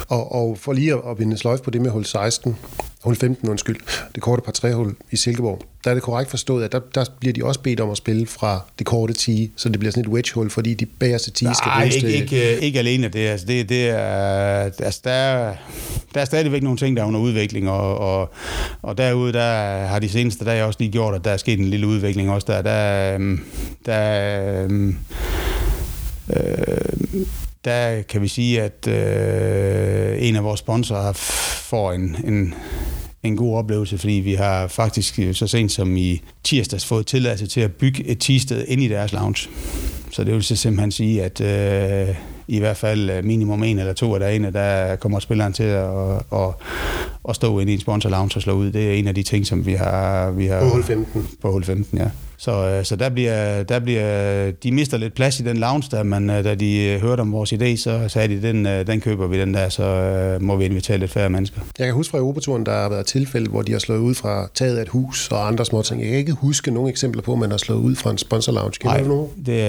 Og, 0.07 0.31
og 0.35 0.57
for 0.59 0.73
lige 0.73 0.93
at 0.93 1.17
binde 1.17 1.37
sløjf 1.37 1.61
på 1.61 1.69
det 1.69 1.81
med 1.81 1.91
hul 1.91 2.05
16, 2.05 2.57
hul 3.03 3.15
15, 3.15 3.49
undskyld, 3.49 3.77
det 4.15 4.23
korte 4.23 4.41
par 4.41 4.51
trehul 4.51 4.95
i 5.11 5.15
Silkeborg, 5.15 5.61
der 5.83 5.89
er 5.89 5.93
det 5.93 6.03
korrekt 6.03 6.29
forstået, 6.29 6.63
at 6.63 6.71
der, 6.71 6.79
der 6.95 7.05
bliver 7.19 7.33
de 7.33 7.43
også 7.43 7.59
bedt 7.59 7.79
om 7.79 7.89
at 7.89 7.97
spille 7.97 8.27
fra 8.27 8.61
det 8.79 8.87
korte 8.87 9.13
10, 9.13 9.51
så 9.55 9.69
det 9.69 9.79
bliver 9.79 9.91
sådan 9.91 10.03
et 10.03 10.09
wedge-hul, 10.09 10.49
fordi 10.49 10.73
de 10.73 10.85
bagerste 10.85 11.31
10 11.31 11.45
skal 11.53 11.71
bruges 11.79 11.95
ikke, 11.95 12.13
ikke, 12.13 12.59
ikke 12.59 12.79
alene 12.79 13.07
det. 13.07 13.27
Altså, 13.27 13.45
det, 13.45 13.69
det 13.69 13.89
er, 13.89 14.71
altså, 14.79 15.01
der, 15.03 15.11
er, 15.11 15.55
der 16.13 16.21
er 16.21 16.25
stadigvæk 16.25 16.63
nogle 16.63 16.77
ting, 16.77 16.97
der 16.97 17.03
er 17.03 17.07
under 17.07 17.19
udvikling, 17.19 17.69
og, 17.69 17.97
og, 17.97 18.29
og 18.81 18.97
derude 18.97 19.33
der 19.33 19.85
har 19.85 19.99
de 19.99 20.09
seneste 20.09 20.45
dage 20.45 20.65
også 20.65 20.77
lige 20.79 20.91
gjort, 20.91 21.15
at 21.15 21.25
der 21.25 21.31
er 21.31 21.37
sket 21.37 21.59
en 21.59 21.65
lille 21.65 21.87
udvikling 21.87 22.29
også 22.29 22.47
der. 22.47 22.61
Der, 22.61 23.13
øhm, 23.13 23.43
der 23.85 24.63
øhm, 24.63 24.97
øh, 26.29 27.25
der 27.65 28.01
kan 28.01 28.21
vi 28.21 28.27
sige, 28.27 28.61
at 28.61 28.87
øh, 28.87 30.27
en 30.27 30.35
af 30.35 30.43
vores 30.43 30.59
sponsorer 30.59 31.13
får 31.13 31.93
en, 31.93 32.15
en, 32.25 32.53
en 33.23 33.37
god 33.37 33.57
oplevelse, 33.57 33.97
fordi 33.97 34.13
vi 34.13 34.33
har 34.33 34.67
faktisk 34.67 35.19
øh, 35.19 35.33
så 35.33 35.47
sent 35.47 35.71
som 35.71 35.97
i 35.97 36.21
tirsdags 36.43 36.85
fået 36.85 37.05
tilladelse 37.07 37.47
til 37.47 37.61
at 37.61 37.73
bygge 37.73 38.07
et 38.07 38.19
tisted 38.19 38.65
ind 38.67 38.81
i 38.81 38.87
deres 38.87 39.13
lounge. 39.13 39.49
Så 40.11 40.23
det 40.23 40.33
vil 40.33 40.43
så 40.43 40.55
simpelthen 40.55 40.91
sige, 40.91 41.23
at 41.23 41.41
øh, 41.41 42.15
i 42.47 42.59
hvert 42.59 42.77
fald 42.77 43.09
øh, 43.09 43.23
minimum 43.23 43.63
en 43.63 43.79
eller 43.79 43.93
to 43.93 44.13
af 44.13 44.19
dagene, 44.19 44.51
der 44.51 44.95
kommer 44.95 45.19
spilleren 45.19 45.53
til 45.53 45.63
at, 45.63 45.89
at, 46.33 46.53
at 47.29 47.35
stå 47.35 47.59
inde 47.59 47.71
i 47.71 47.75
en 47.75 47.81
sponsor 47.81 48.09
lounge 48.09 48.31
og 48.35 48.41
slå 48.41 48.53
ud. 48.53 48.71
Det 48.71 48.87
er 48.87 48.93
en 48.93 49.07
af 49.07 49.15
de 49.15 49.23
ting, 49.23 49.47
som 49.47 49.65
vi 49.65 49.73
har... 49.73 50.31
Vi 50.31 50.45
har 50.45 50.59
på 50.59 50.69
hul 50.69 50.83
15. 50.83 51.27
På 51.41 51.51
hul 51.51 51.63
15, 51.63 51.97
ja. 51.97 52.09
Så, 52.39 52.51
øh, 52.51 52.85
så 52.85 52.95
der, 52.95 53.09
bliver, 53.09 53.63
der 53.63 53.79
bliver, 53.79 54.51
de 54.51 54.71
mister 54.71 54.97
lidt 54.97 55.13
plads 55.13 55.39
i 55.39 55.43
den 55.43 55.57
lounge 55.57 55.87
der, 55.91 56.03
men 56.03 56.29
øh, 56.29 56.43
da 56.43 56.55
de 56.55 56.83
øh, 56.83 57.01
hørte 57.01 57.21
om 57.21 57.31
vores 57.31 57.53
idé, 57.53 57.77
så 57.77 58.07
sagde 58.07 58.27
de, 58.27 58.41
den, 58.41 58.65
den 58.87 59.01
køber 59.01 59.27
vi 59.27 59.39
den 59.39 59.53
der, 59.53 59.69
så 59.69 60.37
må 60.41 60.55
vi 60.55 60.65
invitere 60.65 60.97
lidt 60.97 61.11
færre 61.11 61.29
mennesker. 61.29 61.61
Jeg 61.79 61.85
kan 61.85 61.93
huske 61.93 62.11
fra 62.11 62.17
Europaturen, 62.17 62.65
der 62.65 62.71
har 62.71 62.89
været 62.89 63.05
tilfælde, 63.05 63.49
hvor 63.49 63.61
de 63.61 63.71
har 63.71 63.79
slået 63.79 63.99
ud 63.99 64.15
fra 64.15 64.47
taget 64.53 64.77
af 64.77 64.81
et 64.81 64.89
hus 64.89 65.31
og 65.31 65.47
andre 65.47 65.65
små 65.65 65.81
ting. 65.81 66.01
Jeg 66.01 66.09
kan 66.09 66.17
ikke 66.17 66.31
huske 66.33 66.71
nogle 66.71 66.89
eksempler 66.89 67.21
på, 67.21 67.33
at 67.33 67.39
man 67.39 67.51
har 67.51 67.57
slået 67.57 67.79
ud 67.79 67.95
fra 67.95 68.11
en 68.11 68.17
sponsor 68.17 68.51
lounge. 68.51 68.79
Nej, 68.83 69.03
du 69.03 69.29
det 69.45 69.63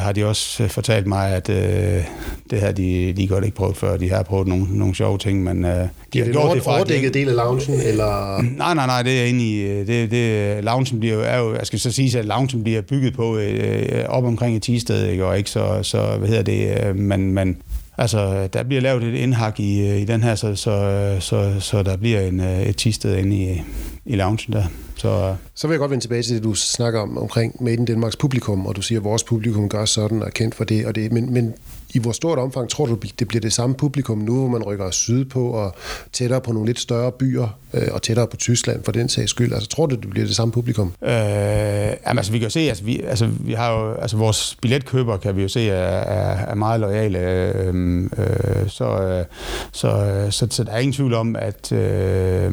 har 0.00 0.12
de 0.12 0.24
også 0.24 0.68
fortalt 0.68 1.06
mig, 1.06 1.30
at 1.30 1.48
øh, 1.48 2.04
det 2.50 2.60
har 2.60 2.72
de, 2.72 3.12
de 3.16 3.28
godt 3.28 3.44
ikke 3.44 3.56
prøvet 3.56 3.76
før. 3.76 3.96
De 3.96 4.10
har 4.10 4.22
prøvet 4.22 4.48
nogle, 4.48 4.66
nogle 4.70 4.94
sjove 4.94 5.18
ting, 5.18 5.42
men... 5.42 5.64
Øh, 5.64 5.88
de 6.14 6.24
har 6.24 6.32
gjort 6.32 6.54
det 6.54 6.64
fra... 6.64 6.76
overdækket 6.76 7.14
del 7.14 7.28
af 7.28 7.36
loungen, 7.36 7.80
eller... 7.80 8.42
Nej, 8.56 8.74
nej, 8.74 8.86
nej, 8.86 9.02
det 9.02 9.20
er 9.20 9.24
inde 9.24 9.44
i... 9.44 9.84
Det, 9.84 10.10
det, 10.10 10.64
loungen 10.64 11.00
bliver 11.00 11.14
jo, 11.14 11.20
er 11.20 11.38
jo, 11.38 11.54
jeg 11.54 11.66
skal 11.66 11.80
så 11.80 11.92
sige, 11.92 12.18
at 12.18 12.24
loungen 12.24 12.62
bliver 12.62 12.80
bygget 12.80 13.14
på 13.14 13.36
øh, 13.36 14.04
op 14.08 14.24
omkring 14.24 14.56
et 14.56 14.62
tisted, 14.62 15.08
ikke? 15.08 15.26
og 15.26 15.38
ikke 15.38 15.50
så, 15.50 15.78
så 15.82 16.16
hvad 16.18 16.28
hedder 16.28 16.42
det, 16.42 16.86
øh, 16.86 16.96
man, 16.96 17.20
man, 17.20 17.56
Altså, 17.98 18.48
der 18.52 18.62
bliver 18.62 18.80
lavet 18.80 19.04
et 19.04 19.14
indhak 19.14 19.60
i, 19.60 19.80
øh, 19.88 20.00
i 20.00 20.04
den 20.04 20.22
her, 20.22 20.34
så, 20.34 20.54
så, 20.54 21.16
så, 21.20 21.60
så 21.60 21.82
der 21.82 21.96
bliver 21.96 22.20
en, 22.20 22.40
øh, 22.40 22.62
et 22.62 22.76
tisted 22.76 23.16
inde 23.16 23.36
i, 23.36 23.62
i 24.06 24.16
loungen 24.16 24.52
der. 24.52 24.64
Så, 25.04 25.36
så 25.54 25.66
vil 25.66 25.74
jeg 25.74 25.78
godt 25.78 25.90
vende 25.90 26.04
tilbage 26.04 26.22
til 26.22 26.34
det, 26.34 26.44
du 26.44 26.54
snakker 26.54 27.00
om 27.00 27.18
omkring 27.18 27.62
Made 27.64 27.76
in 27.76 27.84
Danmarks 27.84 28.16
publikum, 28.16 28.66
og 28.66 28.76
du 28.76 28.82
siger, 28.82 28.98
at 28.98 29.04
vores 29.04 29.24
publikum 29.24 29.68
gør 29.68 29.84
sådan 29.84 30.22
og 30.22 30.26
er 30.26 30.30
kendt 30.30 30.54
for 30.54 30.64
det, 30.64 30.86
og 30.86 30.94
det 30.94 31.12
men, 31.12 31.32
men 31.32 31.54
i 31.94 31.98
hvor 31.98 32.12
stort 32.12 32.38
omfang 32.38 32.68
tror 32.70 32.86
du, 32.86 32.98
det 33.18 33.28
bliver 33.28 33.40
det 33.40 33.52
samme 33.52 33.74
publikum 33.74 34.18
nu, 34.18 34.38
hvor 34.38 34.48
man 34.48 34.62
rykker 34.62 34.90
sydpå 34.90 35.50
og 35.50 35.74
tættere 36.12 36.40
på 36.40 36.52
nogle 36.52 36.66
lidt 36.66 36.80
større 36.80 37.12
byer, 37.12 37.58
øh, 37.74 37.88
og 37.92 38.02
tættere 38.02 38.26
på 38.26 38.36
Tyskland 38.36 38.84
for 38.84 38.92
den 38.92 39.08
sags 39.08 39.30
skyld? 39.30 39.52
Altså, 39.52 39.68
tror 39.68 39.86
du, 39.86 39.94
det 39.94 40.10
bliver 40.10 40.26
det 40.26 40.36
samme 40.36 40.52
publikum? 40.52 40.92
Øh, 41.02 41.10
jamen, 41.10 41.96
altså, 42.06 42.32
vi 42.32 42.38
kan 42.38 42.46
jo 42.46 42.50
se, 42.50 42.60
altså, 42.60 42.84
vi, 42.84 43.00
altså, 43.00 43.26
vi 43.40 43.52
har 43.52 43.72
jo, 43.72 43.92
altså, 43.92 44.16
vores 44.16 44.56
billetkøber 44.62 45.16
kan 45.16 45.36
vi 45.36 45.42
jo 45.42 45.48
se 45.48 45.68
er, 45.68 45.74
er, 45.74 46.46
er 46.46 46.54
meget 46.54 46.80
lojale, 46.80 47.18
øh, 47.18 48.04
øh, 48.04 48.68
så, 48.68 49.02
øh, 49.02 49.24
så, 49.72 49.88
øh, 49.88 50.32
så, 50.32 50.46
så, 50.50 50.64
der 50.64 50.72
er 50.72 50.78
ingen 50.78 50.92
tvivl 50.92 51.14
om, 51.14 51.36
at 51.36 51.72
øh, 51.72 52.52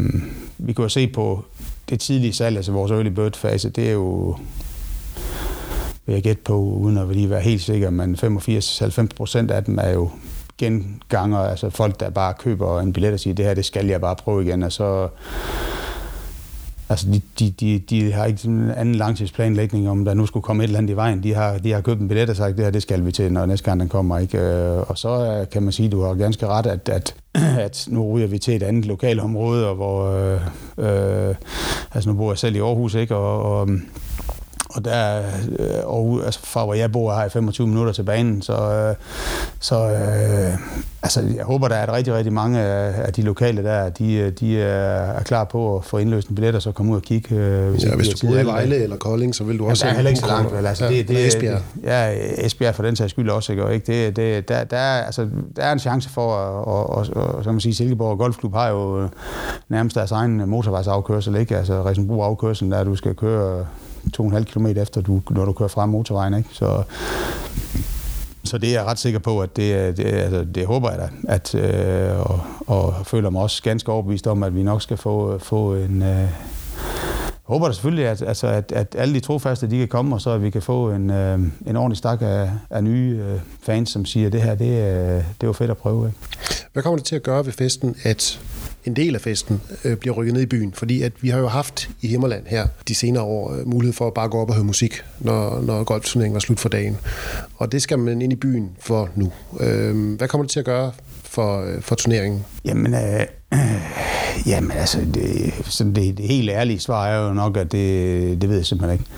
vi 0.57 0.73
kan 0.73 0.83
jo 0.83 0.89
se 0.89 1.07
på 1.07 1.45
det 1.91 1.99
tidlige 1.99 2.33
salg, 2.33 2.57
altså 2.57 2.71
vores 2.71 2.91
early 2.91 3.09
bird 3.09 3.35
fase, 3.35 3.69
det 3.69 3.87
er 3.87 3.91
jo 3.91 4.35
vil 6.05 6.13
jeg 6.13 6.23
gætte 6.23 6.41
på, 6.45 6.57
uden 6.57 6.97
at 6.97 7.07
lige 7.07 7.29
være 7.29 7.41
helt 7.41 7.61
sikker, 7.61 7.89
men 7.89 8.15
85-90 8.15 9.07
procent 9.15 9.51
af 9.51 9.63
dem 9.63 9.79
er 9.81 9.89
jo 9.89 10.09
genganger, 10.57 11.37
altså 11.37 11.69
folk, 11.69 11.99
der 11.99 12.09
bare 12.09 12.33
køber 12.33 12.79
en 12.79 12.93
billet 12.93 13.13
og 13.13 13.19
siger, 13.19 13.33
det 13.33 13.45
her, 13.45 13.53
det 13.53 13.65
skal 13.65 13.87
jeg 13.87 14.01
bare 14.01 14.15
prøve 14.15 14.43
igen, 14.43 14.63
og 14.63 14.71
så 14.71 15.09
Altså, 16.91 17.07
de, 17.11 17.21
de, 17.39 17.51
de, 17.51 17.79
de 17.79 18.11
har 18.11 18.25
ikke 18.25 18.47
en 18.47 18.71
anden 18.71 18.95
langtidsplanlægning, 18.95 19.89
om 19.89 20.05
der 20.05 20.13
nu 20.13 20.25
skulle 20.25 20.43
komme 20.43 20.63
et 20.63 20.67
eller 20.67 20.77
andet 20.77 20.93
i 20.93 20.95
vejen. 20.95 21.23
De 21.23 21.33
har, 21.33 21.57
de 21.57 21.71
har 21.71 21.81
købt 21.81 22.01
en 22.01 22.07
billet 22.07 22.29
og 22.29 22.35
sagt, 22.35 22.57
det 22.57 22.65
her, 22.65 22.71
det 22.71 22.81
skal 22.81 23.05
vi 23.05 23.11
til, 23.11 23.33
når 23.33 23.45
næste 23.45 23.65
gang 23.65 23.79
den 23.79 23.89
kommer. 23.89 24.17
Ikke? 24.17 24.37
Øh, 24.37 24.89
og 24.89 24.97
så 24.97 25.09
øh, 25.09 25.49
kan 25.49 25.63
man 25.63 25.71
sige, 25.71 25.89
du 25.89 26.01
har 26.01 26.13
ganske 26.13 26.47
ret, 26.47 26.65
at, 26.65 26.89
at, 26.89 27.15
at 27.65 27.87
nu 27.89 28.13
ryger 28.15 28.27
vi 28.27 28.37
til 28.37 28.55
et 28.55 28.63
andet 28.63 28.85
lokalområde, 28.85 29.67
og 29.67 29.75
hvor, 29.75 30.11
øh, 30.11 31.29
øh, 31.29 31.35
altså 31.93 32.09
nu 32.09 32.15
bor 32.15 32.31
jeg 32.31 32.37
selv 32.37 32.55
i 32.55 32.59
Aarhus, 32.59 32.93
ikke? 32.93 33.15
og, 33.15 33.43
og 33.43 33.69
øhm, 33.69 33.81
og 34.73 34.85
der, 34.85 35.21
øh, 35.59 35.65
og, 35.83 36.21
altså 36.25 36.39
fra 36.43 36.65
hvor 36.65 36.73
jeg 36.73 36.91
bor, 36.91 37.11
har 37.11 37.21
jeg 37.21 37.31
25 37.31 37.67
minutter 37.67 37.93
til 37.93 38.03
banen, 38.03 38.41
så, 38.41 38.53
øh, 38.53 38.95
så 39.59 39.75
øh, 39.75 40.57
altså, 41.03 41.21
jeg 41.35 41.45
håber, 41.45 41.67
der 41.67 41.75
er 41.75 41.83
at 41.83 41.93
rigtig, 41.93 42.13
rigtig 42.13 42.33
mange 42.33 42.59
af 42.59 43.13
de 43.13 43.21
lokale 43.21 43.63
der, 43.63 43.89
de, 43.89 44.31
de 44.31 44.61
er 44.61 45.23
klar 45.23 45.43
på 45.43 45.77
at 45.77 45.85
få 45.85 45.97
indløst 45.97 46.27
en 46.27 46.35
billet 46.35 46.55
og 46.55 46.61
så 46.61 46.71
komme 46.71 46.91
ud 46.91 46.97
og 46.97 47.03
kigge. 47.03 47.35
Hvis, 47.71 47.83
ja, 47.83 47.95
hvis 47.95 48.07
du 48.09 48.27
bor 48.27 48.35
i 48.35 48.45
Vejle 48.45 48.75
eller 48.75 48.97
Kolding, 48.97 49.35
så 49.35 49.43
vil 49.43 49.59
du 49.59 49.67
også... 49.69 49.85
Ja, 49.85 49.89
der 49.89 49.93
er 49.93 49.95
heller 49.95 50.09
ikke 50.09 50.21
så 50.21 50.27
langt, 50.27 50.55
vel? 50.55 50.65
Altså, 50.65 50.85
ja, 50.85 50.91
det, 50.91 51.07
det, 51.07 51.27
Esbjerg. 51.27 51.61
Ja, 51.83 52.13
Esbjerg 52.45 52.75
for 52.75 52.83
den 52.83 52.95
sags 52.95 53.11
skyld 53.11 53.29
også, 53.29 53.51
ikke? 53.51 53.65
Og 53.65 53.73
ikke? 53.73 54.05
Det, 54.05 54.15
det, 54.15 54.49
der, 54.49 54.63
der, 54.63 54.77
er, 54.77 55.03
altså, 55.03 55.27
der 55.55 55.63
er 55.63 55.71
en 55.71 55.79
chance 55.79 56.09
for, 56.09 56.35
at, 56.35 56.65
og, 56.65 56.89
og, 56.89 57.05
og, 57.15 57.43
så 57.43 57.51
man 57.51 57.61
sige, 57.61 57.75
Silkeborg 57.75 58.17
Golfklub 58.17 58.53
har 58.53 58.69
jo 58.69 59.09
nærmest 59.69 59.95
deres 59.95 60.11
egen 60.11 60.49
motorvejsafkørsel, 60.49 61.35
ikke? 61.35 61.57
Altså 61.57 61.85
Resenbro 61.85 62.21
afkørsel, 62.21 62.71
der 62.71 62.83
du 62.83 62.95
skal 62.95 63.15
køre 63.15 63.65
2,5 64.17 64.43
km 64.43 64.65
efter, 64.65 65.01
du, 65.01 65.21
når 65.29 65.45
du 65.45 65.53
kører 65.53 65.69
frem 65.69 65.89
motorvejen. 65.89 66.33
Ikke? 66.33 66.49
Så, 66.51 66.83
så 68.43 68.57
det 68.57 68.69
er 68.69 68.73
jeg 68.73 68.85
ret 68.85 68.99
sikker 68.99 69.19
på, 69.19 69.39
at 69.39 69.57
det, 69.57 69.97
det, 69.97 70.05
altså, 70.05 70.43
det 70.55 70.65
håber 70.65 70.89
jeg 70.89 70.99
da, 70.99 71.09
at, 71.27 71.55
øh, 71.55 72.19
og, 72.19 72.39
og 72.67 73.07
føler 73.07 73.29
mig 73.29 73.41
også 73.41 73.63
ganske 73.63 73.91
overbevist 73.91 74.27
om, 74.27 74.43
at 74.43 74.55
vi 74.55 74.63
nok 74.63 74.81
skal 74.81 74.97
få, 74.97 75.37
få 75.37 75.75
en... 75.75 76.01
Øh, 76.01 76.29
håber 77.43 77.67
da 77.67 77.73
selvfølgelig, 77.73 78.07
at, 78.07 78.21
altså, 78.21 78.47
at, 78.47 78.71
at 78.71 78.95
alle 78.97 79.13
de 79.13 79.19
trofaste 79.19 79.69
de 79.69 79.77
kan 79.77 79.87
komme, 79.87 80.15
og 80.15 80.21
så 80.21 80.29
at 80.29 80.43
vi 80.43 80.49
kan 80.49 80.61
få 80.61 80.91
en, 80.91 81.09
øh, 81.09 81.39
en 81.67 81.75
ordentlig 81.75 81.97
stak 81.97 82.21
af, 82.21 82.51
af 82.69 82.83
nye 82.83 83.19
øh, 83.23 83.39
fans, 83.61 83.89
som 83.89 84.05
siger, 84.05 84.27
at 84.27 84.33
det 84.33 84.41
her, 84.41 84.55
det, 84.55 84.65
øh, 84.65 85.23
det 85.41 85.47
var 85.47 85.53
fedt 85.53 85.71
at 85.71 85.77
prøve. 85.77 86.07
Ikke? 86.07 86.19
Hvad 86.73 86.83
kommer 86.83 86.97
det 86.97 87.05
til 87.05 87.15
at 87.15 87.23
gøre 87.23 87.45
ved 87.45 87.53
festen, 87.53 87.95
at 88.03 88.39
en 88.85 88.95
del 88.95 89.15
af 89.15 89.21
festen 89.21 89.61
øh, 89.85 89.97
bliver 89.97 90.15
rykket 90.15 90.33
ned 90.33 90.41
i 90.41 90.45
byen, 90.45 90.73
fordi 90.73 91.01
at 91.01 91.11
vi 91.21 91.29
har 91.29 91.39
jo 91.39 91.47
haft 91.47 91.89
i 92.01 92.07
Himmerland 92.07 92.43
her 92.47 92.67
de 92.87 92.95
senere 92.95 93.23
år 93.23 93.53
øh, 93.53 93.67
mulighed 93.67 93.93
for 93.93 94.07
at 94.07 94.13
bare 94.13 94.29
gå 94.29 94.37
op 94.41 94.49
og 94.49 94.55
høre 94.55 94.65
musik, 94.65 95.03
når, 95.19 95.61
når 95.61 95.83
golfturneringen 95.83 96.33
var 96.33 96.39
slut 96.39 96.59
for 96.59 96.69
dagen. 96.69 96.97
Og 97.55 97.71
det 97.71 97.81
skal 97.81 97.99
man 97.99 98.21
ind 98.21 98.33
i 98.33 98.35
byen 98.35 98.69
for 98.79 99.09
nu. 99.15 99.31
Øh, 99.59 100.15
hvad 100.17 100.27
kommer 100.27 100.43
det 100.43 100.51
til 100.51 100.59
at 100.59 100.65
gøre 100.65 100.91
for, 101.23 101.65
øh, 101.65 101.81
for 101.81 101.95
turneringen? 101.95 102.45
Jamen, 102.65 102.93
øh, 102.93 103.25
øh, 103.53 103.59
jamen 104.51 104.71
altså, 104.71 104.99
det, 105.13 105.53
sådan 105.65 105.95
det, 105.95 106.17
det 106.17 106.25
helt 106.25 106.49
ærlige 106.49 106.79
svar 106.79 107.07
er 107.07 107.27
jo 107.27 107.33
nok, 107.33 107.57
at 107.57 107.71
det, 107.71 108.41
det 108.41 108.49
ved 108.49 108.55
jeg 108.55 108.65
simpelthen 108.65 108.99
ikke. 108.99 109.11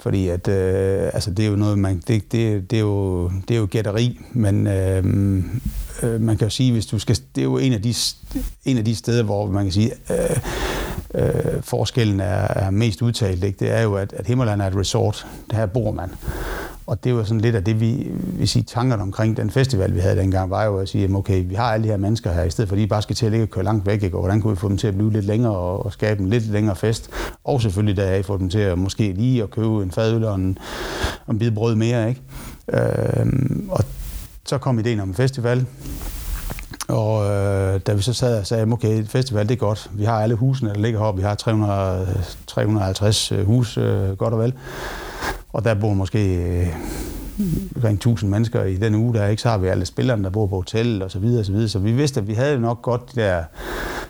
Fordi 0.00 0.28
at, 0.28 0.48
øh, 0.48 1.10
altså 1.14 1.30
det 1.30 1.44
er 1.44 1.50
jo 1.50 1.56
noget, 1.56 1.78
man, 1.78 2.02
det, 2.08 2.32
det, 2.32 2.70
det, 2.70 2.76
er 2.76 2.80
jo, 2.80 3.28
det 3.48 3.54
er 3.54 3.58
jo 3.58 3.68
gætteri, 3.70 4.20
men 4.32 4.66
øh, 4.66 5.04
øh, 6.02 6.20
man 6.20 6.36
kan 6.36 6.46
jo 6.46 6.50
sige, 6.50 6.72
hvis 6.72 6.86
du 6.86 6.98
skal, 6.98 7.16
det 7.34 7.40
er 7.40 7.44
jo 7.44 7.58
en 7.58 7.72
af 7.72 7.82
de, 7.82 7.94
en 8.64 8.78
af 8.78 8.84
de 8.84 8.94
steder, 8.94 9.22
hvor 9.22 9.46
man 9.46 9.64
kan 9.64 9.72
sige, 9.72 9.92
øh, 10.10 10.36
øh, 11.14 11.62
forskellen 11.62 12.20
er, 12.20 12.46
er 12.48 12.70
mest 12.70 13.02
udtalt, 13.02 13.44
ikke? 13.44 13.58
det 13.64 13.70
er 13.70 13.82
jo, 13.82 13.94
at, 13.94 14.12
at 14.12 14.26
Himmerland 14.26 14.62
er 14.62 14.66
et 14.66 14.76
resort, 14.76 15.26
det 15.50 15.58
her 15.58 15.66
bor 15.66 15.92
man. 15.92 16.10
Og 16.86 17.04
det 17.04 17.14
var 17.14 17.24
sådan 17.24 17.40
lidt 17.40 17.56
af 17.56 17.64
det, 17.64 17.80
vi, 17.80 18.06
vi 18.14 18.46
siger, 18.46 18.64
tankerne 18.64 19.02
omkring 19.02 19.36
den 19.36 19.50
festival, 19.50 19.94
vi 19.94 20.00
havde 20.00 20.16
dengang, 20.16 20.50
var 20.50 20.64
jo 20.64 20.78
at 20.78 20.88
sige, 20.88 21.04
at 21.04 21.10
okay, 21.10 21.44
vi 21.48 21.54
har 21.54 21.64
alle 21.72 21.84
de 21.84 21.88
her 21.88 21.96
mennesker 21.96 22.32
her, 22.32 22.42
i 22.42 22.50
stedet 22.50 22.68
for 22.68 22.76
at 22.76 22.82
de 22.82 22.86
bare 22.86 23.02
skal 23.02 23.16
til 23.16 23.26
at 23.26 23.32
ligge 23.32 23.44
og 23.44 23.50
køre 23.50 23.64
langt 23.64 23.86
væk, 23.86 24.02
ikke? 24.02 24.16
og 24.16 24.20
hvordan 24.20 24.40
kunne 24.40 24.50
vi 24.50 24.56
få 24.56 24.68
dem 24.68 24.76
til 24.76 24.86
at 24.86 24.94
blive 24.94 25.12
lidt 25.12 25.24
længere 25.24 25.56
og, 25.56 25.86
og 25.86 25.92
skabe 25.92 26.22
en 26.22 26.28
lidt 26.28 26.50
længere 26.50 26.76
fest? 26.76 27.10
Og 27.44 27.62
selvfølgelig 27.62 27.96
deraf 27.96 28.24
få 28.24 28.38
dem 28.38 28.50
til 28.50 28.58
at 28.58 28.78
måske 28.78 29.12
lige 29.12 29.42
at 29.42 29.50
købe 29.50 29.82
en 29.82 29.90
fadøl 29.90 30.24
og 30.24 30.34
en, 30.34 30.58
og 31.26 31.32
en 31.32 31.38
bid 31.38 31.50
brød 31.50 31.74
mere. 31.74 32.08
Ikke? 32.08 32.20
Øh, 32.72 33.26
og 33.68 33.84
så 34.46 34.58
kom 34.58 34.78
ideen 34.78 35.00
om 35.00 35.08
en 35.08 35.14
festival, 35.14 35.66
og 36.88 37.24
øh, 37.30 37.80
da 37.86 37.92
vi 37.92 38.02
så 38.02 38.12
sad 38.12 38.38
og 38.38 38.46
sagde, 38.46 38.72
okay, 38.72 39.04
festival 39.04 39.48
det 39.48 39.54
er 39.54 39.58
godt, 39.58 39.90
vi 39.92 40.04
har 40.04 40.22
alle 40.22 40.34
husene, 40.34 40.70
der 40.70 40.80
ligger 40.80 40.98
heroppe, 40.98 41.20
vi 41.20 41.26
har 41.26 41.34
300, 41.34 42.24
350 42.46 43.32
øh, 43.32 43.46
hus, 43.46 43.76
øh, 43.76 44.10
godt 44.10 44.34
og 44.34 44.40
vel, 44.40 44.52
og 45.52 45.64
der 45.64 45.74
bor 45.74 45.94
måske 45.94 46.34
øh, 46.34 46.66
omkring 47.74 47.96
1000 47.96 48.30
mennesker 48.30 48.64
i 48.64 48.76
den 48.76 48.94
uge, 48.94 49.14
der 49.14 49.26
ikke 49.26 49.42
så 49.42 49.48
har 49.48 49.58
vi 49.58 49.66
alle 49.66 49.86
spillerne, 49.86 50.24
der 50.24 50.30
bor 50.30 50.46
på 50.46 50.56
hotel 50.56 51.02
og 51.02 51.10
så 51.10 51.18
videre, 51.18 51.40
og 51.40 51.46
så 51.46 51.52
videre. 51.52 51.68
Så 51.68 51.78
vi 51.78 51.92
vidste, 51.92 52.20
at 52.20 52.26
vi 52.26 52.34
havde 52.34 52.60
nok 52.60 52.82
godt 52.82 53.14
de 53.14 53.20
der 53.20 53.44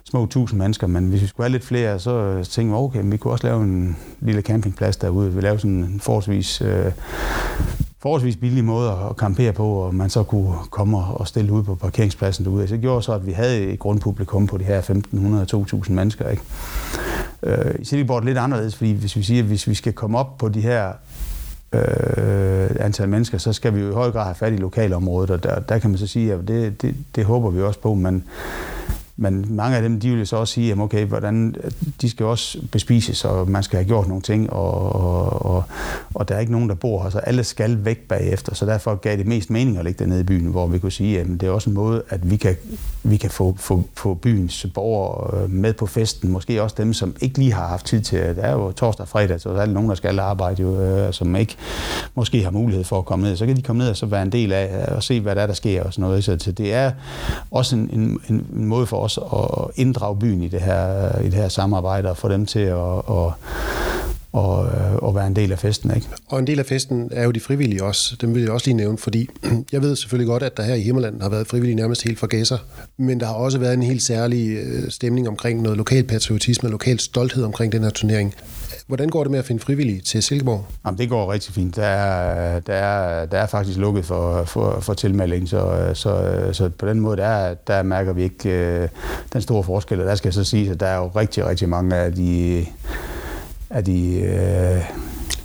små 0.05 0.25
1000 0.25 0.59
mennesker, 0.59 0.87
men 0.87 1.09
hvis 1.09 1.23
vi 1.23 1.27
skulle 1.27 1.45
have 1.45 1.53
lidt 1.53 1.65
flere, 1.65 1.99
så 1.99 2.45
tænkte 2.51 2.73
vi, 2.73 2.79
okay, 2.79 3.01
vi 3.05 3.17
kunne 3.17 3.33
også 3.33 3.47
lave 3.47 3.63
en 3.63 3.97
lille 4.21 4.43
campingplads 4.43 4.97
derude. 4.97 5.33
Vi 5.33 5.41
lavede 5.41 5.59
sådan 5.59 5.71
en 5.71 6.01
forholdsvis 6.01 6.61
øh, 6.61 6.93
forholdsvis 8.05 8.37
billig 8.37 8.65
måde 8.65 8.91
at 8.91 9.17
campere 9.17 9.53
på, 9.53 9.69
og 9.69 9.95
man 9.95 10.11
så 10.11 10.23
kunne 10.23 10.55
komme 10.71 10.99
og 10.99 11.29
stille 11.29 11.53
ud 11.53 11.63
på 11.63 11.75
parkeringspladsen 11.75 12.45
derude. 12.45 12.69
Så 12.69 12.75
det 12.75 12.81
gjorde 12.81 13.03
så, 13.03 13.13
at 13.13 13.27
vi 13.27 13.33
havde 13.33 13.63
et 13.63 13.79
grundpublikum 13.79 14.47
på 14.47 14.59
de 14.59 14.65
her 14.65 14.81
1.500-2.000 14.81 15.93
mennesker. 15.93 16.29
Ikke? 16.29 16.43
Øh, 17.43 17.75
I 17.79 17.85
Silkeborg 17.85 18.17
er 18.17 18.21
det 18.21 18.27
lidt 18.27 18.39
anderledes, 18.39 18.77
fordi 18.77 18.93
hvis 18.93 19.17
vi 19.17 19.23
siger, 19.23 19.43
at 19.43 19.47
hvis 19.47 19.69
vi 19.69 19.75
skal 19.75 19.93
komme 19.93 20.19
op 20.19 20.39
på 20.39 20.49
de 20.49 20.61
her 20.61 20.93
øh, 21.73 22.71
antal 22.81 23.09
mennesker, 23.09 23.39
så 23.39 23.53
skal 23.53 23.75
vi 23.75 23.81
jo 23.81 23.91
i 23.91 23.95
høj 23.95 24.11
grad 24.11 24.25
have 24.25 24.35
fat 24.35 24.53
i 24.53 24.57
lokalområdet, 24.57 25.31
og 25.31 25.43
der, 25.43 25.61
der 25.61 25.79
kan 25.79 25.91
man 25.91 25.99
så 25.99 26.07
sige, 26.07 26.33
at 26.33 26.49
det, 26.49 26.83
det, 26.83 26.95
det 27.15 27.25
håber 27.25 27.51
vi 27.51 27.63
også 27.63 27.81
på, 27.81 27.95
men 27.95 28.25
men 29.17 29.47
mange 29.57 29.77
af 29.77 29.83
dem, 29.83 30.01
de 30.01 30.11
vil 30.11 30.27
så 30.27 30.37
også 30.37 30.55
sige, 30.55 30.73
at 30.73 30.79
okay, 30.79 31.05
hvordan, 31.05 31.55
de 32.01 32.11
skal 32.11 32.27
også 32.27 32.59
bespises, 32.73 33.25
og 33.25 33.51
man 33.51 33.63
skal 33.63 33.77
have 33.77 33.87
gjort 33.87 34.09
nogle 34.09 34.23
ting, 34.23 34.53
og, 34.53 34.93
og, 34.93 35.47
og, 35.47 35.63
og 36.15 36.29
der 36.29 36.35
er 36.35 36.41
ikke 36.41 36.53
nogen, 36.53 36.69
der 36.69 36.75
bor 36.75 37.03
her, 37.03 37.11
så 37.11 37.19
alle 37.19 37.45
skal 37.45 37.85
væk 37.85 37.99
bagefter. 37.99 38.55
Så 38.55 38.67
derfor 38.67 38.95
gav 38.95 39.17
det 39.17 39.27
mest 39.27 39.51
mening 39.51 39.79
at 39.79 39.85
ligge 39.85 40.05
dernede 40.05 40.21
i 40.21 40.25
byen, 40.25 40.47
hvor 40.47 40.67
vi 40.67 40.79
kunne 40.79 40.93
sige, 40.93 41.21
at 41.21 41.27
det 41.27 41.43
er 41.43 41.51
også 41.51 41.71
en 41.71 41.75
måde, 41.75 42.03
at 42.09 42.31
vi 42.31 42.37
kan, 42.37 42.57
vi 43.03 43.17
kan 43.17 43.31
få, 43.31 43.55
få, 43.59 43.85
få 43.97 44.15
byens 44.15 44.67
borgere 44.75 45.43
øh, 45.43 45.51
med 45.51 45.73
på 45.73 45.87
festen. 45.87 46.31
Måske 46.31 46.63
også 46.63 46.77
dem, 46.79 46.93
som 46.93 47.17
ikke 47.21 47.39
lige 47.39 47.53
har 47.53 47.67
haft 47.67 47.87
tid 47.87 48.01
til, 48.01 48.19
det 48.19 48.45
er 48.45 48.53
jo 48.53 48.73
torsdag 48.73 49.03
og 49.03 49.09
fredag, 49.09 49.41
så 49.41 49.51
der 49.51 49.63
er 49.63 49.67
nogen, 49.67 49.89
der 49.89 49.95
skal 49.95 50.19
arbejde, 50.19 50.63
jo, 50.63 50.81
øh, 50.81 51.13
som 51.13 51.37
ikke 51.37 51.57
måske 52.15 52.45
har 52.45 52.51
mulighed 52.51 52.85
for 52.85 52.99
at 52.99 53.05
komme 53.05 53.25
ned. 53.25 53.37
Så 53.37 53.47
kan 53.47 53.57
de 53.57 53.63
komme 53.63 53.83
ned 53.83 53.91
og 53.91 53.97
så 53.97 54.07
være 54.07 54.23
en 54.23 54.33
del 54.33 54.53
af 54.53 54.87
øh, 54.89 54.97
og 54.97 55.03
se, 55.03 55.21
hvad 55.21 55.35
der 55.35 55.43
er, 55.43 55.47
der 55.47 55.55
sker 55.55 55.83
og 55.83 55.93
sådan 55.93 56.03
noget. 56.03 56.25
Så 56.25 56.37
det 56.37 56.75
er 56.75 56.93
også 57.51 57.77
en, 57.77 57.91
en, 58.29 58.47
en 58.57 58.65
måde 58.65 58.87
for 58.87 59.04
også 59.05 59.21
at 59.21 59.81
inddrage 59.81 60.19
byen 60.19 60.43
i 60.43 60.49
det 60.49 60.61
her, 60.61 61.19
i 61.21 61.25
det 61.25 61.35
her 61.35 61.49
samarbejde 61.49 62.11
og 62.11 62.17
få 62.17 62.29
dem 62.29 62.47
til 62.47 62.61
at, 62.61 62.99
at 62.99 63.33
og, 64.35 64.69
og 65.03 65.15
være 65.15 65.27
en 65.27 65.37
del 65.37 65.53
af 65.53 65.59
festen. 65.59 65.95
Ikke? 65.95 66.07
Og 66.27 66.39
en 66.39 66.47
del 66.47 66.59
af 66.59 66.67
festen 66.67 67.09
er 67.13 67.25
jo 67.25 67.31
de 67.31 67.41
frivillige 67.41 67.85
også. 67.85 68.17
Dem 68.21 68.35
vil 68.35 68.43
jeg 68.43 68.51
også 68.51 68.67
lige 68.67 68.77
nævne, 68.77 68.99
fordi 68.99 69.29
jeg 69.73 69.83
ved 69.83 69.97
selvfølgelig 69.97 70.29
godt, 70.29 70.43
at 70.43 70.57
der 70.57 70.63
her 70.63 70.75
i 70.75 70.81
Himmerland 70.81 71.23
har 71.23 71.29
været 71.29 71.47
frivillige 71.47 71.77
nærmest 71.77 72.03
helt 72.03 72.19
fra 72.19 72.27
gæsser, 72.27 72.59
men 72.97 73.21
der 73.21 73.27
har 73.27 73.35
også 73.35 73.59
været 73.59 73.75
en 73.75 73.83
helt 73.83 74.03
særlig 74.03 74.57
øh, 74.57 74.91
stemning 74.91 75.29
omkring 75.29 75.63
noget 75.63 75.79
lokal 75.79 76.05
patriotisme, 76.05 76.69
lokal 76.69 76.99
stolthed 76.99 77.45
omkring 77.45 77.73
den 77.73 77.83
her 77.83 77.91
turnering. 77.91 78.35
Hvordan 78.87 79.09
går 79.09 79.25
det 79.25 79.31
med 79.31 79.39
at 79.39 79.45
finde 79.45 79.63
frivillige 79.63 80.01
til 80.01 80.23
Silkeborg? 80.23 80.67
Jamen, 80.87 80.99
det 80.99 81.09
går 81.09 81.33
rigtig 81.33 81.55
fint. 81.55 81.77
Der 81.77 81.87
er, 81.87 82.61
der 82.61 82.75
er, 82.75 83.27
der 83.27 83.39
er 83.39 83.47
faktisk 83.47 83.79
lukket 83.79 84.05
for, 84.05 84.45
for, 84.45 84.81
for 84.81 84.95
tilmelding, 84.95 85.49
så, 85.49 85.91
så, 85.95 86.41
så 86.53 86.69
på 86.69 86.89
den 86.89 87.01
måde, 87.01 87.17
der, 87.17 87.55
der 87.55 87.83
mærker 87.83 88.13
vi 88.13 88.23
ikke 88.23 88.49
øh, 88.49 88.89
den 89.33 89.43
store 89.43 89.65
forskel. 89.65 90.01
Og 90.01 90.07
der 90.07 90.15
skal 90.15 90.29
jeg 90.29 90.35
så 90.35 90.45
sige, 90.45 90.71
at 90.71 90.81
der 90.81 90.87
er 90.87 90.97
jo 90.97 91.11
rigtig, 91.17 91.47
rigtig 91.47 91.69
mange 91.69 91.97
af 91.97 92.13
de, 92.13 92.67
af 93.71 93.85
de 93.85 94.21
øh, 94.21 94.85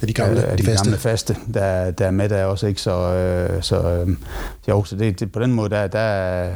af 0.02 0.08
de 0.08 0.14
gamle, 0.14 0.44
af 0.44 0.58
de, 0.58 0.64
de 0.64 0.68
faste. 0.68 0.86
gamle 0.86 0.98
faste, 0.98 1.36
der, 1.54 1.92
der 1.92 2.06
er 2.06 2.12
med 2.12 2.30
der 2.30 2.46
også, 2.46 2.68
ikke? 2.68 2.82
Så, 2.82 3.14
øh, 3.14 3.64
så, 3.64 3.90
øh, 3.90 4.16
jo, 4.68 4.84
så 4.84 4.96
det, 4.96 5.20
det, 5.20 5.32
på 5.32 5.40
den 5.40 5.54
måde, 5.54 5.70
der, 5.70 5.88
der, 5.88 6.50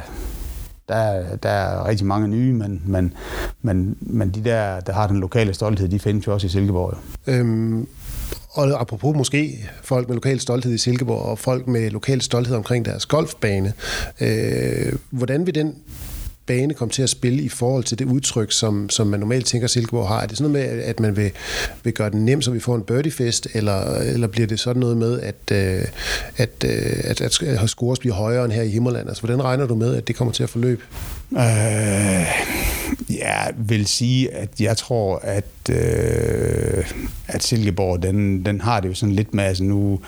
der, 0.88 1.36
der 1.36 1.48
er 1.48 1.86
rigtig 1.86 2.06
mange 2.06 2.28
nye, 2.28 2.52
men, 2.52 2.82
men, 2.86 3.12
men, 3.62 3.96
men 4.00 4.30
de 4.30 4.44
der, 4.44 4.80
der 4.80 4.92
har 4.92 5.06
den 5.06 5.20
lokale 5.20 5.54
stolthed, 5.54 5.88
de 5.88 5.98
findes 5.98 6.26
jo 6.26 6.32
også 6.32 6.46
i 6.46 6.50
Silkeborg. 6.50 6.98
Jo. 7.26 7.32
Øhm, 7.32 7.86
og 8.50 8.80
apropos 8.80 9.16
måske 9.16 9.70
folk 9.82 10.08
med 10.08 10.16
lokal 10.16 10.40
stolthed 10.40 10.72
i 10.72 10.78
Silkeborg, 10.78 11.22
og 11.22 11.38
folk 11.38 11.66
med 11.66 11.90
lokal 11.90 12.20
stolthed 12.20 12.56
omkring 12.56 12.84
deres 12.84 13.06
golfbane, 13.06 13.72
øh, 14.20 14.92
hvordan 15.10 15.46
vil 15.46 15.54
den 15.54 15.74
bane 16.46 16.74
komme 16.74 16.92
til 16.92 17.02
at 17.02 17.10
spille 17.10 17.42
i 17.42 17.48
forhold 17.48 17.84
til 17.84 17.98
det 17.98 18.04
udtryk, 18.04 18.52
som, 18.52 18.90
som 18.90 19.06
man 19.06 19.20
normalt 19.20 19.46
tænker, 19.46 19.68
Silkeborg 19.68 20.08
har? 20.08 20.20
Er 20.20 20.26
det 20.26 20.38
sådan 20.38 20.52
noget 20.52 20.68
med, 20.68 20.82
at 20.82 21.00
man 21.00 21.16
vil, 21.16 21.30
vil 21.84 21.92
gøre 21.92 22.10
den 22.10 22.24
nem, 22.24 22.42
så 22.42 22.50
vi 22.50 22.60
får 22.60 22.76
en 22.76 22.82
birdiefest, 22.82 23.48
eller, 23.54 23.94
eller 23.94 24.26
bliver 24.26 24.46
det 24.46 24.60
sådan 24.60 24.80
noget 24.80 24.96
med, 24.96 25.20
at, 25.20 25.34
øh, 25.52 25.84
at, 26.36 26.64
øh, 26.64 26.70
at, 27.04 27.20
at, 27.20 27.42
at 27.42 27.70
scores 27.70 27.98
bliver 27.98 28.14
højere 28.14 28.44
end 28.44 28.52
her 28.52 28.62
i 28.62 28.68
Himmerland? 28.68 29.08
Altså, 29.08 29.22
hvordan 29.22 29.44
regner 29.44 29.66
du 29.66 29.74
med, 29.74 29.96
at 29.96 30.08
det 30.08 30.16
kommer 30.16 30.32
til 30.32 30.42
at 30.42 30.50
forløbe? 30.50 30.82
Øh, 31.32 32.26
jeg 33.08 33.52
vil 33.56 33.86
sige, 33.86 34.34
at 34.34 34.60
jeg 34.60 34.76
tror, 34.76 35.18
at, 35.22 35.44
øh, 35.70 36.84
at 37.28 37.42
Silkeborg, 37.42 38.02
den, 38.02 38.46
den 38.46 38.60
har 38.60 38.80
det 38.80 38.88
jo 38.88 38.94
sådan 38.94 39.14
lidt 39.14 39.34
med, 39.34 39.44
altså 39.44 39.64
nu, 39.64 40.00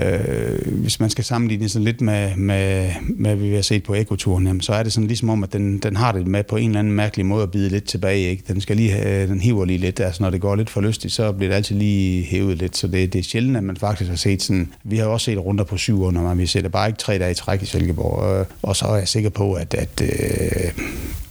øh, 0.00 0.72
hvis 0.72 1.00
man 1.00 1.10
skal 1.10 1.24
sammenligne 1.24 1.68
sådan 1.68 1.84
lidt 1.84 2.00
med, 2.00 2.36
med, 2.36 2.90
med 3.02 3.36
hvad 3.36 3.48
vi 3.48 3.54
har 3.54 3.62
set 3.62 3.82
på 3.82 3.94
ekoturen, 3.94 4.60
så 4.60 4.72
er 4.72 4.82
det 4.82 4.92
sådan 4.92 5.06
ligesom 5.06 5.30
om, 5.30 5.42
at 5.42 5.52
den, 5.52 5.78
den 5.78 5.96
har 5.96 6.12
det 6.12 6.26
med 6.26 6.44
på 6.44 6.56
en 6.56 6.70
eller 6.70 6.78
anden 6.78 6.94
mærkelig 6.94 7.26
måde 7.26 7.42
at 7.42 7.50
bide 7.50 7.68
lidt 7.68 7.84
tilbage. 7.84 8.30
Ikke? 8.30 8.42
Den 8.48 8.60
skal 8.60 8.76
lige 8.76 8.90
have, 8.90 9.26
den 9.26 9.40
hiver 9.40 9.64
lige 9.64 9.78
lidt, 9.78 10.00
altså 10.00 10.22
når 10.22 10.30
det 10.30 10.40
går 10.40 10.56
lidt 10.56 10.70
for 10.70 10.80
lystigt, 10.80 11.14
så 11.14 11.32
bliver 11.32 11.50
det 11.50 11.56
altid 11.56 11.76
lige 11.76 12.24
hævet 12.24 12.58
lidt, 12.58 12.76
så 12.76 12.86
det, 12.86 13.12
det 13.12 13.18
er 13.18 13.22
sjældent, 13.22 13.56
at 13.56 13.64
man 13.64 13.76
faktisk 13.76 14.10
har 14.10 14.16
set 14.16 14.42
sådan, 14.42 14.72
vi 14.84 14.96
har 14.96 15.06
også 15.06 15.24
set 15.24 15.38
runder 15.38 15.64
på 15.64 15.76
syv 15.76 16.02
under, 16.02 16.22
men 16.22 16.38
vi 16.38 16.46
sætter 16.46 16.70
bare 16.70 16.88
ikke 16.88 16.98
tre 16.98 17.18
dage 17.18 17.30
i 17.30 17.34
træk 17.34 17.62
i 17.62 17.66
Silkeborg, 17.66 18.18
og, 18.18 18.46
og 18.62 18.76
så 18.76 18.86
er 18.86 18.96
jeg 18.96 19.08
sikker 19.08 19.30
på, 19.30 19.52
at, 19.52 19.74
at 19.74 20.02
øh, 20.02 20.84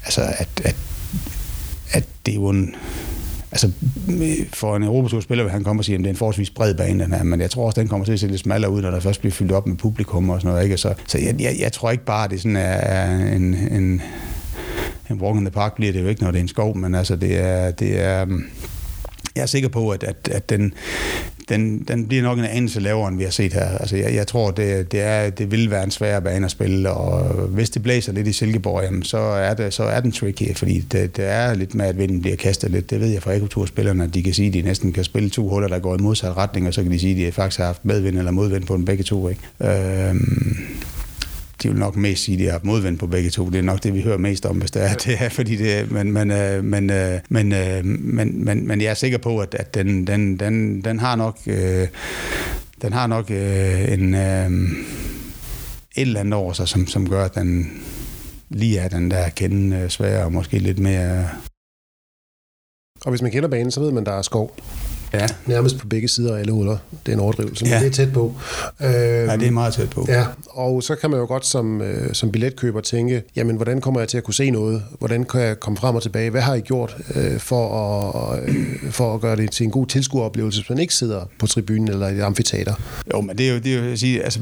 altså 0.06 0.22
at, 0.22 0.62
at, 0.64 0.76
at 1.92 2.06
det 2.26 2.32
er 2.32 2.36
jo 2.36 2.50
en, 2.50 2.76
altså 3.56 3.72
for 4.54 4.76
en 4.76 4.84
Europaturspiller 4.84 5.44
vil 5.44 5.52
han 5.52 5.64
komme 5.64 5.80
og 5.80 5.86
sige, 5.86 5.96
at 5.96 6.00
det 6.00 6.06
er 6.06 6.10
en 6.10 6.16
forholdsvis 6.16 6.50
bred 6.50 6.76
bane, 6.76 7.04
den 7.04 7.14
her, 7.14 7.24
men 7.24 7.42
jeg 7.42 7.50
tror 7.50 7.66
også, 7.66 7.82
den 7.82 7.88
kommer 7.88 8.06
til 8.06 8.14
at 8.14 8.20
se 8.20 8.28
lidt 8.28 8.40
smallere 8.40 8.72
ud, 8.72 8.82
når 8.82 8.92
der 8.92 9.00
først 9.00 9.20
bliver 9.20 9.32
fyldt 9.32 9.52
op 9.52 9.68
med 9.68 9.78
publikum 9.78 10.30
og 10.30 10.42
sådan 10.42 10.52
noget. 10.52 10.64
Ikke? 10.64 10.78
Så, 10.78 10.94
så 11.08 11.18
jeg, 11.18 11.36
jeg, 11.40 11.56
jeg, 11.60 11.72
tror 11.72 11.92
ikke 11.92 12.06
bare, 12.06 12.26
at 12.26 12.32
det 12.32 12.42
sådan 12.42 12.56
er 12.56 13.36
en, 13.36 13.54
en, 13.54 14.02
en 15.10 15.22
walk 15.22 15.38
in 15.38 15.46
the 15.46 15.52
park 15.52 15.76
bliver 15.76 15.92
det 15.94 16.02
jo 16.02 16.08
ikke, 16.08 16.24
når 16.24 16.32
det 16.32 16.38
er 16.38 16.42
en 16.42 16.48
skov, 16.48 16.78
men 16.78 16.96
altså 16.96 17.16
det 17.16 17.38
er, 17.38 17.72
det 17.72 18.02
er 18.02 18.26
jeg 19.36 19.42
er 19.42 19.46
sikker 19.46 19.70
på, 19.70 19.90
at, 19.90 20.04
at, 20.04 20.30
at 20.32 20.50
den, 20.50 20.74
den, 21.50 21.84
den 21.88 22.08
bliver 22.08 22.24
nok 22.24 22.38
en 22.40 22.46
anelse 22.46 22.80
lavere, 22.80 23.08
end 23.08 23.18
vi 23.18 23.24
har 23.24 23.32
set 23.32 23.54
her. 23.54 23.78
Altså, 23.78 23.98
jeg, 23.98 24.16
jeg 24.16 24.28
tror, 24.28 24.52
det, 24.52 24.92
det, 24.92 25.02
er, 25.02 25.30
det 25.30 25.52
vil 25.52 25.72
være 25.72 25.84
en 25.84 25.92
svær 25.92 26.20
bane 26.20 26.46
at 26.46 26.52
spille, 26.52 26.90
og 26.90 27.24
hvis 27.48 27.70
det 27.70 27.84
blæser 27.84 28.14
lidt 28.14 28.28
i 28.28 28.34
Silkeborg, 28.34 28.84
jamen, 28.84 29.04
så, 29.04 29.18
er 29.18 29.54
det, 29.54 29.74
så 29.74 29.84
er 29.84 30.00
den 30.00 30.12
tricky, 30.12 30.56
fordi 30.56 30.80
det, 30.80 31.18
det 31.18 31.26
er 31.26 31.54
lidt 31.54 31.76
med, 31.76 31.86
at 31.86 31.98
vinden 31.98 32.22
bliver 32.22 32.38
kastet 32.38 32.72
lidt. 32.72 32.90
Det 32.90 33.00
ved 33.00 33.08
jeg 33.08 33.24
fra 33.24 33.34
ekoturspillerne, 33.34 34.04
at 34.04 34.14
de 34.14 34.24
kan 34.24 34.34
sige, 34.34 34.48
at 34.48 34.54
de 34.54 34.62
næsten 34.62 34.94
kan 34.94 35.04
spille 35.04 35.30
to 35.30 35.50
huller, 35.50 35.68
der 35.68 35.80
går 35.80 35.96
i 35.96 36.02
modsat 36.02 36.38
retning, 36.38 36.68
og 36.68 36.74
så 36.74 36.84
kan 36.84 36.92
de 36.92 37.00
sige, 37.00 37.12
at 37.12 37.28
de 37.28 37.32
faktisk 37.32 37.60
har 37.60 37.66
haft 37.66 37.86
medvind 37.86 38.18
eller 38.18 38.32
modvind 38.32 38.64
på 38.64 38.78
den 38.78 38.86
begge 38.86 39.04
to. 39.04 39.30
Ikke? 39.30 39.42
Øhm, 39.60 40.58
de 41.64 41.70
vil 41.70 41.80
nok 41.80 41.96
mest 41.96 42.24
sige, 42.24 42.36
at 42.36 42.40
de 42.40 42.52
har 42.52 42.60
modvendt 42.64 43.00
på 43.00 43.08
begge 43.08 43.30
to. 43.30 43.50
Det 43.50 43.58
er 43.58 43.62
nok 43.62 43.84
det, 43.84 43.94
vi 43.94 44.02
hører 44.02 44.18
mest 44.18 44.46
om, 44.46 44.58
hvis 44.58 44.72
det 44.72 44.84
er 44.84 44.94
det. 45.06 45.18
Er, 45.20 45.30
fordi 45.30 45.56
det 45.56 45.92
men, 45.92 46.12
men, 46.12 46.32
øh, 46.32 46.64
men, 46.64 46.90
øh, 46.90 47.20
men, 47.30 47.54
øh, 47.54 47.86
men, 47.86 48.46
men, 48.46 48.68
men 48.68 48.82
jeg 48.82 48.90
er 48.90 48.94
sikker 48.94 49.18
på, 49.18 49.40
at, 49.40 49.56
at 49.56 49.74
den, 49.74 50.08
den, 50.08 50.40
den, 50.40 50.82
den 50.82 51.00
har 51.00 51.16
nok, 51.16 51.38
øh, 51.48 51.88
den 52.82 52.94
har 52.94 53.08
nok 53.08 53.32
øh, 53.32 53.94
en, 53.94 54.16
øh, 54.16 54.52
et 55.96 56.02
eller 56.02 56.20
andet 56.20 56.34
over 56.34 56.54
sig, 56.54 56.68
som, 56.68 56.88
som 56.88 57.10
gør, 57.10 57.26
at 57.26 57.36
den 57.36 57.82
lige 58.50 58.80
er 58.80 58.88
den 58.88 59.12
der 59.12 59.30
kende 59.30 59.90
svær 59.90 60.24
og 60.24 60.34
måske 60.34 60.60
lidt 60.60 60.80
mere... 60.80 61.30
Og 63.02 63.10
hvis 63.10 63.22
man 63.22 63.32
kender 63.32 63.50
banen, 63.50 63.72
så 63.72 63.80
ved 63.80 63.92
man, 63.92 64.06
der 64.06 64.12
er 64.12 64.22
skov. 64.22 64.56
Ja. 65.20 65.28
Nærmest 65.46 65.78
på 65.78 65.88
begge 65.88 66.08
sider 66.08 66.36
af 66.36 66.40
alle 66.40 66.52
huller. 66.52 66.78
Det 67.06 67.12
er 67.12 67.16
en 67.16 67.20
overdrivelse, 67.22 67.66
men 67.66 67.72
Ja. 67.74 67.80
det 67.80 67.86
er 67.88 67.92
tæt 67.92 68.14
på. 68.14 68.34
Øh, 68.82 68.88
Ja, 68.92 69.38
det 69.38 69.48
er 69.48 69.52
meget 69.52 69.74
tæt 69.74 69.90
på. 69.90 70.06
Ja, 70.10 70.26
og 70.50 70.84
så 70.84 70.96
kan 70.96 71.10
man 71.10 71.20
jo 71.20 71.26
godt 71.26 71.46
som, 71.46 71.82
øh, 71.82 72.14
som 72.14 72.32
billetkøber 72.32 72.82
tænke, 72.82 73.24
jamen, 73.36 73.56
hvordan 73.56 73.82
kommer 73.82 74.00
jeg 74.00 74.08
til 74.10 74.18
at 74.18 74.24
kunne 74.24 74.34
se 74.34 74.50
noget? 74.52 74.84
Hvordan 75.00 75.24
kan 75.24 75.42
jeg 75.42 75.60
komme 75.60 75.78
frem 75.78 75.96
og 75.96 76.02
tilbage? 76.04 76.30
Hvad 76.30 76.42
har 76.42 76.54
I 76.56 76.60
gjort 76.60 76.98
øh, 77.16 77.40
for, 77.40 77.72
at, 78.32 78.50
øh, 78.50 78.66
for 78.92 79.16
at 79.16 79.22
gøre 79.22 79.36
det 79.36 79.52
til 79.52 79.64
en 79.64 79.72
god 79.72 79.88
tilskueroplevelse, 79.88 80.62
hvis 80.62 80.70
man 80.70 80.80
ikke 80.80 80.94
sidder 80.96 81.22
på 81.40 81.48
tribunen 81.48 81.88
eller 81.88 82.08
i 82.08 82.16
et 82.16 82.22
amfiteater? 82.22 82.74
Jo, 83.14 83.22
men 83.22 83.38
det 83.38 83.48
er 83.50 83.54
jo, 83.54 83.60
det 83.60 83.74
er 83.76 83.86
jo 83.86 83.92
at 83.92 84.00
sige, 84.00 84.24
altså, 84.24 84.40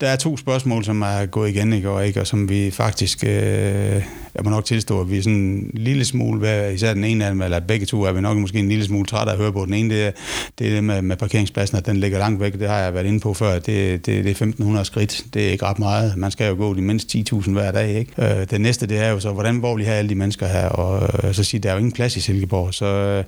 der 0.00 0.06
er 0.08 0.16
to 0.16 0.36
spørgsmål, 0.36 0.84
som 0.84 1.02
er 1.02 1.26
gået 1.26 1.48
igen 1.48 1.72
i 1.72 1.80
går, 1.82 2.00
ikke? 2.00 2.20
og 2.20 2.26
som 2.26 2.48
vi 2.48 2.70
faktisk, 2.70 3.24
øh, 3.26 4.02
jeg 4.34 4.44
må 4.44 4.50
nok 4.50 4.64
tilstå, 4.64 5.00
at 5.00 5.10
vi 5.10 5.18
er 5.18 5.22
sådan 5.22 5.38
en 5.38 5.70
lille 5.74 6.04
smule, 6.04 6.38
hvad, 6.38 6.72
især 6.72 6.94
den 6.94 7.04
ene 7.04 7.24
af 7.24 7.30
dem, 7.30 7.42
eller 7.42 7.60
begge 7.60 7.86
to, 7.86 8.02
er 8.02 8.12
vi 8.12 8.20
nok 8.20 8.36
måske 8.36 8.58
en 8.58 8.68
lille 8.68 8.84
smule 8.84 9.06
trætte 9.06 9.32
af 9.32 9.34
at 9.34 9.40
høre 9.40 9.52
på. 9.52 9.64
Den 9.64 9.74
ene, 9.74 9.94
det 9.94 10.06
er 10.06 10.10
det, 10.58 10.66
er 10.66 10.74
det 10.74 10.84
med, 10.84 11.02
med 11.02 11.16
parkeringspladsen, 11.16 11.76
at 11.76 11.86
den 11.86 11.96
ligger 11.96 12.18
langt 12.18 12.40
væk, 12.40 12.52
det 12.52 12.68
har 12.68 12.78
jeg 12.78 12.94
været 12.94 13.06
inde 13.06 13.20
på 13.20 13.34
før, 13.34 13.52
det, 13.54 13.66
det, 13.66 14.06
det 14.06 14.26
er 14.26 14.30
1500 14.30 14.84
skridt, 14.84 15.24
det 15.34 15.46
er 15.46 15.50
ikke 15.50 15.64
ret 15.64 15.78
meget, 15.78 16.16
man 16.16 16.30
skal 16.30 16.48
jo 16.48 16.56
gå 16.56 16.74
de 16.74 16.82
mindst 16.82 17.16
10.000 17.16 17.50
hver 17.50 17.72
dag. 17.72 17.98
Ikke? 17.98 18.12
Øh, 18.18 18.46
det 18.50 18.60
næste, 18.60 18.86
det 18.86 18.98
er 18.98 19.10
jo 19.10 19.20
så, 19.20 19.32
hvordan, 19.32 19.56
hvor 19.56 19.76
vi 19.76 19.84
her, 19.84 19.92
have 19.92 19.98
alle 19.98 20.08
de 20.08 20.14
mennesker 20.14 20.46
her, 20.46 20.68
og 20.68 21.10
øh, 21.24 21.34
så 21.34 21.44
sige, 21.44 21.60
der 21.60 21.68
er 21.68 21.72
jo 21.72 21.78
ingen 21.78 21.92
plads 21.92 22.16
i 22.16 22.20
Silkeborg, 22.20 22.74
så 22.74 22.86
øh, 22.86 23.24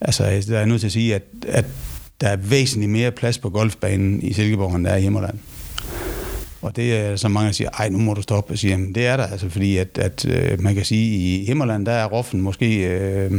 altså, 0.00 0.22
der 0.22 0.54
er 0.54 0.58
jeg 0.58 0.66
nødt 0.66 0.80
til 0.80 0.88
at 0.88 0.92
sige, 0.92 1.14
at, 1.14 1.22
at 1.48 1.64
der 2.20 2.28
er 2.28 2.36
væsentligt 2.36 2.92
mere 2.92 3.10
plads 3.10 3.38
på 3.38 3.50
golfbanen 3.50 4.22
i 4.22 4.32
Silkeborg, 4.32 4.76
end 4.76 4.84
der 4.84 4.90
er 4.90 4.96
i 4.96 5.02
Himmerland. 5.02 5.38
Og 6.66 6.76
det 6.76 6.96
er 6.96 7.16
så 7.16 7.28
mange, 7.28 7.46
der 7.46 7.52
siger, 7.52 7.70
ej, 7.70 7.88
nu 7.88 7.98
må 7.98 8.14
du 8.14 8.22
stoppe. 8.22 8.52
Og 8.52 8.58
siger, 8.58 8.76
det 8.94 9.06
er 9.06 9.16
der, 9.16 9.24
altså, 9.24 9.48
fordi 9.48 9.76
at, 9.76 9.98
at 9.98 10.24
øh, 10.28 10.60
man 10.60 10.74
kan 10.74 10.84
sige, 10.84 11.16
i 11.16 11.44
Himmerland, 11.44 11.86
der 11.86 11.92
er 11.92 12.06
Roffen 12.06 12.40
måske... 12.40 12.86
Øh, 12.86 13.32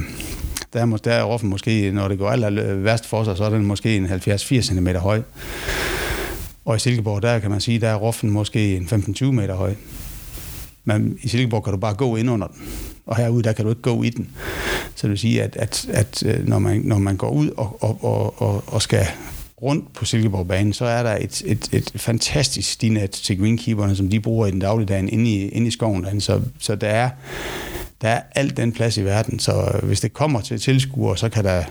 der 0.74 0.82
er, 0.82 0.86
der 0.86 1.12
er 1.12 1.24
Roffen 1.24 1.50
måske, 1.50 1.92
når 1.92 2.08
det 2.08 2.18
går 2.18 2.30
aller 2.30 2.64
øh, 2.64 2.84
værst 2.84 3.06
for 3.06 3.24
sig, 3.24 3.38
så 3.38 3.44
er 3.44 3.50
den 3.50 3.66
måske 3.66 3.96
en 3.96 4.06
70-80 4.06 4.62
cm 4.62 4.88
høj. 4.88 5.22
Og 6.66 6.76
i 6.76 6.80
Silkeborg, 6.80 7.22
der 7.22 7.40
kan 7.40 7.52
man 7.52 7.62
sige, 7.62 7.80
der 7.80 7.90
er 7.90 7.96
Roffen 7.96 8.30
måske 8.30 8.76
en 8.76 8.88
15-20 8.92 9.26
meter 9.26 9.56
høj. 9.56 9.74
Men 10.86 11.18
i 11.22 11.28
Silkeborg 11.28 11.64
kan 11.64 11.74
du 11.74 11.80
bare 11.80 11.94
gå 11.94 12.16
ind 12.16 12.30
under 12.30 12.48
den. 12.48 12.68
Og 13.06 13.18
herude, 13.18 13.44
der 13.44 13.54
kan 13.54 13.66
du 13.66 13.70
ikke 13.70 13.82
gå 13.82 14.04
i 14.04 14.10
den. 14.10 14.30
Så 14.96 15.02
det 15.02 15.10
vil 15.10 15.20
sige, 15.20 15.44
at, 15.44 15.56
at, 15.56 15.88
at 15.90 16.24
øh, 16.26 16.48
når, 16.48 16.60
man, 16.60 16.82
når 16.82 16.98
man 16.98 17.18
går 17.18 17.30
ud 17.30 17.50
og, 17.58 17.84
og, 17.84 18.04
og, 18.04 18.42
og, 18.42 18.64
og 18.68 18.82
skal 18.82 19.08
rundt 19.62 19.94
på 19.94 20.06
Silkeborg-banen, 20.06 20.74
så 20.74 20.86
er 20.86 21.04
der 21.04 21.18
et, 21.22 21.42
et, 21.46 21.70
et 21.72 21.92
fantastisk 21.96 22.72
stinet 22.72 23.12
til 23.12 23.40
greenkeeperne, 23.40 23.96
som 23.96 24.10
de 24.10 24.20
bruger 24.20 24.48
i 24.48 24.52
den 24.52 24.60
dagligdagen 24.60 25.10
inde 25.10 25.30
i, 25.30 25.48
inde 25.48 25.68
i 25.68 25.72
skoven. 25.72 26.04
derinde. 26.04 26.22
Så, 26.22 26.42
så 26.60 26.76
der 26.76 26.88
er, 26.88 27.10
der 28.02 28.10
er 28.10 28.22
alt 28.36 28.58
den 28.58 28.72
plads 28.72 28.98
i 28.98 29.06
verden, 29.06 29.40
så 29.40 29.72
øh, 29.74 29.88
hvis 29.88 30.02
det 30.02 30.14
kommer 30.14 30.42
til 30.42 30.60
tilskuere, 30.60 31.18
så 31.18 31.30
kan 31.30 31.44
der 31.44 31.64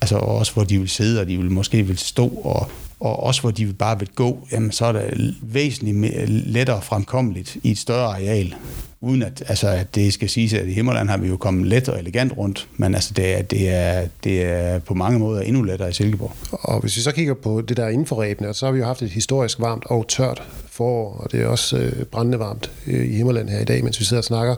altså 0.00 0.16
også 0.16 0.52
hvor 0.52 0.64
de 0.64 0.78
vil 0.78 0.88
sidde, 0.88 1.20
og 1.20 1.28
de 1.28 1.36
vil 1.36 1.50
måske 1.50 1.82
vil 1.82 1.98
stå, 1.98 2.28
og, 2.28 2.70
og 3.00 3.22
også 3.22 3.40
hvor 3.40 3.50
de 3.50 3.64
vil 3.66 3.74
bare 3.74 3.98
vil 3.98 4.08
gå, 4.14 4.48
jamen 4.52 4.72
så 4.72 4.86
er 4.86 4.92
det 4.92 5.34
væsentligt 5.42 5.96
mere, 5.96 6.26
lettere 6.26 6.82
fremkommeligt 6.82 7.56
i 7.62 7.70
et 7.70 7.78
større 7.78 8.06
areal. 8.06 8.54
Uden 9.04 9.22
at, 9.22 9.42
altså, 9.48 9.68
at 9.68 9.94
det 9.94 10.12
skal 10.12 10.28
siges, 10.28 10.52
at 10.52 10.68
i 10.68 10.72
Himmerland 10.72 11.08
har 11.08 11.16
vi 11.16 11.28
jo 11.28 11.36
kommet 11.36 11.66
let 11.66 11.88
og 11.88 11.98
elegant 11.98 12.36
rundt, 12.38 12.68
men 12.76 12.94
altså, 12.94 13.12
det, 13.14 13.38
er, 13.38 13.42
det, 13.42 13.68
er, 13.68 14.08
det 14.24 14.42
er 14.42 14.78
på 14.78 14.94
mange 14.94 15.18
måder 15.18 15.40
endnu 15.40 15.62
lettere 15.62 15.90
i 15.90 15.92
Silkeborg. 15.92 16.32
Og 16.50 16.80
hvis 16.80 16.96
vi 16.96 17.00
så 17.00 17.12
kigger 17.12 17.34
på 17.34 17.60
det 17.60 17.76
der 17.76 17.88
inden 17.88 18.06
for 18.06 18.22
ræbene, 18.22 18.54
så 18.54 18.66
har 18.66 18.72
vi 18.72 18.78
jo 18.78 18.84
haft 18.84 19.02
et 19.02 19.10
historisk 19.10 19.60
varmt 19.60 19.84
og 19.86 20.08
tørt 20.08 20.42
forår, 20.72 21.16
og 21.16 21.32
det 21.32 21.42
er 21.42 21.46
også 21.46 21.76
øh, 21.76 22.04
brændende 22.04 22.38
varmt 22.38 22.70
øh, 22.86 23.10
i 23.10 23.16
Himmerland 23.16 23.48
her 23.48 23.60
i 23.60 23.64
dag, 23.64 23.84
mens 23.84 24.00
vi 24.00 24.04
sidder 24.04 24.20
og 24.20 24.24
snakker. 24.24 24.54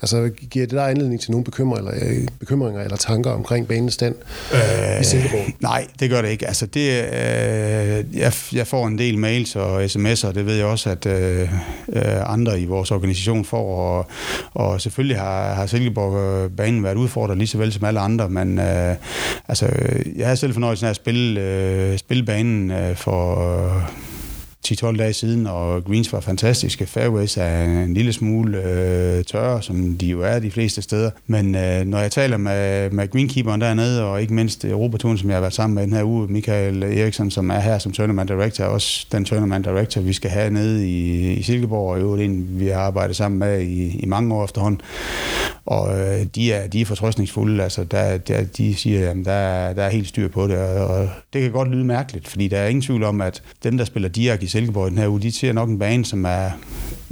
Altså, 0.00 0.30
giver 0.50 0.66
det 0.66 0.76
der 0.76 0.84
anledning 0.84 1.20
til 1.20 1.30
nogle 1.30 1.44
bekymringer 1.44 1.90
eller, 1.90 2.08
øh, 2.10 2.28
bekymringer 2.40 2.82
eller 2.82 2.96
tanker 2.96 3.30
omkring 3.30 3.68
banens 3.68 3.94
stand 3.94 4.14
øh, 4.54 5.00
i 5.00 5.04
Silkeborg? 5.04 5.46
Nej, 5.60 5.86
det 6.00 6.10
gør 6.10 6.22
det 6.22 6.28
ikke. 6.28 6.46
Altså, 6.46 6.66
det, 6.66 7.04
øh, 7.04 8.16
jeg, 8.18 8.32
jeg 8.52 8.66
får 8.66 8.86
en 8.86 8.98
del 8.98 9.18
mails 9.18 9.56
og 9.56 9.84
sms'er, 9.84 10.26
og 10.26 10.34
det 10.34 10.46
ved 10.46 10.56
jeg 10.56 10.66
også, 10.66 10.90
at 10.90 11.06
øh, 11.06 11.40
øh, 11.92 12.32
andre 12.32 12.60
i 12.60 12.64
vores 12.64 12.90
organisation 12.90 13.44
får, 13.44 13.76
og, 13.76 14.06
og 14.54 14.80
selvfølgelig 14.80 15.18
har, 15.18 15.54
har 15.54 15.66
Silkeborg-banen 15.66 16.84
været 16.84 16.96
udfordret 16.96 17.38
lige 17.38 17.48
så 17.48 17.58
vel 17.58 17.72
som 17.72 17.84
alle 17.84 18.00
andre, 18.00 18.28
men 18.28 18.58
øh, 18.58 18.96
altså, 19.48 19.66
jeg 20.16 20.26
havde 20.26 20.36
selv 20.36 20.52
fornøjelsen 20.52 20.86
af 20.86 20.90
at 20.90 20.96
spille, 20.96 21.40
øh, 21.40 21.98
spille 21.98 22.24
banen 22.24 22.70
øh, 22.70 22.96
for... 22.96 23.54
Øh, 23.76 23.82
10-12 24.68 24.96
dage 24.96 25.12
siden, 25.12 25.46
og 25.46 25.84
greens 25.84 26.12
var 26.12 26.20
fantastiske. 26.20 26.86
Fairways 26.86 27.36
er 27.36 27.64
en 27.64 27.94
lille 27.94 28.12
smule 28.12 28.64
øh, 28.64 29.24
tørre, 29.24 29.62
som 29.62 29.98
de 29.98 30.06
jo 30.06 30.20
er 30.20 30.38
de 30.38 30.50
fleste 30.50 30.82
steder. 30.82 31.10
Men 31.26 31.54
øh, 31.54 31.84
når 31.84 31.98
jeg 31.98 32.10
taler 32.10 32.36
med, 32.36 32.90
med 32.90 33.10
greenkeeperen 33.10 33.60
dernede, 33.60 34.04
og 34.04 34.20
ikke 34.20 34.34
mindst 34.34 34.64
Europaturen, 34.64 35.18
som 35.18 35.28
jeg 35.28 35.36
har 35.36 35.40
været 35.40 35.54
sammen 35.54 35.74
med 35.74 35.82
den 35.82 35.92
her 35.92 36.04
uge, 36.04 36.26
Michael 36.28 36.82
Eriksen, 36.82 37.30
som 37.30 37.50
er 37.50 37.60
her 37.60 37.78
som 37.78 37.92
tournament 37.92 38.28
director, 38.28 38.64
også 38.64 39.06
den 39.12 39.24
tournament 39.24 39.64
director, 39.64 40.00
vi 40.00 40.12
skal 40.12 40.30
have 40.30 40.50
nede 40.50 40.88
i, 40.88 41.32
i 41.32 41.42
Silkeborg, 41.42 41.90
og 41.90 42.00
jo 42.00 42.14
en, 42.14 42.46
vi 42.60 42.66
har 42.66 42.80
arbejdet 42.80 43.16
sammen 43.16 43.38
med 43.38 43.62
i, 43.62 43.98
i 43.98 44.06
mange 44.06 44.34
år 44.34 44.44
efterhånden. 44.44 44.80
Og 45.66 46.00
øh, 46.00 46.26
de, 46.34 46.52
er, 46.52 46.66
de 46.66 46.80
er 46.80 46.84
fortrøstningsfulde. 46.84 47.62
Altså, 47.62 47.84
der, 47.84 48.18
der, 48.18 48.44
de 48.44 48.74
siger, 48.74 49.10
at 49.10 49.16
der, 49.16 49.72
der 49.72 49.82
er 49.82 49.90
helt 49.90 50.08
styr 50.08 50.28
på 50.28 50.46
det, 50.46 50.58
og, 50.58 50.86
og 50.86 51.08
det 51.32 51.42
kan 51.42 51.52
godt 51.52 51.68
lyde 51.68 51.84
mærkeligt, 51.84 52.28
fordi 52.28 52.48
der 52.48 52.58
er 52.58 52.68
ingen 52.68 52.82
tvivl 52.82 53.02
om, 53.02 53.20
at 53.20 53.42
dem, 53.62 53.78
der 53.78 53.84
spiller 53.84 54.08
Diak 54.08 54.42
i 54.42 54.46
Silkeborg 54.52 54.90
den 54.90 54.98
her 54.98 55.08
uge, 55.08 55.20
de 55.20 55.32
ser 55.32 55.52
nok 55.52 55.68
en 55.68 55.78
bane, 55.78 56.04
som 56.04 56.24
er 56.24 56.50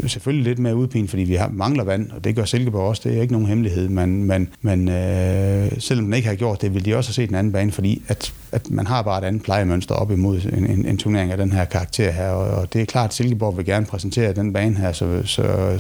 selvfølgelig 0.07 0.45
lidt 0.45 0.59
mere 0.59 0.77
udpint, 0.77 1.11
fordi 1.11 1.23
vi 1.23 1.35
har, 1.35 1.49
mangler 1.53 1.85
vand, 1.85 2.11
og 2.11 2.25
det 2.25 2.37
gør 2.37 2.45
Silkeborg 2.45 2.89
også, 2.89 3.03
det 3.05 3.17
er 3.17 3.23
ikke 3.23 3.33
nogen 3.33 3.49
hemmelighed, 3.49 3.89
men, 3.89 4.25
men, 4.25 4.49
men 4.63 4.89
øh, 4.89 5.73
selvom 5.79 6.07
man 6.07 6.17
ikke 6.17 6.29
har 6.29 6.35
gjort 6.35 6.63
det, 6.63 6.75
vil 6.75 6.85
de 6.85 6.97
også 6.97 7.09
have 7.09 7.15
set 7.15 7.29
en 7.29 7.35
anden 7.35 7.53
bane, 7.53 7.73
fordi 7.73 8.03
at, 8.09 8.33
at 8.53 8.71
man 8.71 8.87
har 8.87 9.03
bare 9.03 9.19
et 9.19 9.25
andet 9.25 9.43
plejemønster 9.43 9.95
op 9.95 10.11
imod 10.11 10.41
en, 10.53 10.67
en, 10.67 10.87
en 10.87 10.99
turnering 10.99 11.33
af 11.33 11.39
den 11.39 11.53
her 11.53 11.65
karakter 11.65 12.11
her, 12.11 12.29
og, 12.29 12.61
og 12.61 12.73
det 12.73 12.81
er 12.81 12.87
klart, 12.87 13.11
at 13.11 13.15
Silkeborg 13.15 13.57
vil 13.57 13.65
gerne 13.65 13.87
præsentere 13.87 14.33
den 14.33 14.53
bane 14.53 14.77
her, 14.77 14.93
så, 14.93 15.23
så, 15.25 15.77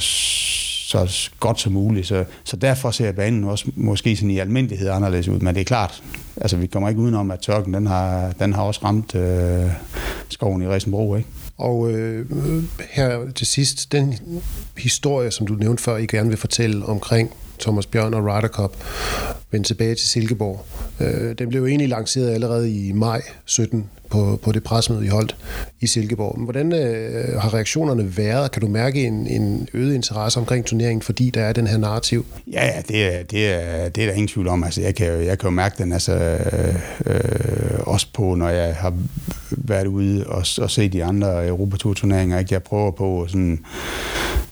så 0.90 1.30
godt 1.40 1.60
som 1.60 1.72
muligt. 1.72 2.06
Så, 2.06 2.24
så 2.44 2.56
derfor 2.56 2.90
ser 2.90 3.12
banen 3.12 3.44
også 3.44 3.70
måske 3.74 4.16
sådan 4.16 4.30
i 4.30 4.38
almindelighed 4.38 4.88
anderledes 4.88 5.28
ud. 5.28 5.40
Men 5.40 5.54
det 5.54 5.60
er 5.60 5.64
klart, 5.64 6.02
altså 6.36 6.56
vi 6.56 6.66
kommer 6.66 6.88
ikke 6.88 7.00
udenom, 7.00 7.30
at 7.30 7.40
tørken 7.40 7.74
den 7.74 7.86
har, 7.86 8.32
den 8.38 8.52
har 8.52 8.62
også 8.62 8.80
ramt 8.84 9.14
øh, 9.14 9.70
skoven 10.28 10.62
i 10.62 10.66
Resenbro, 10.66 11.16
ikke? 11.16 11.28
Og 11.60 11.90
øh, 11.90 12.26
her 12.90 13.30
til 13.34 13.46
sidst, 13.46 13.92
den 13.92 14.14
historie, 14.78 15.30
som 15.30 15.46
du 15.46 15.54
nævnte 15.54 15.82
før, 15.82 15.96
I 15.96 16.06
gerne 16.06 16.28
vil 16.28 16.38
fortælle 16.38 16.86
omkring 16.86 17.32
Thomas 17.60 17.86
Bjørn 17.86 18.14
og 18.14 18.24
Ryder 18.24 18.48
Cup, 18.48 18.76
vende 19.50 19.66
tilbage 19.66 19.94
til 19.94 20.08
Silkeborg. 20.08 20.66
Øh, 21.00 21.38
den 21.38 21.48
blev 21.48 21.60
jo 21.60 21.66
egentlig 21.66 21.88
lanceret 21.88 22.30
allerede 22.30 22.72
i 22.72 22.92
maj 22.92 23.22
17 23.44 23.90
på, 24.10 24.40
på 24.42 24.52
det 24.52 24.62
presmøde, 24.62 25.04
I 25.04 25.08
holdt 25.08 25.36
i 25.80 25.86
Silkeborg. 25.86 26.38
Men 26.38 26.44
hvordan 26.44 26.72
øh, 26.72 27.40
har 27.40 27.54
reaktionerne 27.54 28.16
været? 28.16 28.50
Kan 28.50 28.62
du 28.62 28.68
mærke 28.68 29.06
en, 29.06 29.26
en 29.26 29.68
øget 29.74 29.94
interesse 29.94 30.40
omkring 30.40 30.66
turneringen, 30.66 31.02
fordi 31.02 31.30
der 31.30 31.42
er 31.42 31.52
den 31.52 31.66
her 31.66 31.78
narrativ? 31.78 32.26
Ja, 32.52 32.66
ja, 32.66 32.82
det 32.88 33.14
er, 33.14 33.22
det 33.22 33.48
er, 33.48 33.88
det 33.88 34.02
er 34.02 34.06
der 34.06 34.14
ingen 34.14 34.28
tvivl 34.28 34.48
om. 34.48 34.64
Altså, 34.64 34.80
jeg, 34.80 34.94
kan, 34.94 35.06
jeg 35.06 35.38
kan 35.38 35.46
jo 35.46 35.50
mærke 35.50 35.74
den 35.78 35.92
altså, 35.92 36.14
øh, 36.14 36.74
øh, 37.06 37.80
også 37.80 38.06
på, 38.14 38.34
når 38.34 38.48
jeg 38.48 38.74
har 38.74 38.94
været 39.50 39.86
ude 39.86 40.24
og, 40.26 40.44
og 40.58 40.70
set 40.70 40.92
de 40.92 41.04
andre 41.04 41.46
Europatur-turneringer. 41.48 42.38
Ikke? 42.38 42.54
Jeg 42.54 42.62
prøver 42.62 42.90
på 42.90 43.26
sådan, 43.28 43.58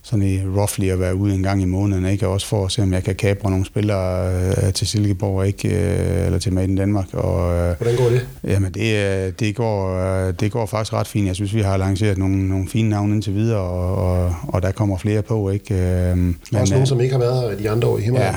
sådan 0.03 0.23
i 0.23 0.41
roughly 0.41 0.91
at 0.91 1.01
være 1.01 1.15
ude 1.15 1.35
en 1.35 1.43
gang 1.43 1.63
i 1.63 1.65
måneden, 1.65 2.07
ikke? 2.07 2.27
Og 2.27 2.33
også 2.33 2.47
for 2.47 2.65
at 2.65 2.73
se, 2.73 2.83
om 2.83 2.93
jeg 2.93 3.05
kan 3.05 3.15
kapre 3.15 3.51
nogle 3.51 3.67
spillere 3.67 4.33
øh, 4.67 4.73
til 4.73 4.87
Silkeborg, 4.87 5.47
ikke? 5.47 5.69
Øh, 5.69 6.27
eller 6.27 6.39
til 6.39 6.53
Made 6.53 6.69
in 6.69 6.77
Danmark. 6.77 7.15
Og, 7.15 7.55
øh, 7.55 7.77
Hvordan 7.77 7.97
går 7.97 8.09
det? 8.09 8.27
Jamen, 8.45 8.73
det, 8.73 8.97
øh, 9.27 9.33
det, 9.41 9.57
går, 9.57 9.99
øh, 10.27 10.35
det 10.41 10.53
går 10.53 10.67
faktisk 10.67 10.93
ret 10.93 11.07
fint. 11.07 11.27
Jeg 11.27 11.35
synes, 11.35 11.55
vi 11.55 11.61
har 11.61 11.77
lanceret 11.77 12.19
nogle, 12.19 12.49
nogle 12.49 12.69
fine 12.69 12.89
navne 12.89 13.15
indtil 13.15 13.35
videre, 13.35 13.61
og, 13.61 13.95
og, 13.95 14.35
og 14.49 14.63
der 14.63 14.73
kommer 14.73 14.99
flere 14.99 15.23
på. 15.23 15.51
Ikke? 15.51 15.75
Men, 16.17 16.37
Der 16.51 16.57
er 16.57 16.61
også 16.61 16.75
øh, 16.75 16.77
nogen, 16.77 16.87
som 16.87 17.01
ikke 17.01 17.13
har 17.13 17.21
været 17.21 17.51
her 17.51 17.59
de 17.59 17.71
andre 17.71 17.89
år 17.89 17.99
i 17.99 18.03
Himmerland. 18.03 18.37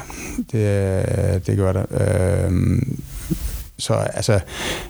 Ja, 0.53 1.03
det, 1.37 1.47
det 1.47 1.57
gør 1.57 1.73
der. 1.73 1.85
Øhm, 2.45 2.99
så, 3.81 3.93
altså, 3.93 4.39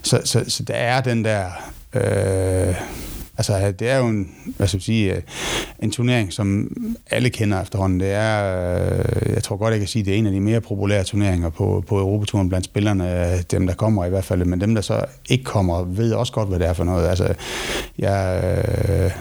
så, 0.04 0.22
så, 0.24 0.44
så 0.48 0.64
der 0.64 0.74
er 0.74 1.02
den 1.02 1.26
der... 1.26 1.46
Øh, 1.94 2.76
altså, 3.38 3.72
det 3.80 3.90
er 3.90 3.98
jo 3.98 4.08
en, 4.08 4.32
hvad 4.58 4.68
skal 4.68 4.78
jeg 4.78 4.84
sige, 4.84 5.16
øh, 5.16 5.22
en 5.80 5.92
turnering, 5.92 6.34
som 6.34 6.72
alle 7.12 7.30
kender 7.30 7.62
efterhånden. 7.62 8.00
Det 8.00 8.12
er, 8.12 8.56
øh, 9.00 9.34
jeg 9.34 9.44
tror 9.44 9.58
godt, 9.58 9.72
jeg 9.72 9.80
kan 9.80 9.88
sige, 9.88 10.06
det 10.06 10.14
er 10.14 10.18
en 10.18 10.26
af 10.26 10.32
de 10.32 10.40
mere 10.40 10.62
populære 10.62 11.04
turneringer 11.04 11.50
på, 11.50 11.84
på 11.88 12.00
Europaturen 12.00 12.50
blandt 12.50 12.66
spillerne, 12.66 13.38
dem 13.52 13.68
der 13.68 13.74
kommer 13.74 14.06
i 14.06 14.10
hvert 14.10 14.26
fald, 14.26 14.46
men 14.46 14.62
dem 14.62 14.76
der 14.76 14.82
så 14.82 15.06
ikke 15.30 15.44
kommer, 15.44 15.84
ved 15.84 16.14
også 16.14 16.34
godt, 16.34 16.50
hvad 16.50 16.60
det 16.60 16.68
er 16.68 16.74
for 16.74 16.84
noget. 16.84 17.08
Altså, 17.08 17.34
jeg... 17.98 18.44
Øh, 18.90 19.12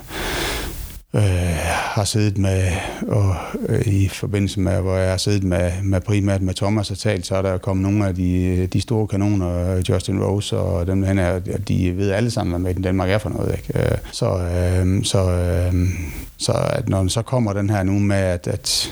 øh, 1.14 1.23
har 1.66 2.05
siddet 2.05 2.38
med, 2.38 2.73
og 3.09 3.35
øh, 3.68 3.87
i 3.87 4.09
forbindelse 4.09 4.61
med, 4.61 4.81
hvor 4.81 4.96
jeg 4.96 5.11
har 5.11 5.16
siddet 5.16 5.44
med, 5.44 5.73
med 5.83 6.01
primært 6.01 6.42
med 6.42 6.55
Thomas 6.55 6.90
og 6.90 6.99
talt, 6.99 7.27
så 7.27 7.37
er 7.37 7.42
der 7.42 7.59
kommet 7.59 7.83
nogle 7.83 8.07
af 8.09 8.14
de, 8.14 8.66
de 8.66 8.81
store 8.81 9.07
kanoner, 9.07 9.77
øh, 9.77 9.83
Justin 9.88 10.23
Rose 10.25 10.59
og 10.59 10.87
dem 10.87 11.03
han 11.03 11.18
er, 11.18 11.38
de 11.68 11.96
ved 11.96 12.11
alle 12.11 12.31
sammen, 12.31 12.51
hvad 12.51 12.73
Made 12.73 12.83
Danmark 12.83 13.11
er 13.11 13.18
for 13.18 13.31
noget. 13.31 13.53
Ikke? 13.59 13.79
Øh, 13.79 13.99
Så, 14.12 14.38
øh, 14.38 15.05
så, 15.05 15.31
øh, 15.31 15.88
så 16.37 16.53
at 16.53 16.88
når 16.88 17.09
så 17.09 17.23
kommer 17.23 17.53
den 17.53 17.70
her 17.70 17.83
nu 17.83 17.99
med, 17.99 18.16
at, 18.16 18.46
at 18.46 18.90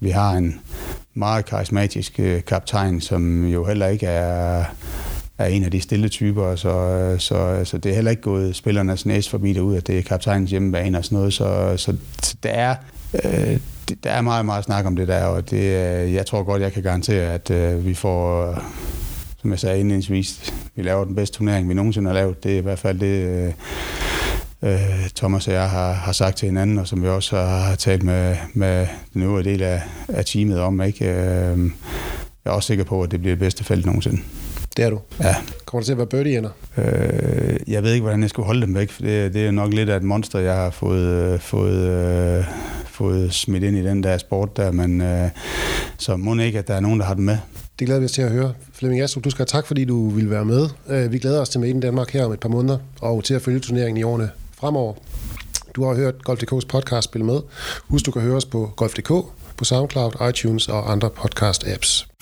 vi 0.00 0.10
har 0.10 0.32
en 0.32 0.60
meget 1.14 1.44
karismatisk 1.44 2.14
øh, 2.18 2.44
kaptajn, 2.44 3.00
som 3.00 3.44
jo 3.44 3.64
heller 3.64 3.86
ikke 3.86 4.06
er 4.06 4.64
er 5.38 5.46
en 5.46 5.64
af 5.64 5.70
de 5.70 5.80
stille 5.80 6.08
typer, 6.08 6.56
så, 6.56 7.16
så, 7.18 7.60
så 7.64 7.78
det 7.78 7.90
er 7.90 7.94
heller 7.94 8.10
ikke 8.10 8.22
gået 8.22 8.56
spillernes 8.56 9.06
næse 9.06 9.30
forbi 9.30 9.52
derud, 9.52 9.76
at 9.76 9.86
det 9.86 9.98
er 9.98 10.02
kaptajnens 10.02 10.50
hjemmebane 10.50 10.98
og 10.98 11.04
sådan 11.04 11.18
noget, 11.18 11.32
så, 11.32 11.74
så, 11.76 11.96
så 12.22 12.36
det 12.42 12.50
er... 12.54 12.74
Øh, 13.24 13.58
det, 13.88 14.04
der 14.04 14.10
er 14.10 14.20
meget, 14.20 14.44
meget 14.44 14.64
snak 14.64 14.86
om 14.86 14.96
det 14.96 15.08
der, 15.08 15.24
og 15.24 15.50
det, 15.50 15.56
øh, 15.56 16.14
jeg 16.14 16.26
tror 16.26 16.42
godt, 16.42 16.62
jeg 16.62 16.72
kan 16.72 16.82
garantere, 16.82 17.32
at 17.32 17.50
øh, 17.50 17.86
vi 17.86 17.94
får, 17.94 18.50
øh, 18.50 18.56
som 19.40 19.50
jeg 19.50 19.58
sagde 19.58 19.80
indledningsvis, 19.80 20.54
vi 20.76 20.82
laver 20.82 21.04
den 21.04 21.14
bedste 21.14 21.36
turnering, 21.36 21.68
vi 21.68 21.74
nogensinde 21.74 22.08
har 22.08 22.14
lavet. 22.14 22.44
Det 22.44 22.52
er 22.54 22.58
i 22.58 22.62
hvert 22.62 22.78
fald 22.78 22.98
det, 22.98 23.26
øh, 23.26 23.52
øh, 24.62 25.08
Thomas 25.16 25.48
og 25.48 25.54
jeg 25.54 25.70
har, 25.70 25.92
har 25.92 26.12
sagt 26.12 26.36
til 26.36 26.48
hinanden, 26.48 26.78
og 26.78 26.86
som 26.86 27.02
vi 27.02 27.08
også 27.08 27.36
har, 27.36 27.58
har 27.58 27.74
talt 27.74 28.02
med, 28.02 28.36
med 28.54 28.86
den 29.14 29.22
øvrige 29.22 29.50
del 29.50 29.62
af, 29.62 29.82
af 30.08 30.24
teamet 30.24 30.60
om. 30.60 30.80
Ikke? 30.80 31.04
Øh, 31.04 31.70
jeg 32.44 32.50
er 32.50 32.50
også 32.50 32.66
sikker 32.66 32.84
på, 32.84 33.02
at 33.02 33.10
det 33.10 33.20
bliver 33.20 33.32
det 33.34 33.40
bedste 33.40 33.64
felt 33.64 33.86
nogensinde. 33.86 34.22
Det 34.76 34.84
er 34.84 34.90
du? 34.90 35.00
Ja. 35.20 35.36
Kommer 35.64 35.80
det 35.80 35.86
til 35.86 35.92
at 35.92 35.98
være 35.98 36.06
birdie 36.06 36.38
ender? 36.38 36.50
Øh, 36.76 37.56
jeg 37.66 37.82
ved 37.82 37.92
ikke, 37.92 38.02
hvordan 38.02 38.22
jeg 38.22 38.30
skulle 38.30 38.46
holde 38.46 38.60
dem 38.60 38.74
væk, 38.74 38.90
for 38.90 39.02
det, 39.02 39.34
det 39.34 39.46
er 39.46 39.50
nok 39.50 39.72
lidt 39.72 39.88
af 39.88 39.96
et 39.96 40.02
monster, 40.02 40.38
jeg 40.38 40.54
har 40.54 40.70
fået, 40.70 41.32
øh, 41.32 41.40
fået, 41.40 41.78
øh, 41.78 42.44
fået 42.86 43.34
smidt 43.34 43.64
ind 43.64 43.76
i 43.76 43.82
den 43.82 44.02
der 44.02 44.18
sport 44.18 44.56
der, 44.56 44.70
men 44.72 45.00
øh, 45.00 45.30
så 45.98 46.16
må 46.16 46.34
ikke, 46.38 46.58
at 46.58 46.68
der 46.68 46.74
er 46.74 46.80
nogen, 46.80 47.00
der 47.00 47.06
har 47.06 47.14
dem 47.14 47.24
med. 47.24 47.38
Det 47.78 47.86
glæder 47.86 48.00
vi 48.00 48.04
os 48.04 48.12
til 48.12 48.22
at 48.22 48.30
høre. 48.30 48.52
Flemming 48.72 49.02
Astrup, 49.02 49.24
du 49.24 49.30
skal 49.30 49.38
have 49.38 49.60
tak, 49.60 49.66
fordi 49.66 49.84
du 49.84 50.08
vil 50.08 50.30
være 50.30 50.44
med. 50.44 50.68
Øh, 50.88 51.12
vi 51.12 51.18
glæder 51.18 51.40
os 51.40 51.48
til 51.48 51.60
Made 51.60 51.70
in 51.70 51.80
Danmark 51.80 52.10
her 52.10 52.24
om 52.24 52.32
et 52.32 52.40
par 52.40 52.48
måneder, 52.48 52.78
og 53.00 53.24
til 53.24 53.34
at 53.34 53.42
følge 53.42 53.60
turneringen 53.60 53.96
i 53.96 54.02
årene 54.02 54.30
fremover. 54.58 54.94
Du 55.74 55.84
har 55.84 55.94
hørt 55.94 56.14
Golf.dk's 56.24 56.66
podcast 56.68 57.04
Spil 57.04 57.24
med. 57.24 57.40
Husk, 57.88 58.06
du 58.06 58.10
kan 58.10 58.22
høre 58.22 58.36
os 58.36 58.44
på 58.44 58.72
Golf.dk, 58.76 59.08
på 59.56 59.64
SoundCloud, 59.64 60.28
iTunes 60.28 60.68
og 60.68 60.92
andre 60.92 61.10
podcast-apps. 61.18 62.15